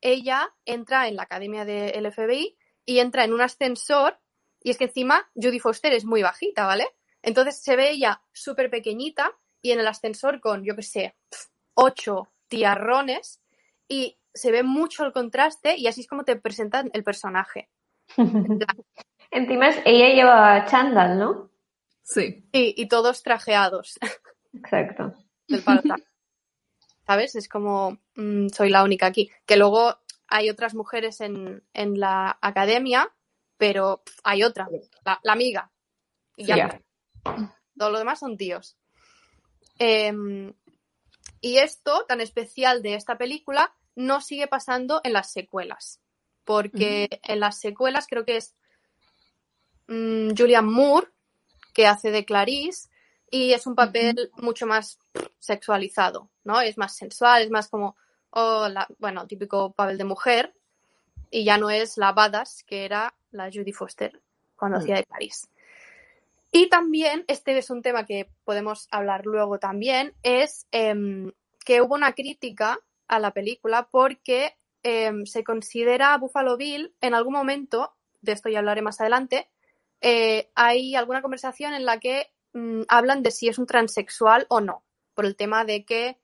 [0.02, 2.56] ella entra en la academia del FBI
[2.86, 4.20] y entra en un ascensor
[4.62, 6.88] y es que encima Judy Foster es muy bajita, ¿vale?
[7.24, 11.16] Entonces se ve ella súper pequeñita y en el ascensor con, yo qué sé,
[11.74, 13.42] ocho tiarrones
[13.88, 17.70] y se ve mucho el contraste y así es como te presentan el personaje.
[19.32, 21.50] Encima es- ella lleva chándal, ¿no?
[22.04, 22.48] Sí.
[22.52, 23.98] Y, y todos trajeados
[24.54, 25.16] Exacto.
[25.48, 25.64] Del.
[27.06, 27.36] ¿Sabes?
[27.36, 29.30] Es como, mm, soy la única aquí.
[29.46, 29.98] Que luego
[30.28, 33.14] hay otras mujeres en, en la academia,
[33.58, 34.68] pero hay otra,
[35.06, 35.72] la, la amiga.
[36.36, 36.82] Y ya, Ya.
[37.78, 38.78] todo lo demás son tíos.
[39.78, 40.54] Em,
[41.42, 46.02] y esto tan especial de esta película no sigue pasando en las secuelas.
[46.44, 48.56] Porque en las secuelas creo que es
[49.88, 51.08] mm, Julian Moore
[51.74, 52.90] que hace de Clarice
[53.30, 55.00] y es un papel mucho más
[55.40, 56.62] sexualizado, ¿no?
[56.62, 57.96] Es más sensual, es más como,
[58.32, 60.54] oh, la- bueno, típico papel de mujer
[61.32, 64.22] y ya no es la badass que era la Judy Foster
[64.56, 64.82] cuando Mm.
[64.82, 65.48] hacía de Clarice.
[66.52, 71.32] Y también, este es un tema que podemos hablar luego también, es em,
[71.66, 74.56] que hubo una crítica a la película porque
[74.88, 79.50] em, se considera Buffalo Bill en algún momento, de esto ya hablaré más adelante,
[80.00, 84.62] eh, hay alguna conversación en la que mm, hablan de si es un transexual o
[84.62, 84.84] no,
[85.14, 86.18] por el tema de que,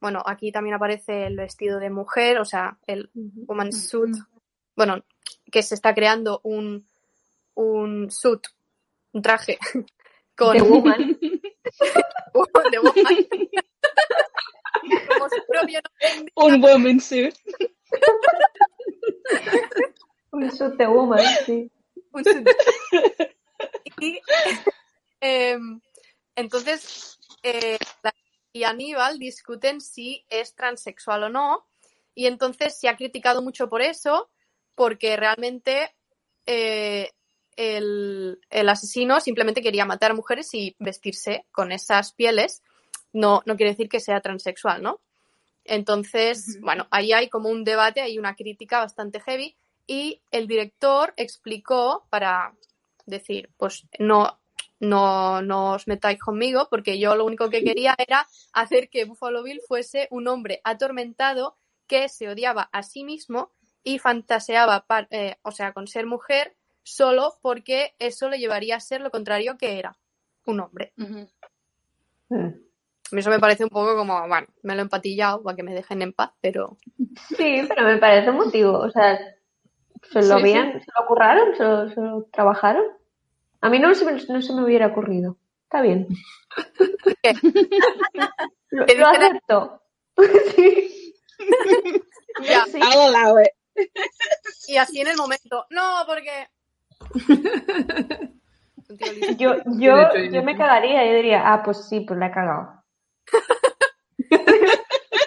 [0.00, 4.16] bueno, aquí también aparece el vestido de mujer, o sea, el woman suit,
[4.76, 5.04] bueno,
[5.50, 6.86] que se está creando un,
[7.54, 8.46] un suit,
[9.12, 9.58] un traje
[10.36, 11.18] con The Woman.
[12.70, 13.28] de woman.
[15.08, 17.34] Como su propio nombre Un woman suit.
[20.32, 21.70] Un suit de woman, sí.
[22.12, 22.48] un suit.
[24.00, 24.20] Y
[25.20, 25.80] em,
[26.34, 27.78] entonces eh,
[28.52, 31.66] y Aníbal discuten si es transexual o no,
[32.14, 34.30] y entonces se ha criticado mucho por eso,
[34.74, 35.94] porque realmente
[36.46, 37.10] eh,
[37.56, 42.62] el, el asesino simplemente quería matar mujeres y vestirse con esas pieles.
[43.12, 45.00] No, no quiere decir que sea transexual, ¿no?
[45.64, 49.56] Entonces, bueno, ahí hay como un debate, hay una crítica bastante heavy
[49.86, 52.54] y el director explicó para
[53.06, 54.39] decir, pues no,
[54.80, 59.42] no, no os metáis conmigo porque yo lo único que quería era hacer que Buffalo
[59.42, 63.52] Bill fuese un hombre atormentado que se odiaba a sí mismo
[63.84, 68.80] y fantaseaba, par- eh, o sea, con ser mujer solo porque eso le llevaría a
[68.80, 69.96] ser lo contrario que era,
[70.46, 70.92] un hombre.
[70.98, 71.28] Ujú.
[72.30, 72.46] Mm.
[73.12, 75.62] A mí Eso me parece un poco como, bueno, me lo he empatillado para que
[75.64, 76.78] me dejen en paz, pero
[77.36, 78.78] Sí, pero me parece un motivo.
[78.78, 79.18] O sea,
[80.12, 81.56] ¿se lo Sí, se lo curraron?
[81.56, 82.84] ¿Se lo, se lo trabajaron?
[83.60, 85.36] A mí no se, me, no se me hubiera ocurrido.
[85.64, 86.08] Está bien.
[87.22, 87.32] ¿Qué?
[88.70, 89.82] Lo, ¿Te lo acepto.
[90.56, 91.14] sí.
[92.42, 92.64] ya.
[94.68, 96.48] Y así en el momento, no, porque...
[99.38, 101.06] Yo, yo, me cagaría.
[101.06, 102.82] Yo diría, ah, pues sí, pues la he cagado.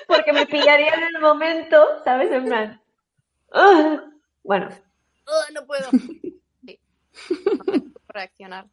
[0.08, 2.30] Porque me pillaría en el momento, ¿sabes?
[2.32, 2.82] En plan.
[3.54, 4.04] "Ah".
[4.44, 5.88] Bueno, "Ugh, no puedo.
[8.14, 8.68] Reaccionar.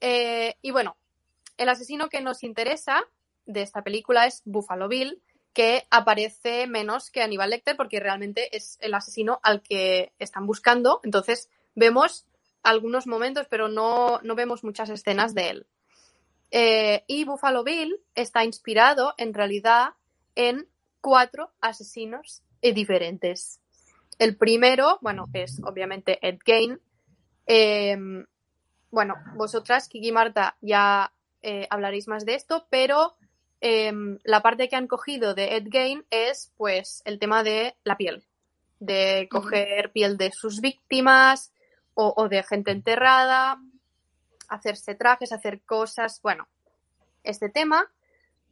[0.00, 0.96] Eh, y bueno,
[1.56, 3.02] el asesino que nos interesa
[3.46, 8.78] de esta película es Buffalo Bill, que aparece menos que Aníbal Lecter porque realmente es
[8.80, 11.00] el asesino al que están buscando.
[11.02, 12.26] Entonces vemos
[12.62, 15.66] algunos momentos, pero no, no vemos muchas escenas de él.
[16.50, 19.90] Eh, y Buffalo Bill está inspirado en realidad
[20.34, 20.68] en
[21.00, 23.60] cuatro asesinos diferentes.
[24.18, 26.80] El primero, bueno, es obviamente Ed Gein.
[27.46, 27.96] Eh,
[28.90, 31.12] bueno, vosotras, Kiki y Marta, ya
[31.42, 33.16] eh, hablaréis más de esto, pero
[33.60, 33.92] eh,
[34.24, 38.24] la parte que han cogido de Ed Gein es pues el tema de la piel,
[38.78, 41.52] de coger piel de sus víctimas
[41.94, 43.60] o, o de gente enterrada,
[44.48, 46.48] hacerse trajes, hacer cosas, bueno,
[47.24, 47.90] este tema.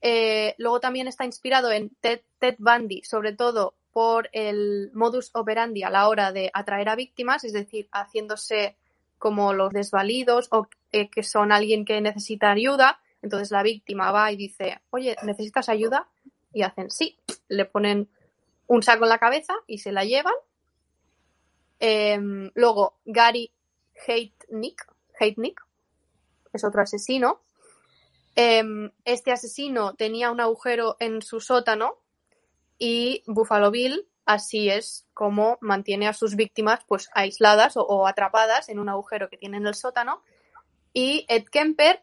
[0.01, 5.83] Eh, luego también está inspirado en Ted, Ted Bundy, sobre todo por el modus operandi
[5.83, 8.77] a la hora de atraer a víctimas, es decir, haciéndose
[9.19, 13.01] como los desvalidos o eh, que son alguien que necesita ayuda.
[13.23, 16.09] Entonces la víctima va y dice, oye, ¿necesitas ayuda?
[16.53, 17.19] Y hacen sí,
[17.49, 18.09] le ponen
[18.67, 20.35] un saco en la cabeza y se la llevan.
[21.81, 23.53] Em, luego Gary
[24.07, 24.87] Heitnick,
[25.19, 25.61] Heitnick
[26.53, 27.43] es otro asesino.
[28.35, 31.99] Em, este asesino tenía un agujero en su sótano
[32.79, 38.69] y Buffalo Bill así es como mantiene a sus víctimas pues aisladas o, o atrapadas
[38.69, 40.23] en un agujero que tiene en el sótano.
[40.93, 42.03] Y Ed Kemper,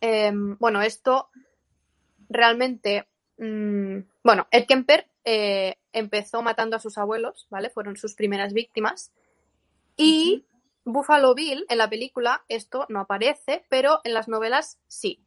[0.00, 1.28] em, bueno, esto
[2.30, 3.06] realmente,
[3.36, 7.68] mm, bueno, Ed Kemper eh, empezó matando a sus abuelos, ¿vale?
[7.68, 9.12] Fueron sus primeras víctimas.
[9.98, 10.46] Y
[10.84, 15.22] Buffalo Bill, en la película, esto no aparece, pero en las novelas sí.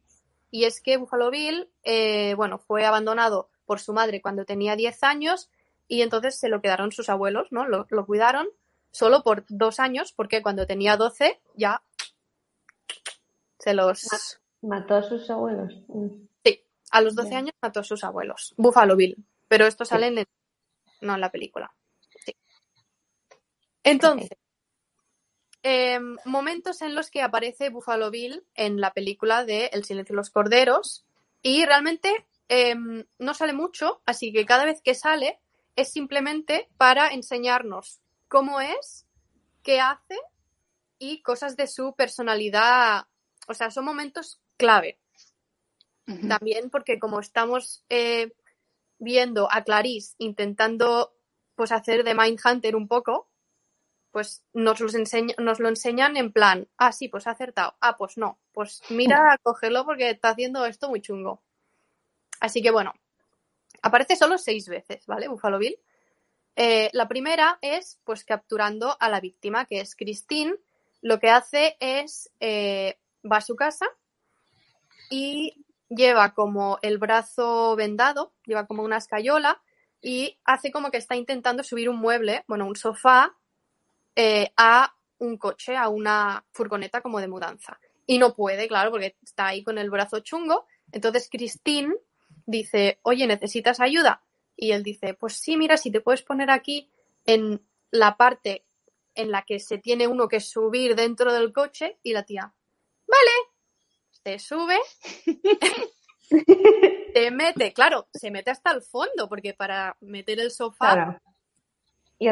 [0.50, 5.04] Y es que Buffalo Bill, eh, bueno, fue abandonado por su madre cuando tenía 10
[5.04, 5.50] años
[5.88, 7.66] y entonces se lo quedaron sus abuelos, ¿no?
[7.66, 8.48] Lo, lo cuidaron
[8.90, 11.82] solo por dos años porque cuando tenía 12 ya
[13.58, 14.06] se los...
[14.62, 15.72] Mató a sus abuelos.
[15.88, 16.08] Mm.
[16.44, 17.38] Sí, a los 12 Ya.
[17.38, 18.54] años mató a sus abuelos.
[18.56, 19.16] Buffalo Bill.
[19.48, 20.26] Pero esto sale en el-
[21.00, 21.72] no en la película.
[22.24, 22.34] Sí.
[23.84, 24.30] Entonces,
[25.62, 30.16] em, momentos en los que aparece Buffalo Bill en la película de El silencio de
[30.18, 31.04] los corderos
[31.42, 35.38] y realmente em, no sale mucho, así que cada vez que sale
[35.80, 39.06] es simplemente para enseñarnos cómo es,
[39.62, 40.18] qué hace
[40.98, 43.06] y cosas de su personalidad.
[43.46, 44.98] O sea, son momentos clave.
[46.28, 48.32] También porque como estamos eh,
[48.98, 51.14] viendo a Clarice intentando
[51.54, 53.28] pues hacer de Mindhunter un poco,
[54.10, 57.96] pues nos, los enseña- nos lo enseñan en plan, ah, sí, pues ha acertado, ah,
[57.98, 61.42] pues no, pues mira, cógelo porque está haciendo esto muy chungo.
[62.40, 62.94] Así que bueno,
[63.88, 65.28] aparece solo seis veces, ¿vale?
[65.28, 65.78] Buffalo Bill.
[66.56, 70.56] Eh, la primera es pues capturando a la víctima, que es Christine.
[71.02, 72.98] Lo que hace es, eh,
[73.30, 73.86] va a su casa
[75.10, 79.62] y lleva como el brazo vendado, lleva como una escayola
[80.00, 83.36] y hace como que está intentando subir un mueble, bueno, un sofá,
[84.16, 87.78] eh, a un coche, a una furgoneta como de mudanza.
[88.06, 90.66] Y no puede, claro, porque está ahí con el brazo chungo.
[90.92, 91.94] Entonces Christine
[92.48, 94.22] dice, oye, ¿necesitas ayuda?
[94.56, 96.90] Y él dice, pues sí, mira, si te puedes poner aquí
[97.26, 98.64] en la parte
[99.14, 102.54] en la que se tiene uno que subir dentro del coche y la tía,
[103.06, 103.30] vale,
[104.24, 104.78] se sube,
[107.14, 111.20] se mete, claro, se mete hasta el fondo, porque para meter el sofá Claro.
[112.18, 112.28] Y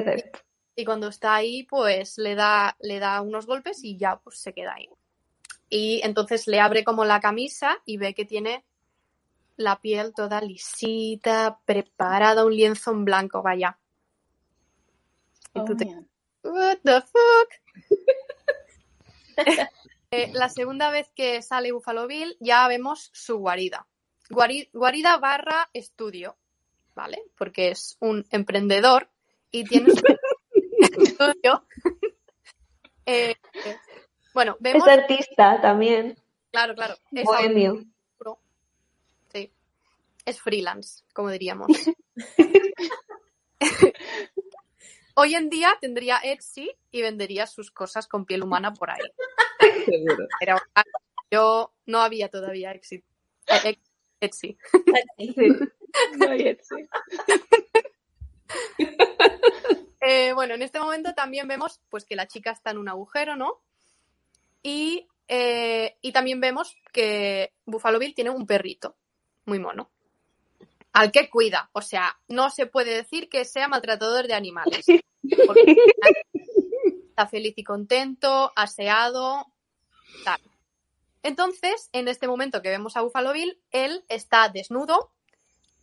[0.79, 4.53] y cuando está ahí, pues le da, le da unos golpes y ya pues se
[4.53, 4.89] queda ahí.
[5.71, 8.65] Y entonces le abre como la camisa y ve que tiene
[9.57, 13.79] la piel toda lisita, preparada, un lienzo en blanco, vaya.
[15.55, 16.09] Y Oh, tú te man.
[16.43, 17.51] What the fuck?
[20.13, 23.87] Eh, la segunda vez que sale Buffalo Bill ya vemos su guarida.
[24.31, 26.37] Guari- guarida barra estudio,
[26.95, 27.19] ¿vale?
[27.37, 29.11] Porque es un emprendedor
[29.51, 30.03] y tiene su
[31.03, 31.65] estudio.
[33.09, 33.77] Eh, eh,
[34.35, 36.17] bueno, vemos, Es artista también.
[36.51, 37.85] claro, claro, es Bohemio.
[40.27, 41.69] Es freelance, como diríamos.
[45.15, 49.01] Hoy en día tendría Etsy y vendería sus cosas con piel humana por ahí.
[49.87, 50.27] Seguro.
[50.39, 50.57] Pero
[51.31, 53.03] yo no había todavía Etsy.
[53.65, 53.79] eh,
[54.21, 54.59] Etsy.
[56.19, 56.87] No, y sí.
[60.09, 63.35] Eh, bueno, en este momento también vemos pues que la chica está en un agujero,
[63.35, 63.61] ¿no?
[64.63, 68.97] Y, eh, y también vemos que Buffalo Bill tiene un perrito
[69.47, 69.91] muy mono.
[70.97, 71.69] Al que cuida.
[71.75, 74.87] O sea, no se puede decir que sea maltratador de animales.
[75.47, 75.77] Porque
[77.11, 79.45] está feliz y contento, aseado,
[80.25, 80.41] tal.
[81.23, 85.13] Entonces, en este momento que vemos a Buffalo Bill, él está desnudo,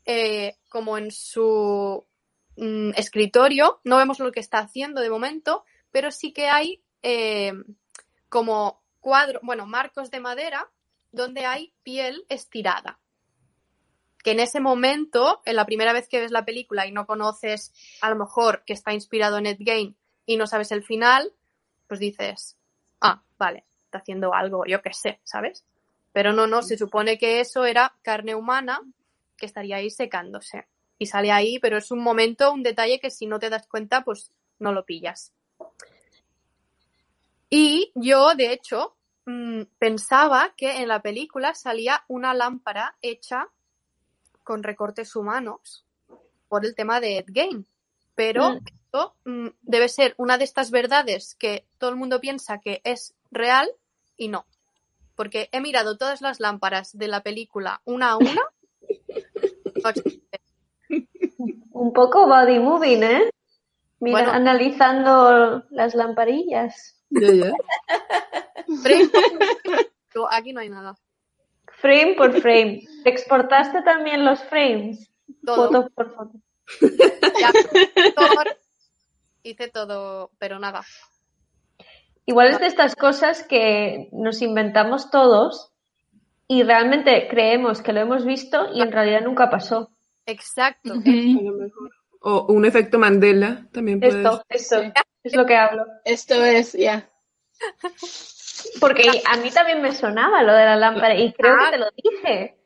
[0.08, 2.08] eh, como en su
[2.56, 3.82] mm, escritorio.
[3.84, 7.54] No vemos lo que está haciendo de momento, pero sí que hay eh,
[8.30, 10.72] como cuadros, bueno, marcos de madera
[11.12, 13.00] donde hay piel estirada.
[14.24, 17.74] Que en ese momento, en la primera vez que ves la película y no conoces
[18.02, 19.58] a lo mejor que está inspirado en Ed
[20.26, 21.34] y no sabes el final,
[21.88, 22.58] pues dices,
[23.02, 25.66] ah, vale, está haciendo algo, yo qué sé, ¿sabes?
[26.14, 28.82] Pero no, no, se supone que eso era carne humana
[29.38, 30.68] que estaría ahí secándose.
[30.98, 34.04] Y sale ahí, pero es un momento, un detalle que si no te das cuenta,
[34.04, 35.34] pues no lo pillas.
[37.50, 38.96] Y yo, de hecho,
[39.26, 43.50] mm, pensaba que en la película salía una lámpara hecha
[44.44, 45.86] con recortes humanos.
[46.50, 47.66] por el tema de Ed Gein.
[48.14, 48.60] Pero Mm.
[48.68, 53.16] esto mm, debe ser una de estas verdades que todo el mundo piensa que es
[53.32, 53.68] real
[54.18, 54.46] y no.
[55.16, 58.42] Porque he mirado todas las lámparas de la película una a una.
[61.72, 63.30] Un poco body moving, ¿eh?
[64.00, 64.32] Mira, Bueno.
[64.32, 67.00] analizando las lamparillas.
[67.10, 67.52] Frame-
[70.14, 70.96] Pero Aquí no hay nada.
[71.84, 72.88] Frame por frame.
[73.04, 75.12] ¿Te exportaste también los frames?
[75.46, 75.68] Todo.
[75.68, 76.32] Foto por foto.
[77.42, 77.52] Ya,
[78.16, 78.56] todo-
[79.44, 80.82] hice todo, pero nada.
[82.26, 85.74] Igual es de estas cosas que nos inventamos todos
[86.48, 89.90] y realmente creemos que lo hemos visto y en realidad nunca pasó.
[90.26, 90.94] Exacto.
[92.22, 94.92] O un efecto Mandela también puede Esto, esto, Sí.
[95.24, 95.86] es lo que hablo.
[96.06, 97.10] Esto es, ya.
[98.80, 101.66] Porque a mí también me sonaba lo de la lámpara y creo Ah.
[101.66, 102.58] que te lo dije.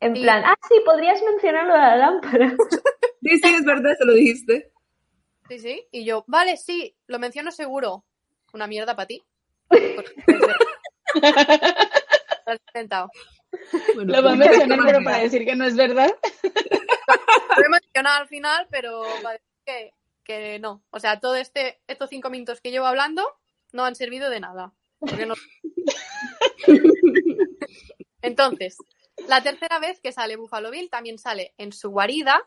[0.00, 0.22] En Sí.
[0.22, 2.54] plan, ah, sí, podrías mencionar lo de la lámpara.
[3.22, 4.70] Sí, sí, es verdad, se lo dijiste.
[5.48, 5.88] Sí, sí.
[5.90, 8.04] Y yo, vale, sí, lo menciono seguro.
[8.52, 9.24] Una mierda para ti.
[12.46, 13.10] Lo has intentado.
[13.94, 16.14] Bueno, Lo va a un mencionar, pero para decir que no es verdad.
[16.42, 19.90] Lo he mencionado al final, pero para decir que,
[20.24, 20.82] que no.
[20.90, 23.26] O sea, todo este, estos cinco minutos que llevo hablando
[23.72, 24.72] no han servido de nada.
[25.00, 25.34] No-
[28.22, 28.76] Entonces,
[29.28, 32.40] la tercera vez que sale Buffalo Bill también sale en su guarida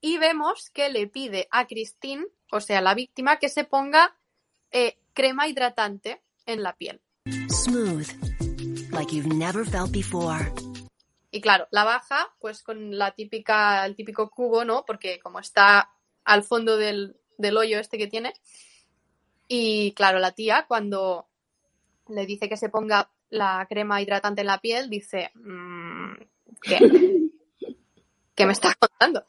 [0.00, 4.16] y vemos que le pide a Christine, o sea, la víctima, que se ponga
[4.70, 7.00] eh, crema hidratante en la piel.
[7.50, 8.08] Smooth,
[8.92, 10.52] like you've never felt before.
[11.30, 14.84] Y claro, la baja, pues con la típica, el típico cubo, ¿no?
[14.86, 15.90] Porque como está
[16.24, 18.32] al fondo del, del hoyo este que tiene.
[19.46, 21.28] Y claro, la tía, cuando
[22.08, 26.14] le dice que se ponga la crema hidratante en la piel, dice, "Mm,
[26.62, 26.78] ¿qué?
[28.34, 29.24] ¿Qué me estás contando?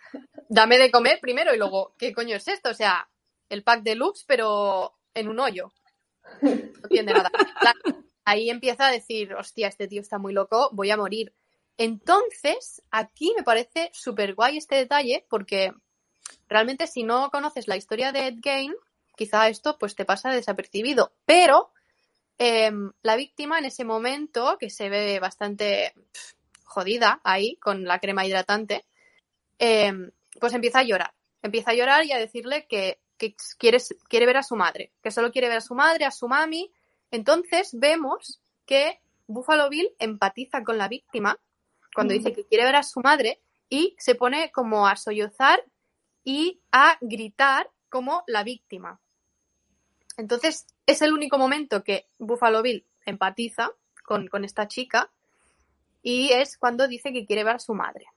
[0.50, 2.70] Dame de comer primero y luego, ¿qué coño es esto?
[2.70, 3.10] O sea,
[3.50, 5.72] el pack deluxe, pero en un hoyo.
[6.42, 6.52] No
[6.84, 7.32] entiende nada.
[7.60, 11.34] Claro, ahí empieza a decir, hostia, este tío está muy loco, voy a morir.
[11.78, 15.72] Entonces, aquí me parece súper guay este detalle porque
[16.48, 18.76] realmente si no conoces la historia de Ed Gein,
[19.16, 21.14] quizá esto pues te pasa desapercibido.
[21.26, 21.72] Pero
[22.40, 25.94] em, la víctima en ese momento, que se ve bastante
[26.64, 28.86] jodida ahí con la crema hidratante,
[29.60, 30.10] em,
[30.40, 31.14] pues empieza a llorar.
[31.44, 35.12] Empieza a llorar y a decirle que, que quiere, quiere ver a su madre, que
[35.12, 36.72] solo quiere ver a su madre, a su mami.
[37.12, 41.40] Entonces vemos que Buffalo Bill empatiza con la víctima
[41.94, 45.64] cuando dice que quiere ver a su madre y se pone como a sollozar
[46.24, 49.02] y a gritar como la víctima.
[50.18, 53.72] Entonces es el único momento que Buffalo Bill empatiza
[54.04, 55.12] con, con esta chica
[56.02, 58.08] y es cuando dice que quiere ver a su madre.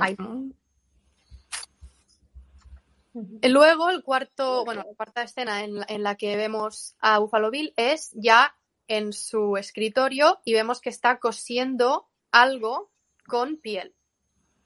[0.00, 0.16] Ahí.
[3.42, 7.50] Luego, el cuarto, bueno, la cuarta escena en la, en la que vemos a Buffalo
[7.50, 8.56] Bill es ya
[8.88, 12.90] en su escritorio y vemos que está cosiendo algo
[13.26, 13.94] con piel,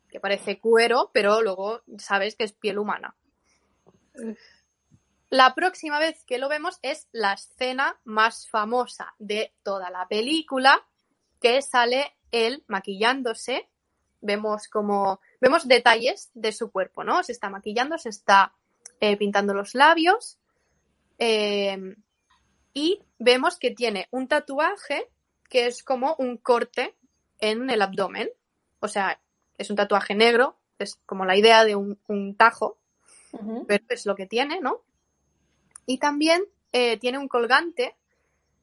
[0.09, 3.17] que parece cuero, pero luego sabes que es piel humana.
[5.29, 10.87] La próxima vez que lo vemos es la escena más famosa de toda la película,
[11.41, 13.69] que sale él maquillándose.
[14.21, 17.23] Vemos como vemos detalles de su cuerpo, ¿no?
[17.23, 18.55] Se está maquillando, se está
[19.01, 20.39] eh, pintando los labios
[21.19, 21.97] eh,
[22.73, 25.11] y vemos que tiene un tatuaje
[25.49, 26.95] que es como un corte
[27.39, 28.31] en el abdomen.
[28.81, 29.21] O sea,
[29.59, 32.79] es un tatuaje negro, es como la idea de un, un tajo,
[33.67, 34.83] pero es lo que tiene, ¿no?
[35.87, 36.43] Y también
[36.73, 37.95] eh, tiene un colgante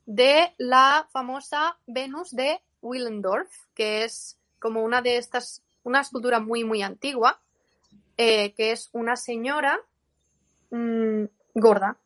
[0.06, 6.64] de la famosa Venus de Willendorf, que es como una de estas, una escultura muy,
[6.64, 7.40] muy antigua,
[8.18, 9.80] eh, que es una señora
[10.70, 11.24] mmm,
[11.54, 11.98] gorda.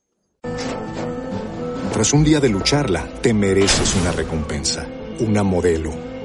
[1.92, 4.88] Tras un día de lucharla, te mereces una recompensa,
[5.20, 5.92] una modelo,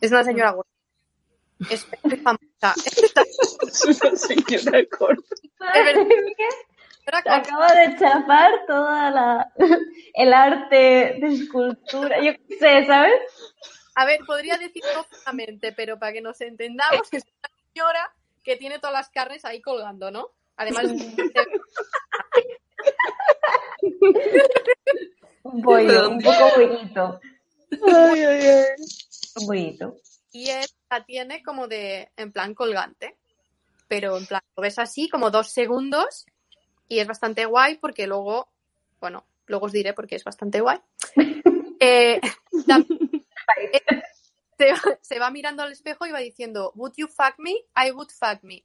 [0.00, 0.70] Es una señora gorda.
[1.70, 1.86] Es
[2.22, 2.74] famosa.
[3.62, 5.22] Es una señora gorda.
[7.06, 9.52] Acaba de chafar toda la
[10.14, 12.20] el arte de escultura.
[12.20, 13.14] Yo qué sé, ¿sabes?
[13.94, 18.12] A ver, podría decir profundamente, pero para que nos entendamos, es una señora
[18.42, 20.30] que tiene todas las carnes ahí colgando, ¿no?
[20.56, 20.86] Además,
[25.42, 27.20] Un bollo, un poco bollito.
[27.86, 28.66] Ay, ay, ay.
[29.36, 29.96] Un bollito.
[30.32, 33.16] y él la tiene como de, en plan colgante.
[33.88, 36.26] Pero en plan, lo ves así como dos segundos
[36.88, 38.48] y es bastante guay porque luego,
[39.00, 40.78] bueno, luego os diré porque es bastante guay.
[41.78, 42.18] Eh,
[42.66, 42.82] la-
[44.58, 47.52] se, va- se va mirando al espejo y va diciendo, would you fuck me?
[47.76, 48.64] I would fuck me.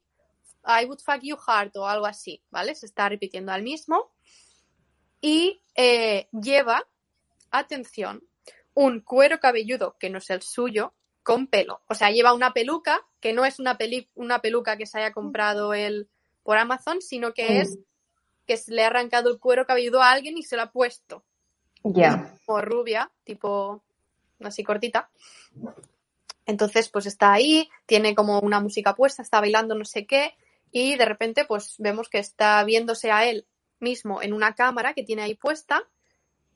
[0.64, 2.74] I would fuck you hard o algo así, ¿vale?
[2.74, 4.10] Se está repitiendo al mismo.
[5.20, 6.88] Y eh, lleva,
[7.50, 8.22] atención,
[8.74, 10.92] un cuero cabelludo que no es el suyo,
[11.22, 11.82] con pelo.
[11.88, 15.12] O sea, lleva una peluca que no es una, peli- una peluca que se haya
[15.12, 16.08] comprado él
[16.42, 17.78] por Amazon, sino que es
[18.46, 21.22] que se le ha arrancado el cuero cabelludo a alguien y se lo ha puesto.
[21.84, 22.34] Ya.
[22.44, 23.82] Como rubia, tipo
[24.40, 25.10] así cortita.
[26.46, 30.34] Entonces, pues está ahí, tiene como una música puesta, está bailando no sé qué,
[30.72, 33.46] y de repente, pues vemos que está viéndose a él
[33.78, 35.84] mismo en una cámara que tiene ahí puesta.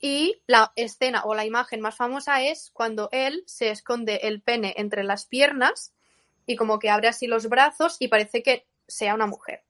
[0.00, 4.74] Y la escena o la imagen más famosa es cuando él se esconde el pene
[4.76, 5.94] entre las piernas
[6.44, 9.64] y como que abre así los brazos y parece que sea una mujer.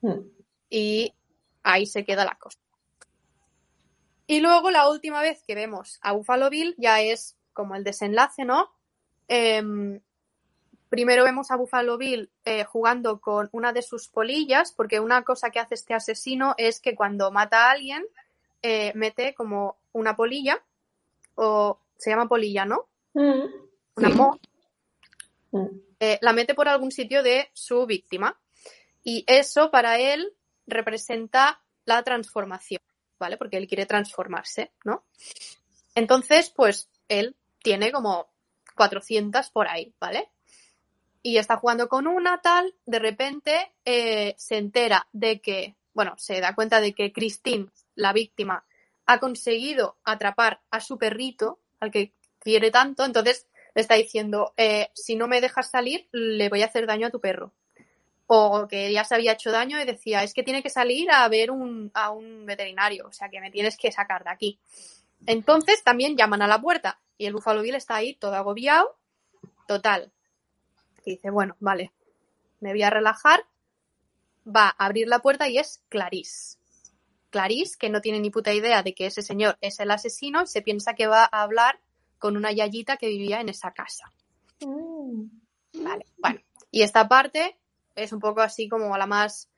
[0.00, 0.20] Mm.
[0.70, 1.14] Y
[1.62, 2.58] ahí se queda la cosa.
[4.26, 8.44] Y luego la última vez que vemos a Buffalo Bill ya es como el desenlace,
[8.44, 8.70] ¿no?
[9.28, 10.00] Em,
[10.88, 15.50] primero vemos a Buffalo Bill eh, jugando con una de sus polillas, porque una cosa
[15.50, 18.04] que hace este asesino es que cuando mata a alguien,
[18.62, 20.62] eh, mete como una polilla,
[21.34, 22.88] o se llama polilla, ¿no?
[23.14, 23.46] Mm.
[23.96, 24.38] Una mo,
[25.52, 25.66] Mm.
[26.00, 28.38] eh, la mete por algún sitio de su víctima.
[29.02, 30.34] Y eso para él
[30.66, 32.82] representa la transformación,
[33.18, 33.36] ¿vale?
[33.36, 35.04] Porque él quiere transformarse, ¿no?
[35.94, 38.28] Entonces, pues él tiene como
[38.76, 40.28] 400 por ahí, ¿vale?
[41.22, 46.40] Y está jugando con una tal, de repente eh, se entera de que, bueno, se
[46.40, 48.64] da cuenta de que Christine, la víctima,
[49.06, 54.90] ha conseguido atrapar a su perrito, al que quiere tanto, entonces le está diciendo, eh,
[54.94, 57.52] si no me dejas salir, le voy a hacer daño a tu perro.
[58.28, 61.28] O que ya se había hecho daño y decía, es que tiene que salir a
[61.28, 61.50] ver
[61.94, 64.58] a un veterinario, o sea que me tienes que sacar de aquí.
[65.26, 68.96] Entonces también llaman a la puerta y el Buffalo Bill está ahí todo agobiado,
[69.66, 70.12] total.
[71.04, 71.92] Y dice, bueno, vale,
[72.60, 73.44] me voy a relajar,
[74.44, 76.58] va a abrir la puerta y es Clarice.
[77.36, 80.46] Clarice, que no tiene ni puta idea de que ese señor es el asesino, y
[80.46, 81.78] se piensa que va a hablar
[82.18, 84.10] con una yayita que vivía en esa casa.
[85.74, 86.40] Vale, bueno.
[86.70, 87.58] Y esta parte
[87.94, 89.50] es un poco así como la más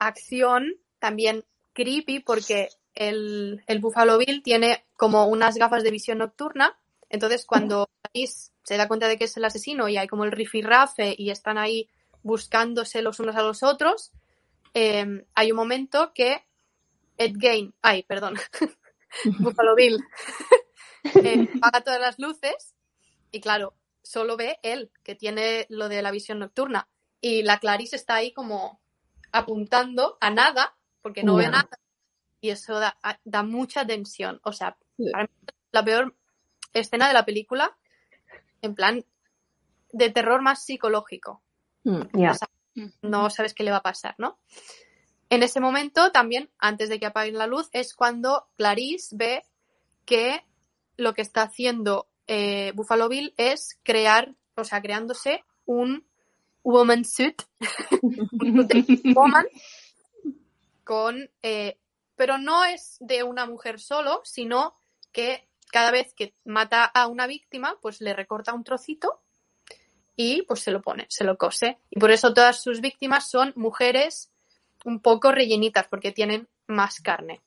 [0.00, 1.44] acción, también
[1.74, 6.76] creepy, porque el, el Buffalo Bill tiene como unas gafas de visión nocturna.
[7.08, 10.32] Entonces, cuando Clarice se da cuenta de que es el asesino y hay como el
[10.32, 11.88] rifirrafe y están ahí
[12.24, 14.10] buscándose los unos a los otros,
[14.74, 16.42] eh, hay un momento que
[17.16, 18.34] Ed Gain, ay, perdón,
[19.38, 20.02] Buffalo Bill,
[21.24, 22.74] eh, apaga todas las luces
[23.30, 26.88] y claro, solo ve él, que tiene lo de la visión nocturna.
[27.20, 28.80] Y la Clarice está ahí como
[29.30, 31.50] apuntando a nada, porque no ve Ya.
[31.50, 31.80] nada.
[32.40, 34.40] Y eso da, mucha tensión.
[34.42, 34.76] O sea,
[35.12, 35.30] para mí
[35.70, 36.16] la peor
[36.72, 37.76] escena de la película,
[38.60, 39.04] en plan
[39.92, 41.42] de terror más psicológico.
[41.84, 42.00] Mm.
[42.28, 42.48] O sea,
[43.02, 44.38] no sabes qué le va a pasar, ¿no?
[45.32, 49.42] En ese momento, también, antes de que apaguen la luz, es cuando Clarice ve
[50.04, 50.44] que
[50.98, 56.06] lo que está haciendo eh, Buffalo Bill es crear, o sea, creándose un
[56.62, 57.40] woman suit,
[58.42, 58.68] un
[59.14, 59.46] woman,
[60.84, 61.78] con, eh,
[62.14, 64.74] pero no es de una mujer solo, sino
[65.12, 69.22] que cada vez que mata a una víctima, pues le recorta un trocito
[70.14, 71.78] y pues se lo pone, se lo cose.
[71.88, 74.31] Y por eso todas sus víctimas son mujeres
[74.84, 77.40] un poco rellenitas, porque tienen más carne.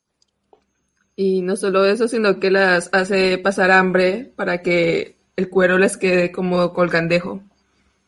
[1.16, 5.98] Y no solo eso, sino que las hace pasar hambre para que el cuero les
[5.98, 7.42] quede como colgandejo,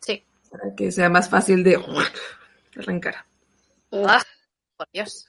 [0.00, 0.22] Sí.
[0.50, 1.82] para que sea más fácil de
[2.76, 3.24] arrancar.
[3.92, 4.22] Ah,
[4.76, 5.26] por Dios.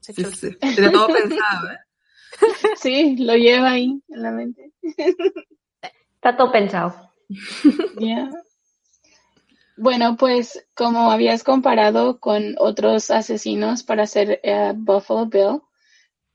[0.00, 0.56] Se Sí, sí.
[0.56, 1.78] Tiene todo pensado, ¿eh?
[2.76, 4.72] Sí, lo lleva ahí en la mente.
[6.14, 7.10] Está todo pensado.
[7.98, 8.30] Ya.
[9.76, 15.60] Bueno, pues como habías comparado con otros asesinos para hacer eh, Buffalo Bill,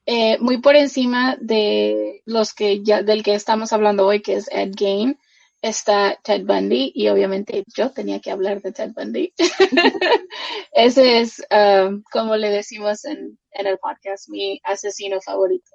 [0.10, 4.50] Eh, muy por encima de los que ya, del que estamos hablando hoy, que es
[4.50, 5.20] Ed Gain,
[5.62, 9.34] está Ted Bundy, y obviamente yo tenía que hablar de Ted Bundy.
[10.72, 15.72] Ese es, um, como le decimos en, en, el podcast, mi asesino favorito.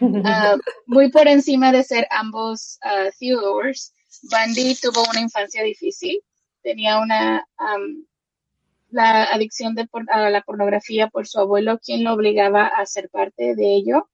[0.00, 3.10] Uh, muy por encima de ser ambos uh,
[4.30, 6.22] Bundy tuvo una infancia difícil.
[6.66, 8.04] Tenía una um,
[8.90, 13.54] la adicción de a la pornografía por su abuelo, quien lo obligaba a ser parte
[13.54, 14.10] de ello,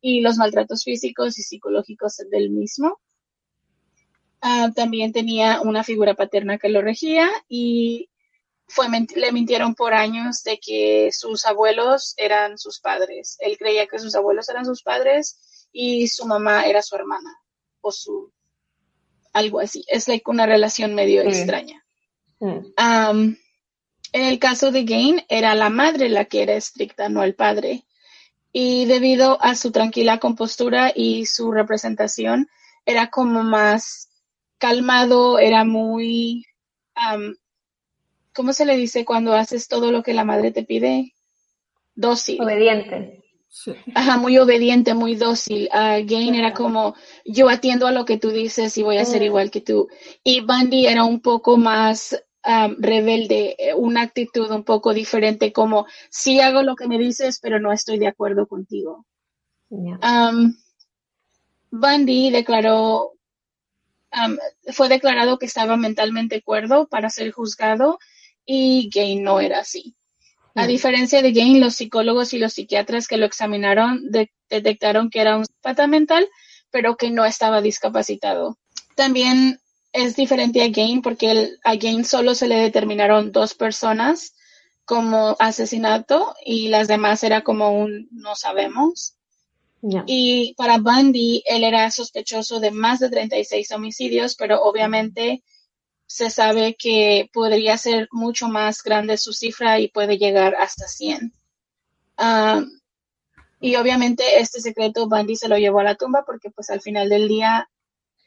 [0.00, 3.00] y los maltratos físicos y psicológicos del mismo.
[4.40, 8.08] Ah, también tenía una figura paterna que lo regía y
[8.68, 13.36] fue, le mintieron por años de que sus abuelos eran sus padres.
[13.40, 17.36] Él creía que sus abuelos eran sus padres y su mamá era su hermana
[17.80, 18.32] o su
[19.32, 19.84] algo así.
[19.88, 21.85] Es like una relación medio extraña.
[22.40, 23.36] Um,
[24.12, 27.84] en el caso de Gain, era la madre la que era estricta, no el padre.
[28.52, 32.48] Y debido a su tranquila compostura y su representación,
[32.86, 34.08] era como más
[34.58, 36.46] calmado, era muy,
[38.32, 41.12] ¿cómo se le dice cuando haces todo lo que la madre te pide?
[41.94, 42.40] Dócil.
[42.40, 43.22] Obediente.
[43.94, 45.68] Ajá, muy obediente, muy dócil.
[45.72, 46.94] Uh, Gain era como,
[47.24, 49.24] yo atiendo a lo que tú dices y voy a ser mm.
[49.24, 49.88] igual que tú.
[50.22, 52.22] Y Bundy era un poco más
[52.78, 57.58] rebelde, eh, una actitud un poco diferente, como sí hago lo que me dices, pero
[57.58, 59.04] no estoy de acuerdo contigo.
[61.70, 63.12] Bundy declaró,
[64.72, 67.98] fue declarado que estaba mentalmente cuerdo para ser juzgado
[68.44, 69.96] y Gain no era así.
[70.54, 74.10] A diferencia de Gain, los psicólogos y los psiquiatras que lo examinaron
[74.48, 76.26] detectaron que era un pata mental,
[76.70, 78.56] pero que no estaba discapacitado.
[78.94, 79.60] También
[79.92, 84.34] es diferente a Gain porque a Gain solo se le determinaron dos personas
[84.84, 89.14] como asesinato y las demás era como un no sabemos.
[90.06, 95.44] Y para Bundy, él era sospechoso de más de 36 homicidios, pero obviamente
[96.06, 101.32] se sabe que podría ser mucho más grande su cifra y puede llegar hasta 100.
[102.16, 102.64] Ah,
[103.60, 107.08] y obviamente este secreto Bundy se lo llevó a la tumba porque pues al final
[107.08, 107.68] del día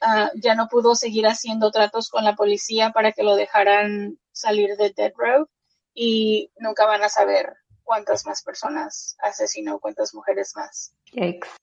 [0.02, 4.78] Ah, ya no pudo seguir haciendo tratos con la policía para que lo dejaran salir
[4.78, 5.48] de Dead Row
[5.94, 7.54] y nunca van a saber
[7.84, 10.94] cuántas más personas asesinó, cuántas mujeres más.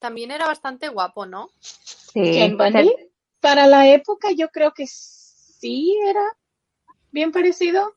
[0.01, 1.49] También era bastante guapo, ¿no?
[1.61, 2.53] Sí.
[2.57, 2.95] Bunny?
[3.41, 6.37] Para la época yo creo que sí era
[7.13, 7.95] bien parecido.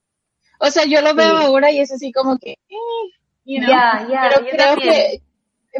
[0.59, 3.09] O sea, yo lo veo ahora y es así como que, eh,
[3.45, 5.23] pero creo que,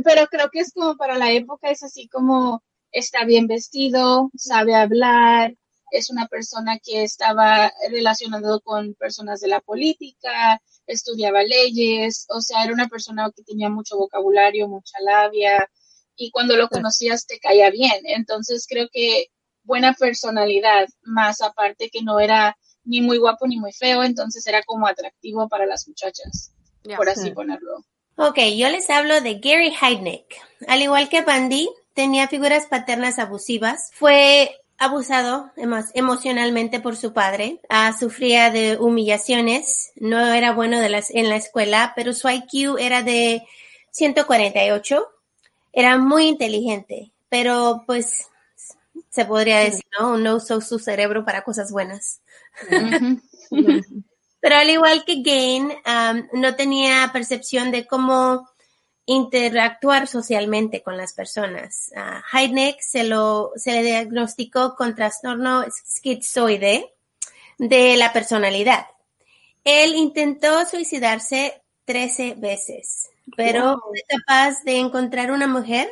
[0.03, 4.75] pero creo que es como para la época es así como está bien vestido, sabe
[4.75, 5.55] hablar,
[5.91, 12.63] es una persona que estaba relacionado con personas de la política, estudiaba leyes, o sea,
[12.63, 15.67] era una persona que tenía mucho vocabulario, mucha labia,
[16.15, 18.01] y cuando lo conocías te caía bien.
[18.03, 19.27] Entonces creo que
[19.63, 24.63] buena personalidad, más aparte que no era ni muy guapo ni muy feo, entonces era
[24.63, 26.51] como atractivo para las muchachas,
[26.95, 27.83] por así ponerlo.
[28.17, 30.25] Ok, yo les hablo de Gary Heidnick.
[30.67, 35.51] Al igual que Bandy, tenía figuras paternas abusivas, fue abusado
[35.93, 41.35] emocionalmente por su padre, ah, sufría de humillaciones, no era bueno de las, en la
[41.35, 43.43] escuela, pero su IQ era de
[43.91, 45.05] 148,
[45.73, 48.29] era muy inteligente, pero pues
[49.09, 50.17] se podría decir, ¿no?
[50.17, 52.21] No usó su cerebro para cosas buenas.
[54.39, 55.73] pero al igual que Gain,
[56.33, 58.49] no tenía percepción de cómo
[59.05, 61.91] interactuar socialmente con las personas.
[62.31, 66.93] Heidneck se, lo, se le diagnosticó con trastorno esquizoide
[67.57, 68.85] de la personalidad.
[69.63, 75.89] Él intentó suicidarse 13 veces, pero fue capaz de encontrar una mujer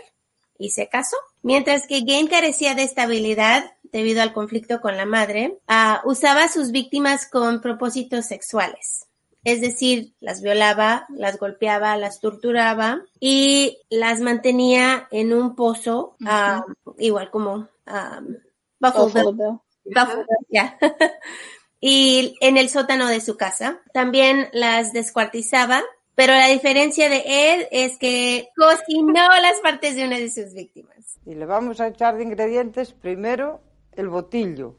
[0.59, 1.17] y se casó.
[1.41, 6.49] Mientras que Gain carecía de estabilidad debido al conflicto con la madre, uh, usaba a
[6.49, 9.06] sus víctimas con propósitos sexuales
[9.48, 16.65] es decir, las violaba, las golpeaba, las torturaba y las mantenía en un pozo, ah,
[16.98, 18.36] igual como um,
[18.78, 19.64] Buffalo,
[21.80, 23.80] y en el sótano de su casa.
[23.94, 25.82] También las descuartizaba,
[26.14, 31.19] pero la diferencia de él es que cocinó las partes de una de sus víctimas.
[31.26, 33.61] Y le vamos a echar de ingredientes primero
[33.94, 34.76] el botillo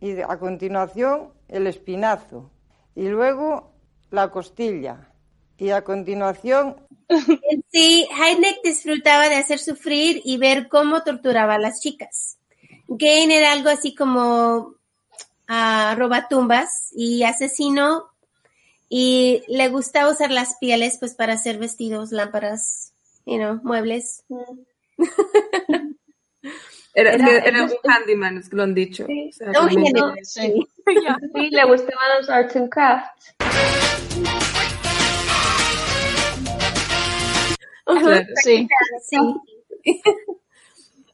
[0.00, 2.50] y a continuación el espinazo.
[2.94, 3.77] Y luego
[4.10, 5.10] la costilla.
[5.58, 6.76] Y a continuación.
[7.70, 12.38] Sí, Heidneck disfrutaba de hacer sufrir y ver cómo torturaba a las chicas.
[12.88, 14.74] Gain era algo así como
[15.46, 18.06] a roba tumbas y asesino
[18.88, 22.92] y le gustaba usar las pieles pues para hacer vestidos, lámparas
[23.26, 24.24] you know, muebles.
[26.94, 29.04] Era, Era- era, un handyman, es que lo han dicho.
[29.04, 29.52] O sea.
[30.24, 30.66] Sí.
[31.34, 33.34] Sí, le gustaban los arts and crafts.
[37.84, 38.26] Claro.
[38.42, 38.68] Sí.
[39.08, 39.16] Sí.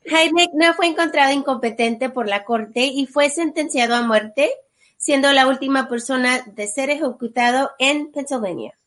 [0.07, 4.51] Heineck no fue encontrado incompetente por la corte y fue sentenciado a muerte,
[4.99, 8.79] siendo la última persona de ser ejecutado en Pennsylvania.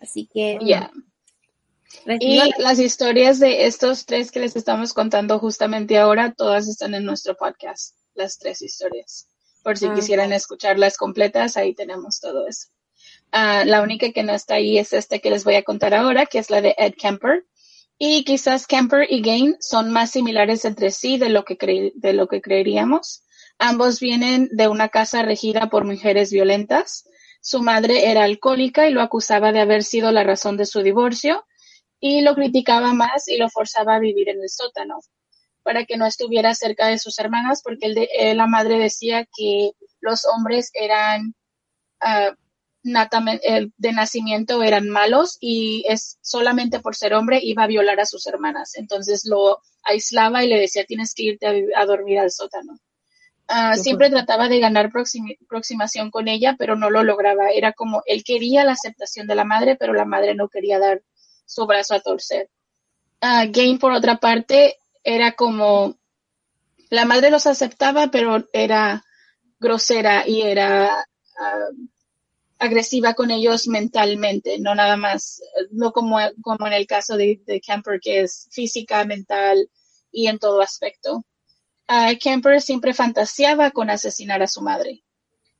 [0.00, 0.92] Así que Ya.
[2.04, 6.94] recibió Y las historias de estos tres que les estamos contando justamente ahora, todas están
[6.94, 9.26] en nuestro podcast, las tres historias.
[9.64, 9.94] Por si Ah.
[9.94, 12.68] quisieran escucharlas completas, ahí tenemos todo eso.
[13.32, 16.26] Ah, la única que no está ahí es esta que les voy a contar ahora,
[16.26, 17.44] que es la de Ed Kemper.
[17.98, 22.28] Y quizás Kemper y Gain son más similares entre sí de lo que, de lo
[22.28, 23.22] que creeríamos.
[23.58, 27.08] Ambos vienen de una casa regida por mujeres violentas.
[27.40, 31.44] Su madre era alcohólica y lo acusaba de haber sido la razón de su divorcio
[32.00, 34.98] y lo criticaba más y lo forzaba a vivir en el sótano
[35.62, 40.24] para que no estuviera cerca de sus hermanas porque eh, la madre decía que los
[40.26, 41.34] hombres eran
[42.06, 42.32] eh,
[42.92, 48.26] de nacimiento eran malos y es solamente por ser hombre iba a violar a sus
[48.26, 48.76] hermanas.
[48.76, 52.78] Entonces lo aislaba y le decía tienes que irte a, dormir al sótano
[53.48, 57.50] Ah, siempre trataba de ganar aproximación con ella pero no lo lograba.
[57.50, 61.02] Era como él quería la aceptación de la madre pero la madre no quería dar
[61.44, 62.50] su brazo a torcer.
[63.20, 65.96] Ah, Gain, por otra parte, era como
[66.90, 69.04] la madre los aceptaba, pero era
[69.58, 71.06] grosera y era
[71.38, 71.68] ah,
[72.58, 77.60] agresiva con ellos mentalmente, no nada más, no como, como en el caso de, de
[77.60, 79.68] Kemper, que es física, mental
[80.10, 81.24] y en todo aspecto.
[81.88, 85.02] Ah, Kemper siempre fantaseaba con asesinar a su madre.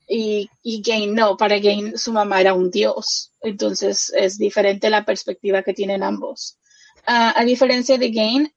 [0.09, 3.33] Y, y Gain no, para Gain su mamá era un dios.
[3.41, 6.59] Entonces es diferente la perspectiva que tienen ambos.
[7.07, 8.53] Ah, a diferencia de Gain,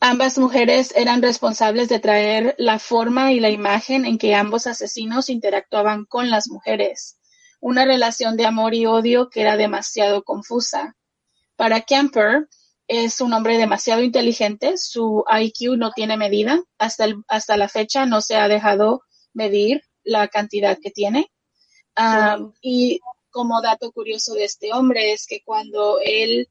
[0.00, 5.28] ambas mujeres eran responsables de traer la forma y la imagen en que ambos asesinos
[5.28, 7.18] interactuaban con las mujeres.
[7.60, 10.96] Una relación de amor y odio que era demasiado confusa.
[11.56, 12.48] Para Kemper,
[12.88, 18.06] es un hombre demasiado inteligente, su IQ no tiene medida, hasta, el- hasta la fecha
[18.06, 19.02] no se ha dejado
[19.32, 21.30] medir la cantidad que tiene.
[21.96, 23.00] Um, y
[23.30, 26.48] como dato curioso de este hombre es que cuando él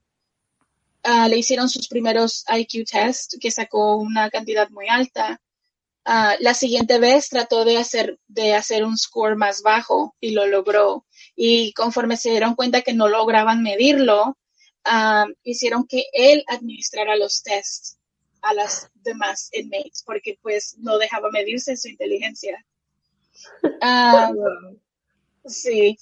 [1.04, 5.42] ah, le hicieron sus primeros IQ test, que sacó una cantidad muy alta,
[6.06, 10.48] ah, la siguiente vez trató de hacer, de hacer un score más bajo y lo
[10.48, 11.06] logró.
[11.36, 14.38] Y conforme se dieron cuenta que no lograban medirlo,
[14.86, 17.98] ah, hicieron que él administrara los tests
[18.42, 22.66] a las demás inmates, porque pues no dejaba medirse su inteligencia.
[25.46, 25.98] Sí.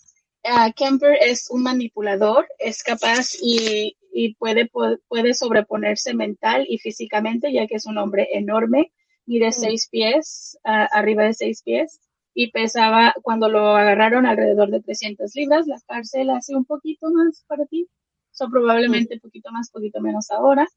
[0.76, 7.54] Kemper es un manipulador, es capaz y, y puede, pu- puede sobreponerse mental y físicamente,
[7.54, 8.92] ya que es un hombre enorme,
[9.28, 12.00] mide seis pies, arriba de seis pies,
[12.34, 15.68] y pesaba, cuando lo agarraron, alrededor de 300 libras.
[15.68, 17.88] La cárcel hace un poquito más para ti,
[18.32, 20.68] so, probablemente un poquito más, poquito menos ahora.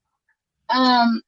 [0.69, 1.23] Am,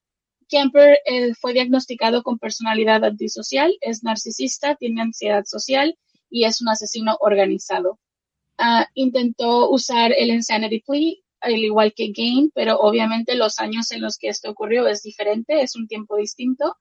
[0.49, 5.97] Kemper eh, fue diagnosticado con personalidad antisocial, es narcisista, tiene ansiedad social
[6.29, 7.99] y es un asesino organizado.
[8.59, 14.01] Ah, intentó usar el insanity plea, al igual que Gain, pero obviamente los años en
[14.01, 16.77] los que esto ocurrió es diferente, es un tiempo distinto.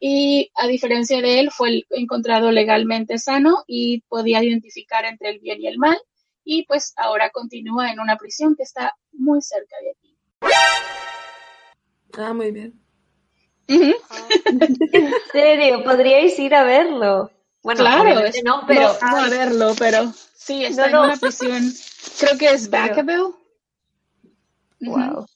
[0.00, 5.60] Y a diferencia de él, fue encontrado legalmente sano y podía identificar entre el bien
[5.62, 5.96] y el mal.
[6.44, 10.16] Y pues ahora continúa en una prisión que está muy cerca de aquí.
[12.18, 12.78] Ah, muy bien.
[13.66, 13.94] En
[15.32, 17.30] serio, podríais ir a verlo.
[17.62, 21.04] Bueno, claro, es- no, pero no, no a verlo, pero sí, está No, en no.
[21.04, 21.72] una prisión,
[22.20, 23.32] creo que es Vacaville.
[24.80, 25.26] Wow.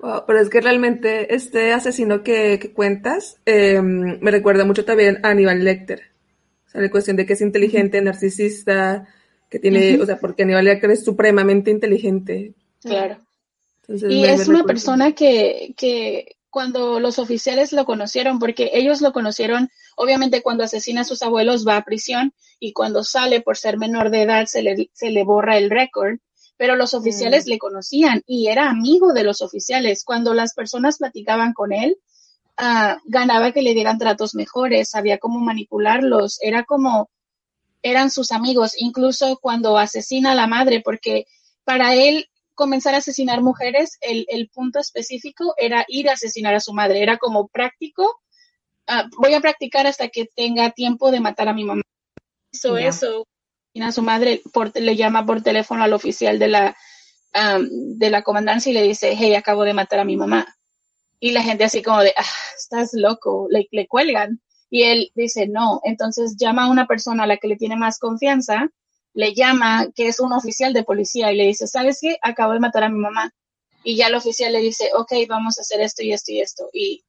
[0.00, 5.18] Wow, pero es que realmente este asesino que, que cuentas eh, me recuerda mucho también
[5.24, 6.02] a Aníbal Lecter.
[6.66, 9.06] O sea, la cuestión de que es inteligente, narcisista,
[9.48, 12.54] que tiene, o sea, porque Aníbal Lecter es supremamente inteligente.
[12.82, 13.18] Claro.
[13.82, 18.70] Entonces, Y me- me es una persona que, que cuando los oficiales lo conocieron, porque
[18.74, 23.40] ellos lo conocieron, obviamente cuando asesina a sus abuelos va a prisión y cuando sale
[23.40, 26.18] por ser menor de edad se le, se le borra el récord,
[26.58, 30.04] pero los oficiales le conocían y era amigo de los oficiales.
[30.04, 31.96] Cuando las personas platicaban con él,
[32.56, 37.10] ah, ganaba que le dieran tratos mejores, sabía cómo manipularlos, era como,
[37.80, 41.26] eran sus amigos, incluso cuando asesina a la madre, porque
[41.62, 46.60] para él comenzar a asesinar mujeres, el, el punto específico era ir a asesinar a
[46.60, 48.20] su madre, era como práctico,
[48.88, 51.82] ah, voy a practicar hasta que tenga tiempo de matar a mi mamá.
[52.50, 53.28] Hizo eso,
[53.82, 56.76] a su madre por, le llama por teléfono al oficial de la,
[57.60, 60.46] de la comandancia y le dice, hey, acabo de matar a mi mamá.
[61.20, 62.24] Y la gente así como de, ah,
[62.56, 64.40] estás loco, le, le cuelgan.
[64.70, 67.98] Y él dice, no, entonces llama a una persona a la que le tiene más
[67.98, 68.68] confianza,
[69.14, 72.18] le llama, que es un oficial de policía, y le dice, ¿sabes qué?
[72.22, 73.32] Acabo de matar a mi mamá.
[73.82, 76.68] Y ya el oficial le dice, ok, vamos a hacer esto y esto y esto.
[76.72, 77.04] Y,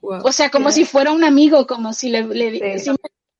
[0.00, 2.96] o sea, como si fuera un amigo, como si le, le el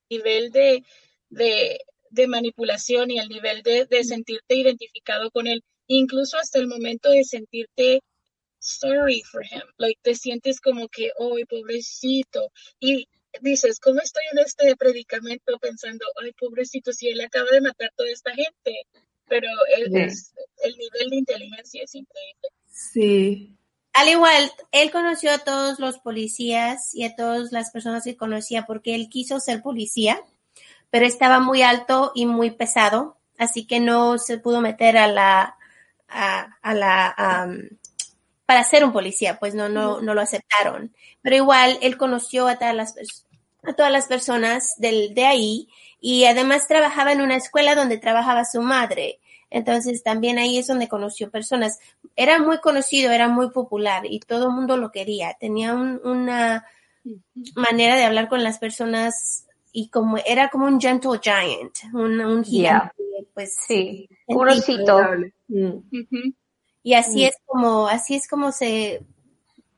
[0.09, 0.85] nivel de,
[1.31, 1.81] de,
[2.11, 7.11] de manipulación y el nivel de, de sentirte identificado con él, incluso hasta el momento
[7.11, 8.03] de sentirte
[8.59, 13.09] sorry for him, like te sientes como que, oh, pobrecito, y
[13.41, 18.11] dices, ¿cómo estoy en este predicamento pensando, ay, pobrecito, si él acaba de matar toda
[18.11, 18.87] esta gente?
[19.29, 22.49] Pero el, el nivel de inteligencia es increíble.
[22.67, 23.57] Sí.
[23.93, 28.65] Al igual, él conoció a todos los policías y a todas las personas que conocía
[28.67, 30.23] porque él quiso ser policía
[30.91, 35.57] pero estaba muy alto y muy pesado, así que no se pudo meter a la,
[36.09, 37.49] a, la,
[38.45, 40.95] para ser un policía, pues no, no, no lo aceptaron.
[41.23, 42.95] Pero igual él conoció a todas las,
[43.63, 45.69] a todas las personas del, de ahí
[46.01, 49.21] y además trabajaba en una escuela donde trabajaba su madre.
[49.51, 51.79] Entonces también ahí es donde conoció personas.
[52.17, 55.37] Era muy conocido, era muy popular y todo el mundo lo quería.
[55.39, 56.65] Tenía una
[57.55, 62.95] manera de hablar con las personas y como era como un gentle giant, un, gigante,
[63.35, 65.01] pues sí, un osito.
[65.49, 65.79] Mm.
[66.83, 67.29] Y así mm.
[67.29, 69.03] es como, así es como se,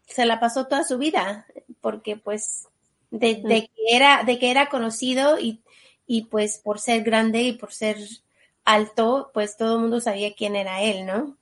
[0.06, 1.46] se la pasó toda su vida,
[1.80, 2.68] porque pues
[3.10, 3.48] de, mm.
[3.48, 5.62] de que era, de que era conocido y,
[6.06, 7.98] y pues por ser grande y por ser
[8.64, 11.36] alto, pues todo el mundo sabía quién era él, ¿no?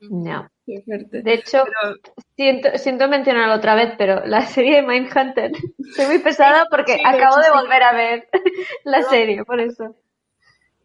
[0.00, 0.50] No.
[0.64, 1.64] De hecho,
[2.36, 7.36] siento, siento mencionarlo otra vez, pero la serie de Mindhunter, estoy muy pesada porque acabo
[7.36, 8.28] de, volver a ver
[8.84, 9.96] la serie, por eso.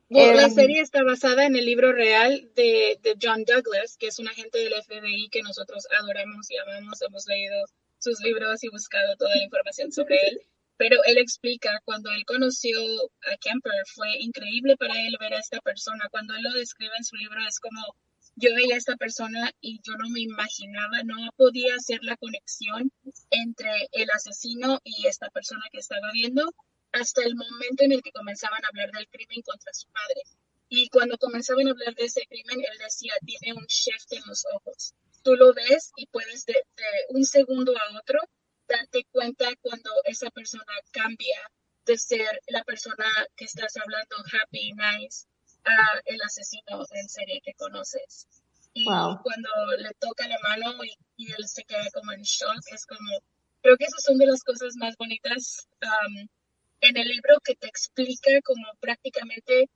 [0.09, 4.19] la em, serie está basada en el libro real de, de, John Douglas, que es
[4.19, 7.55] un agente del FBI que nosotros adoramos y amamos, hemos leído
[7.99, 10.41] sus libros y buscado toda la información sobre él.
[10.77, 12.77] Pero él explica, cuando él conoció
[13.31, 16.09] a Kemper, fue increíble para él ver a esta persona.
[16.11, 17.81] Cuando él lo describe en su libro, es como
[18.35, 22.91] yo veía a esta persona y yo no me imaginaba, no podía hacer la conexión
[23.31, 26.53] entre el asesino y esta persona que estaba viendo
[26.91, 30.21] hasta el momento en el que comenzaban a hablar del crimen contra su padre.
[30.67, 34.45] Y cuando comenzaban a hablar de ese crimen, él decía, tiene un shift en los
[34.53, 34.93] ojos.
[35.23, 36.55] Tú lo ves y puedes de,
[37.09, 38.19] un segundo a otro
[38.67, 41.37] darte cuenta cuando esa persona cambia
[41.85, 43.05] de ser la persona
[43.35, 45.27] que estás hablando happy, nice,
[46.05, 48.27] el asesino en serie que conoces.
[48.73, 53.19] Y cuando le toca la mano y, él se queda como en shock, es como,
[53.61, 55.67] creo que esas son de las cosas más bonitas
[56.81, 59.69] en el libro que te explica como prácticamente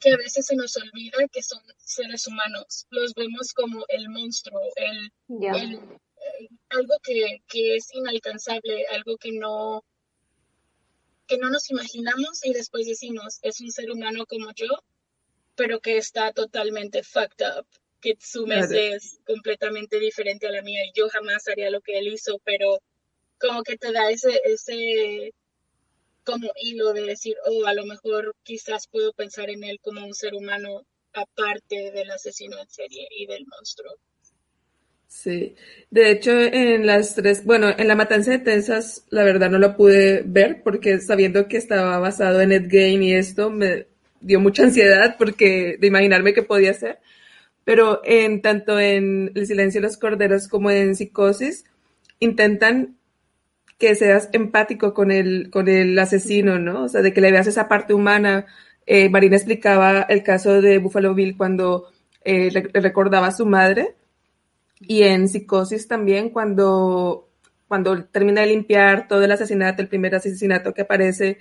[0.00, 2.86] que a veces se nos olvida que son seres humanos.
[2.90, 5.12] Los vemos como el monstruo, el,
[6.70, 9.84] algo que, que, es inalcanzable, algo que no
[11.28, 14.82] que no nos imaginamos y después decimos, es un ser humano como yo
[15.58, 17.66] pero que está totalmente fucked up,
[18.00, 21.98] que su mente es completamente diferente a la mía y yo jamás haría lo que
[21.98, 22.78] él hizo, pero
[23.40, 25.34] como que te da ese, ese
[26.22, 30.14] como hilo de decir, oh, a lo mejor quizás puedo pensar en él como un
[30.14, 33.94] ser humano aparte del asesino en serie y del monstruo.
[35.08, 35.56] Sí,
[35.90, 39.76] de hecho en las tres, bueno, en la matanza de Texas la verdad no lo
[39.76, 43.88] pude ver porque sabiendo que estaba basado en Ed Gein y esto me,
[44.20, 46.98] dio mucha ansiedad porque de imaginarme qué podía ser.
[47.64, 51.64] Pero en tanto en El silencio de los corderos como en Psicosis
[52.20, 52.96] intentan
[53.78, 56.84] que seas empático con el, con el asesino, ¿no?
[56.84, 58.46] O sea, de que le veas esa parte humana.
[58.86, 61.88] Eh, Marina explicaba el caso de Buffalo Bill cuando
[62.24, 63.94] eh, recordaba a su madre.
[64.80, 67.28] Y en Psicosis también, cuando,
[67.68, 71.38] cuando termina de limpiar todo el asesinato, el primer asesinato que aparece,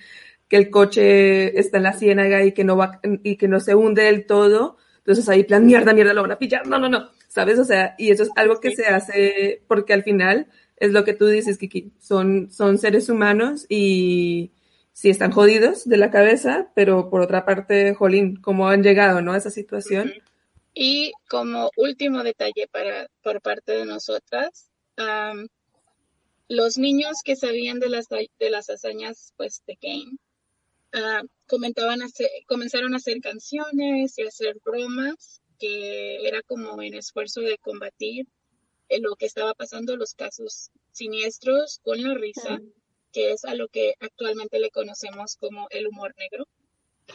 [0.48, 3.76] que el coche está en la ciénaga y que no va, y que no se
[3.76, 4.78] hunde del todo.
[5.00, 6.68] Entonces ahí plan, mierda, mierda, lo van a pillar.
[6.68, 7.10] No, no, no.
[7.28, 7.60] ¿Sabes?
[7.60, 10.48] O sea, y eso es algo que se hace porque al final
[10.78, 11.92] es lo que tú dices, Kiki.
[12.00, 14.52] Son, son seres humanos y
[14.94, 19.34] sí están jodidos de la cabeza, pero por otra parte, jolín, cómo han llegado, ¿no?
[19.34, 20.12] A esa situación.
[20.74, 24.70] Y como último detalle para, por parte de nosotras,
[26.48, 30.18] los niños que sabían de las, de las hazañas, pues, de Kane,
[30.94, 32.00] Ah, comentaban
[32.48, 38.28] comenzaron a hacer canciones y a hacer bromas que era como en esfuerzo de combatir
[39.02, 42.60] lo que estaba pasando, los casos siniestros con la risa,
[43.12, 46.46] que es a lo que actualmente le conocemos como el humor negro.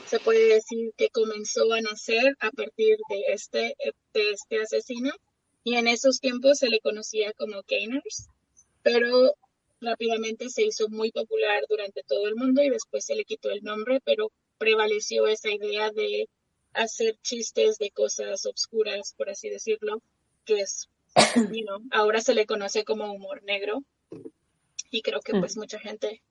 [0.07, 3.77] se puede decir que comenzó a nacer a partir de este,
[4.15, 5.13] de este asesino
[5.65, 8.29] y en esos tiempos se le conocía como Gainers,
[8.83, 9.35] pero
[9.83, 13.63] rápidamente se hizo muy popular durante todo el mundo y después se le quitó el
[13.63, 16.29] nombre, pero prevaleció esa idea de
[16.73, 20.03] hacer chistes de cosas obscuras, por así decirlo,
[20.45, 20.89] que es,
[21.53, 23.83] you know, ahora se le conoce como humor negro
[24.91, 26.23] y creo que pues mucha gente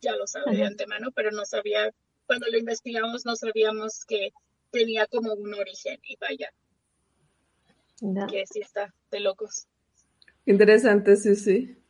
[0.00, 1.90] ya lo sabe de antemano, pero no sabía,
[2.26, 4.30] cuando lo investigamos no sabíamos que
[4.70, 6.52] tenía como un origen y vaya,
[8.28, 9.66] que sí está de locos.
[10.44, 11.81] Interesante, sí, sí.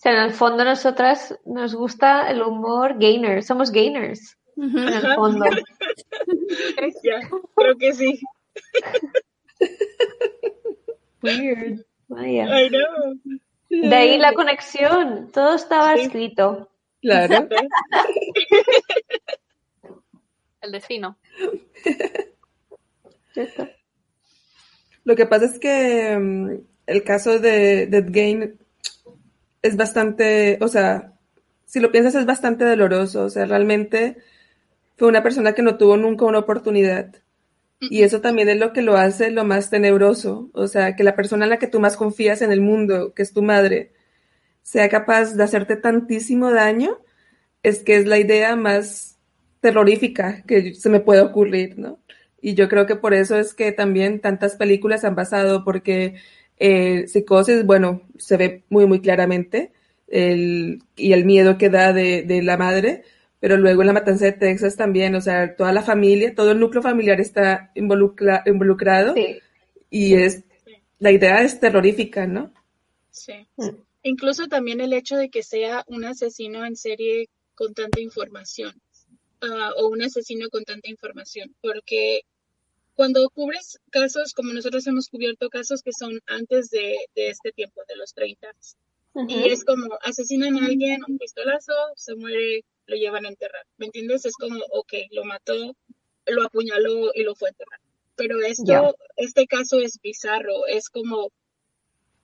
[0.00, 4.38] O sea, en el fondo nosotras nos gusta el humor gainer, somos gainers.
[4.56, 5.44] En el fondo.
[7.02, 7.20] ya,
[7.54, 8.18] creo que sí.
[11.22, 11.84] Weird.
[12.08, 12.62] Vaya.
[12.62, 13.14] I know.
[13.68, 16.04] De ahí la conexión, todo estaba Sí.
[16.04, 16.70] escrito.
[17.02, 17.46] Claro.
[20.62, 21.18] El destino.
[25.04, 26.50] Lo que pasa es que mm,
[26.86, 28.54] el caso de Dead Game
[29.62, 31.14] es bastante, o sea,
[31.66, 34.16] si lo piensas es bastante doloroso, o sea, realmente
[34.96, 37.14] fue una persona que no tuvo nunca una oportunidad.
[37.80, 41.16] Y eso también es lo que lo hace lo más tenebroso, o sea, que la
[41.16, 43.92] persona en la que tú más confías en el mundo, que es tu madre,
[44.62, 46.98] sea capaz de hacerte tantísimo daño,
[47.62, 49.18] es que es la idea más
[49.60, 52.00] terrorífica que se me puede ocurrir, ¿no?
[52.42, 56.16] Y yo creo que por eso es que también tantas películas han basado, porque
[56.60, 59.72] eh, psicosis, bueno, se ve muy, muy claramente,
[60.08, 63.02] el, y el miedo que da de, de la madre,
[63.40, 66.60] pero luego en la matanza de Texas también, o sea, toda la familia, todo el
[66.60, 69.38] núcleo familiar está involucra- involucrado Sí.
[69.90, 70.44] y es,
[70.98, 72.52] la idea es terrorífica, ¿no?
[73.10, 73.34] Sí.
[73.56, 73.68] Mm.
[74.02, 78.72] Incluso también el hecho de que sea un asesino en serie con tanta información
[79.42, 82.22] ah, o un asesino con tanta información, porque
[83.00, 87.80] cuando cubres casos como nosotros hemos cubierto casos que son antes de, de este tiempo,
[87.88, 88.46] de los 30,
[89.26, 93.86] y es como asesinan a alguien, un pistolazo, se muere, lo llevan a enterrar, ¿me
[93.86, 94.26] entiendes?
[94.26, 95.74] Es como, ok, lo mató,
[96.26, 97.80] lo apuñaló y lo fue a enterrar.
[98.16, 98.92] Pero esto, Ya.
[99.16, 101.32] este caso es bizarro, es como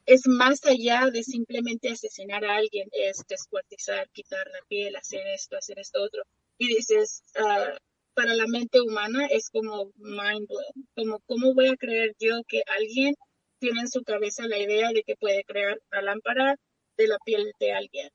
[0.05, 5.57] es más allá de simplemente asesinar a alguien, es descuartizar, quitar la piel, hacer esto,
[5.57, 6.23] hacer esto otro.
[6.59, 7.79] Y dices, ah,
[8.17, 12.63] para la mente humana es como mind blown, como cómo voy a creer yo que
[12.79, 13.15] alguien
[13.59, 16.57] tiene en su cabeza la idea de que puede crear una lámpara
[16.97, 18.09] de la piel de alguien.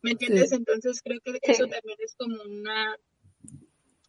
[0.00, 0.50] ¿Me entiendes?
[0.50, 0.56] Sí.
[0.56, 1.70] Entonces creo que eso Sí.
[1.70, 2.96] también es como una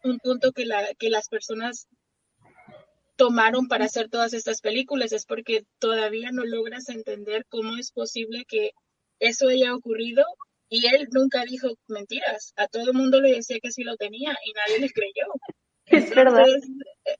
[0.04, 1.88] un punto que la que las personas
[3.18, 8.46] tomaron para hacer todas estas películas es porque todavía no logras entender cómo es posible
[8.48, 8.72] que
[9.20, 10.24] eso haya ocurrido
[10.70, 12.54] y él nunca dijo mentiras.
[12.56, 15.26] A todo el mundo le decía que sí lo tenía y nadie le creyó.
[15.86, 16.46] Es verdad.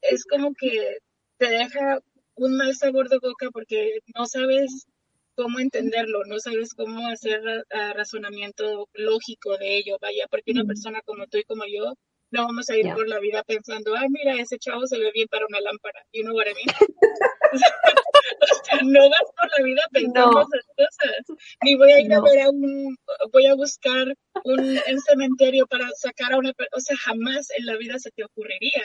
[0.02, 0.98] Es como que
[1.38, 1.98] te deja
[2.36, 4.86] un mal sabor de boca porque no sabes
[5.34, 11.00] cómo entenderlo, no sabes cómo hacer ra- razonamiento lógico de ello, vaya, porque una persona
[11.04, 11.94] como tú y como yo
[12.32, 12.94] no vamos a ir Ya.
[12.94, 16.22] por la vida pensando, ah, mira, ese chavo se ve bien para una lámpara, you
[16.24, 16.68] know what I mean?
[17.52, 20.42] o sea, no vas por la vida pensando No.
[20.42, 21.26] esas cosas,
[21.62, 22.22] ni voy a ir a No.
[22.22, 22.96] ver a un,
[23.32, 27.66] voy a buscar un, un cementerio para sacar a una persona, o sea, jamás en
[27.66, 28.82] la vida se te ocurriría.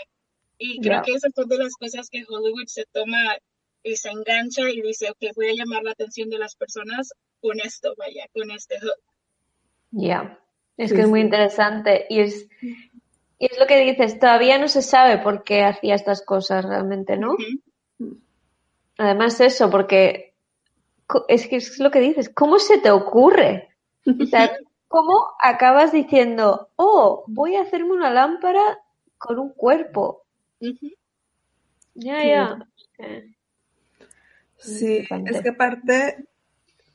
[0.59, 1.03] Y creo Ya.
[1.03, 3.37] que esas son de las cosas que Hollywood se toma
[3.83, 7.11] y se engancha y dice, ok, voy a llamar la atención de las personas
[7.41, 9.01] con esto, vaya, con este hook.
[9.91, 10.39] Ya,
[10.77, 11.25] es Sí, que es muy sí.
[11.25, 12.49] interesante y es,
[13.37, 17.17] y es lo que dices, todavía no se sabe por qué hacía estas cosas realmente,
[17.17, 17.35] ¿no?
[18.97, 20.33] Además eso, porque
[21.27, 23.69] es que es lo que dices, ¿cómo se te ocurre?
[24.07, 24.51] O sea,
[24.87, 28.79] ¿cómo acabas diciendo, oh, voy a hacerme una lámpara
[29.17, 30.23] con un cuerpo?
[31.93, 32.67] Ya, ya.
[34.57, 36.25] Sí, es que aparte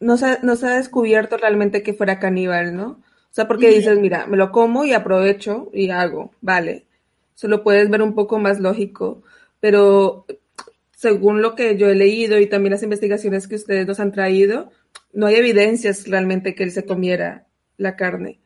[0.00, 3.02] no se, no se ha descubierto realmente que fuera caníbal, ¿no?
[3.30, 6.86] O sea, porque dices, mira, me lo como y aprovecho y hago, vale.
[7.36, 9.22] Eso lo puedes ver un poco más lógico,
[9.60, 10.26] pero
[10.96, 14.70] según lo que yo he leído y también las investigaciones que ustedes nos han traído,
[15.12, 17.46] no hay evidencias realmente que él se comiera
[17.76, 18.40] la carne.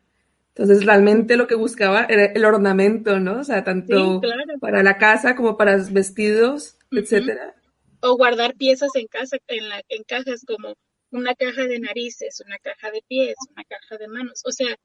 [0.48, 3.40] Entonces, realmente lo que buscaba era el ornamento, ¿no?
[3.40, 4.42] O sea, tanto Sí, claro.
[4.60, 7.00] para la casa como para los vestidos, Ujú.
[7.00, 7.54] etcétera.
[8.00, 10.74] O guardar piezas en casa, en, la, en cajas como
[11.14, 14.42] una caja de narices, una caja de pies, una caja de manos.
[14.44, 14.76] O sea,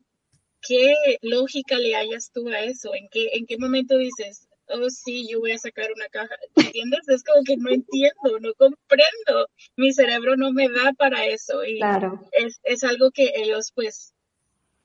[0.61, 2.93] ¿qué lógica le hayas tú a eso?
[2.93, 6.35] ¿En qué, en qué momento dices, oh sí, yo voy a sacar una caja?
[6.55, 7.07] ¿Entiendes?
[7.07, 9.47] Es como que no entiendo, no comprendo.
[9.75, 11.63] Mi cerebro no me da para eso.
[11.65, 12.21] Y Claro.
[12.31, 14.13] es, es algo que ellos pues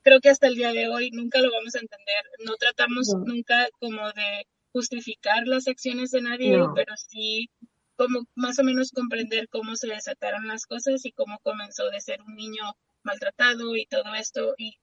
[0.01, 2.23] creo que hasta el día de hoy nunca lo vamos a entender.
[2.45, 7.49] No tratamos nunca como de justificar las acciones de nadie, pero sí
[7.95, 12.21] como más o menos comprender cómo se desataron las cosas y cómo comenzó de ser
[12.21, 12.63] un niño
[13.03, 14.53] maltratado y todo esto.
[14.57, 14.77] Y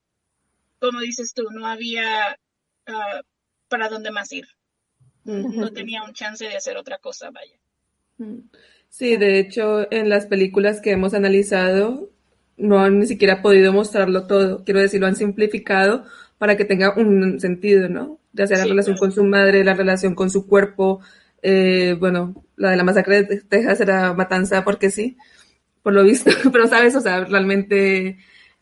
[0.79, 2.39] como dices tú, no había
[2.87, 3.21] ah,
[3.69, 4.47] para dónde más ir.
[5.25, 7.57] No tenía un chance de hacer otra cosa, vaya.
[8.89, 12.11] Sí, de hecho, en las películas que hemos analizado,
[12.57, 14.65] no han ni siquiera podido mostrarlo todo.
[14.65, 16.05] Quiero decir, lo han simplificado
[16.39, 18.19] para que tenga un sentido, ¿no?
[18.33, 21.01] Ya sea la relación con su madre, la relación con su cuerpo,
[21.43, 25.19] eh, bueno, la de la masacre de Texas era matanza porque sí,
[25.83, 28.19] por lo visto, pero sabes, o sea, realmente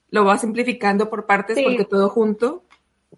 [0.09, 2.65] lo va simplificando por partes porque todo junto.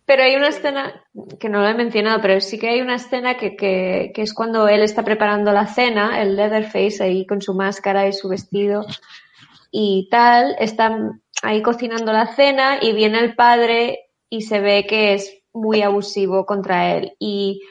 [0.04, 1.04] Pero hay una escena
[1.38, 4.34] que no lo he mencionado, pero sí que hay una escena que, que, que es
[4.34, 8.84] cuando él está preparando la cena, el Leatherface ahí con su máscara y su vestido
[9.70, 15.14] y tal, están ahí cocinando la cena y viene el padre y se ve que
[15.14, 17.14] es muy abusivo contra él.
[17.18, 17.62] Y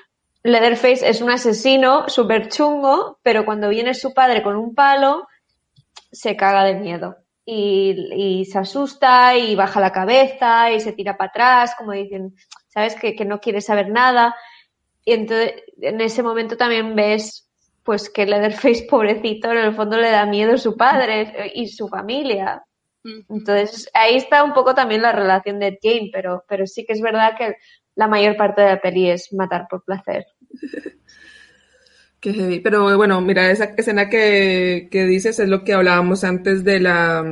[0.44, 5.28] Leatherface es un asesino súper chungo, pero cuando viene su padre con un palo,
[6.12, 7.18] se caga de miedo.
[7.46, 12.36] Y, se asusta y baja la cabeza y se tira para atrás, como dicen,
[12.68, 12.96] ¿sabes?
[12.96, 14.36] Que, que, no quiere saber nada.
[15.04, 17.50] Y entonces, en ese momento también ves,
[17.84, 21.88] pues, que Leatherface, pobrecito, en el fondo le da miedo a su padre y su
[21.88, 22.64] familia.
[23.04, 27.02] Entonces, ahí está un poco también la relación de Jane, pero, pero sí que es
[27.02, 27.56] verdad que
[27.96, 30.26] la mayor parte de la peli es matar por placer.
[32.20, 32.60] Qué heavy.
[32.60, 37.24] Pero bueno, mira, esa escena que, dices es lo que hablábamos antes de la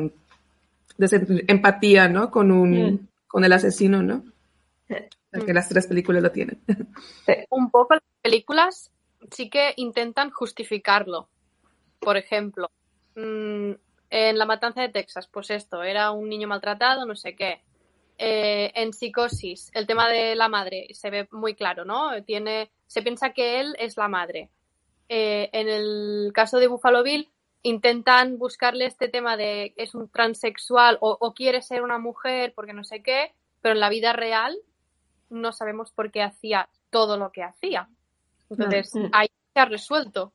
[0.98, 2.32] de empatía, ¿no?
[2.32, 3.08] Con un, mm.
[3.28, 4.24] con el asesino, ¿no?
[5.46, 6.60] Que las tres películas lo tienen.
[7.52, 8.92] Un poco las películas
[9.32, 11.30] sí que intentan justificarlo.
[12.00, 12.72] Por ejemplo,
[13.16, 13.72] mm,
[14.10, 17.62] en La Matanza de Texas, pues esto, era un niño maltratado, no sé qué.
[18.22, 22.22] Eh, en psicosis, el tema de la madre se ve muy claro, ¿no?
[22.26, 24.50] Tiene, se piensa que él es la madre.
[25.08, 27.32] Eh, en el caso de Buffalo Bill,
[27.64, 32.84] intentan buscarle este tema de es un transexual o, quiere ser una mujer porque no
[32.84, 34.58] sé qué, pero en la vida real
[35.30, 37.88] no sabemos por qué hacía todo lo que hacía.
[38.50, 40.34] Entonces, ahí se ha resuelto.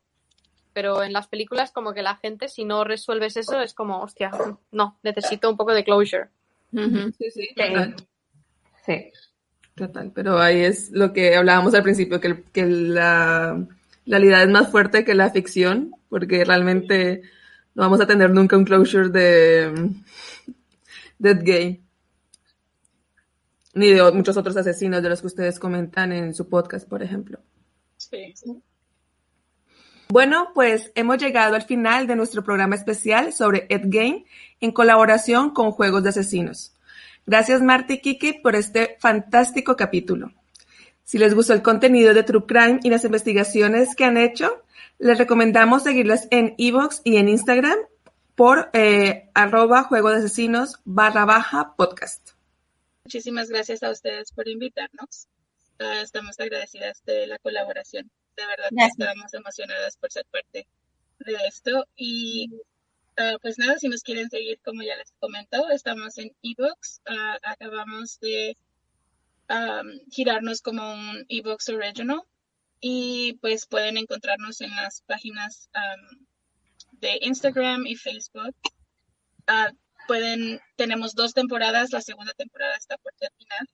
[0.73, 4.31] Pero en las películas, como que la gente, si no resuelves eso, es como, hostia,
[4.71, 6.29] no, necesito un poco de closure.
[7.17, 7.95] Sí, sí, total.
[8.85, 9.11] Sí.
[9.75, 13.67] Total, pero ahí es lo que hablábamos al principio, que, que la,
[14.05, 17.23] realidad es más fuerte que la ficción, porque realmente
[17.73, 19.91] no vamos a tener nunca un closure de
[21.19, 21.81] Dead Gay.
[23.73, 27.39] Ni de muchos otros asesinos de los que ustedes comentan en su podcast, por ejemplo.
[27.97, 28.33] Sí.
[30.09, 34.25] Bueno, pues hemos llegado al final de nuestro programa especial sobre Ed Game
[34.61, 36.73] en colaboración con Juegos de Asesinos.
[37.25, 40.31] Gracias Marty y Kiki por este fantástico capítulo.
[41.03, 44.63] Si les gustó el contenido de True Crime y las investigaciones que han hecho,
[44.99, 47.77] les recomendamos seguirlas en Evox y en Instagram
[48.35, 52.31] por eh, arroba de asesinos barra baja podcast.
[53.05, 55.27] Muchísimas gracias a ustedes por invitarnos.
[55.79, 60.67] Ah, estamos agradecidas de la colaboración de verdad que estamos emocionadas por ser parte
[61.19, 61.85] de esto.
[61.95, 62.49] Y
[63.17, 67.01] uh, pues nada, si nos quieren seguir, como ya les comentó, estamos en ebooks.
[67.09, 68.57] Uh, acabamos de
[69.49, 72.21] um, girarnos como un ebooks original.
[72.81, 76.25] Y pues pueden encontrarnos en las páginas um,
[76.93, 78.55] de Instagram y Facebook.
[79.47, 79.75] Uh,
[80.07, 83.67] pueden, tenemos dos temporadas, la segunda temporada está por terminar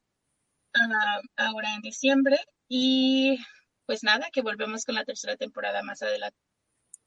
[1.36, 2.38] ahora en diciembre.
[2.70, 3.38] Y
[3.86, 6.38] pues nada, que volvemos con la tercera temporada más adelante.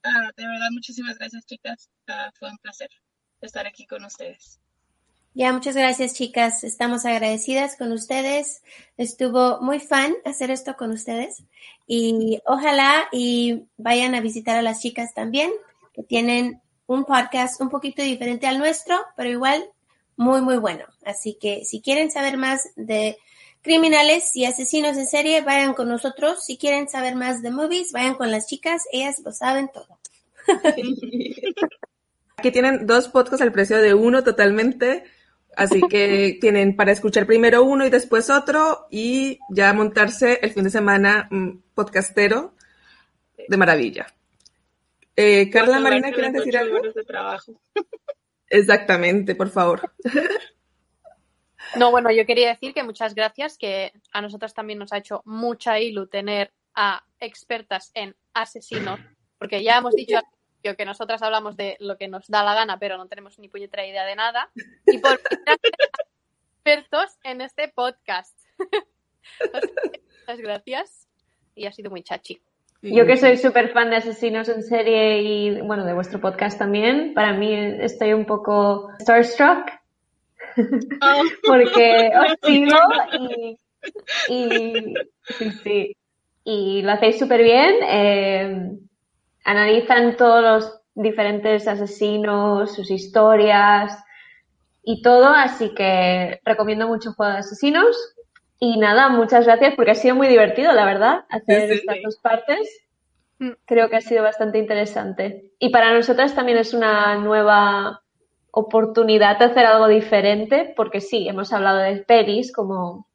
[0.03, 1.89] Ah, de verdad, muchísimas gracias, chicas.
[2.07, 2.91] Ah, fue un placer
[3.41, 4.61] estar aquí con ustedes.
[5.37, 6.63] Ya, muchas gracias, chicas.
[6.63, 8.63] Estamos agradecidas con ustedes.
[8.97, 11.43] Estuvo muy fan hacer esto con ustedes.
[11.89, 15.51] Y ojalá y vayan a visitar a las chicas también,
[15.93, 19.65] que tienen un podcast un poquito diferente al nuestro, pero igual
[20.17, 20.85] muy, muy bueno.
[21.05, 23.19] Así que si quieren saber más de
[23.65, 26.45] criminales y asesinos en serie, vayan con nosotros.
[26.45, 29.99] Si quieren saber más de movies, vayan con las chicas, ellas lo saben todo.
[32.37, 35.05] Aquí tienen dos podcasts al precio de uno totalmente.
[35.57, 40.65] Así que tienen para escuchar primero uno y después otro y ya montarse el fin
[40.65, 42.53] de semana mm, podcastero
[43.49, 44.07] de maravilla.
[45.17, 46.83] Eh, Carla Marina, ¿quieren decir algo?
[46.83, 47.59] De trabajo.
[48.49, 49.91] Exactamente, por favor.
[51.77, 55.23] No, bueno, yo quería decir que muchas gracias, que a nosotras también nos ha hecho
[55.25, 59.01] mucha ilu tener a expertas en asesinos,
[59.39, 60.19] porque ya hemos dicho
[60.63, 63.87] que nosotras hablamos de lo que nos da la gana, pero no tenemos ni puñetera
[63.87, 64.51] idea de nada.
[64.87, 65.21] Y por
[66.65, 68.39] expertos en este podcast.
[70.21, 71.09] Muchas gracias
[71.55, 72.41] y ha sido muy chachi.
[72.81, 77.15] Yo que soy súper fan de asesinos en serie y bueno, de vuestro podcast también,
[77.15, 79.71] para mí estoy un poco starstruck
[80.57, 81.23] oh.
[81.47, 82.79] porque os sigo
[83.19, 83.59] y,
[84.29, 84.95] y,
[85.63, 85.97] sí,
[86.45, 87.75] y lo hacéis súper bien.
[87.83, 88.71] Eh,
[89.45, 93.97] analizan todos los diferentes asesinos, sus historias
[94.83, 97.97] y todo, así que recomiendo mucho Juego de Asesinos.
[98.61, 102.85] Y nada, muchas gracias porque ha sido muy divertido, la verdad, hacer estas dos partes.
[103.39, 103.51] Mm.
[103.67, 105.53] Creo que ha sido bastante interesante.
[105.59, 108.04] Y para nosotras también es una nueva
[108.57, 113.09] oportunidad de hacer algo diferente, porque sí, hemos hablado de pelis como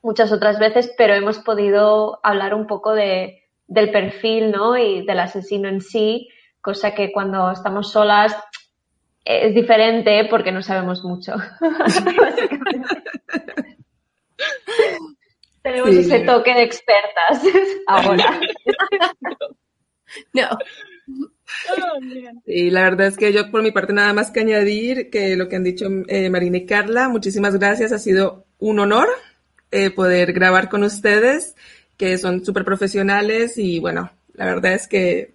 [0.00, 4.78] muchas otras veces, pero hemos podido hablar un poco de, del perfil, ¿no?
[4.78, 6.30] Y del asesino en sí,
[6.62, 8.34] cosa que cuando estamos solas
[9.22, 11.34] es diferente porque no sabemos mucho.
[15.62, 17.42] Tenemos ese toque de expertas
[17.86, 18.40] ahora.
[20.32, 20.48] no.
[22.46, 25.48] Y la verdad es que yo por mi parte nada más que añadir que lo
[25.48, 29.08] que han dicho eh, Marina y Carla, muchísimas gracias, ha sido un honor
[29.70, 31.54] eh, poder grabar con ustedes,
[31.96, 35.32] que son súper profesionales y bueno, la verdad es que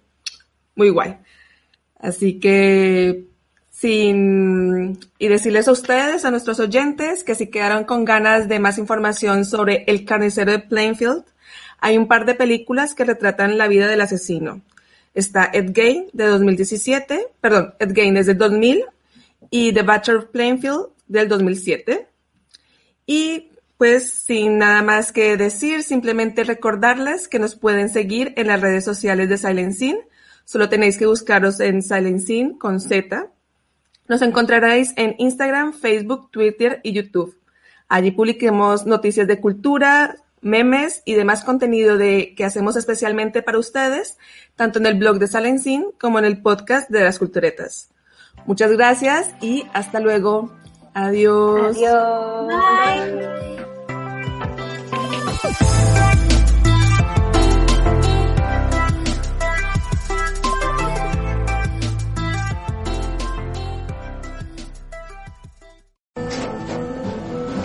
[0.74, 1.16] muy guay.
[1.98, 3.24] Así que
[3.70, 8.78] sin, y decirles a ustedes, a nuestros oyentes, que si quedaron con ganas de más
[8.78, 11.24] información sobre El carnicero de Plainfield,
[11.78, 14.62] hay un par de películas que retratan la vida del asesino.
[15.16, 18.84] Está Ed Gein de 2017, perdón, Ed Gein desde 2000
[19.50, 22.06] y The Butcher of Plainfield del 2007.
[23.06, 28.60] Y pues sin nada más que decir, simplemente recordarles que nos pueden seguir en las
[28.60, 29.98] redes sociales de Silent Scene.
[30.44, 33.32] Solo tenéis que buscaros en Silent Scene con Z
[34.08, 37.36] nos encontraréis en Instagram, Facebook, Twitter y YouTube.
[37.88, 40.16] Allí publiquemos noticias de cultura,
[40.46, 44.16] memes y demás contenido de, que hacemos especialmente para ustedes,
[44.54, 47.90] tanto en el blog de Salencín como en el podcast de las culturetas.
[48.46, 50.52] Muchas gracias y hasta luego.
[50.94, 51.76] Adiós.
[51.76, 53.65] Adiós.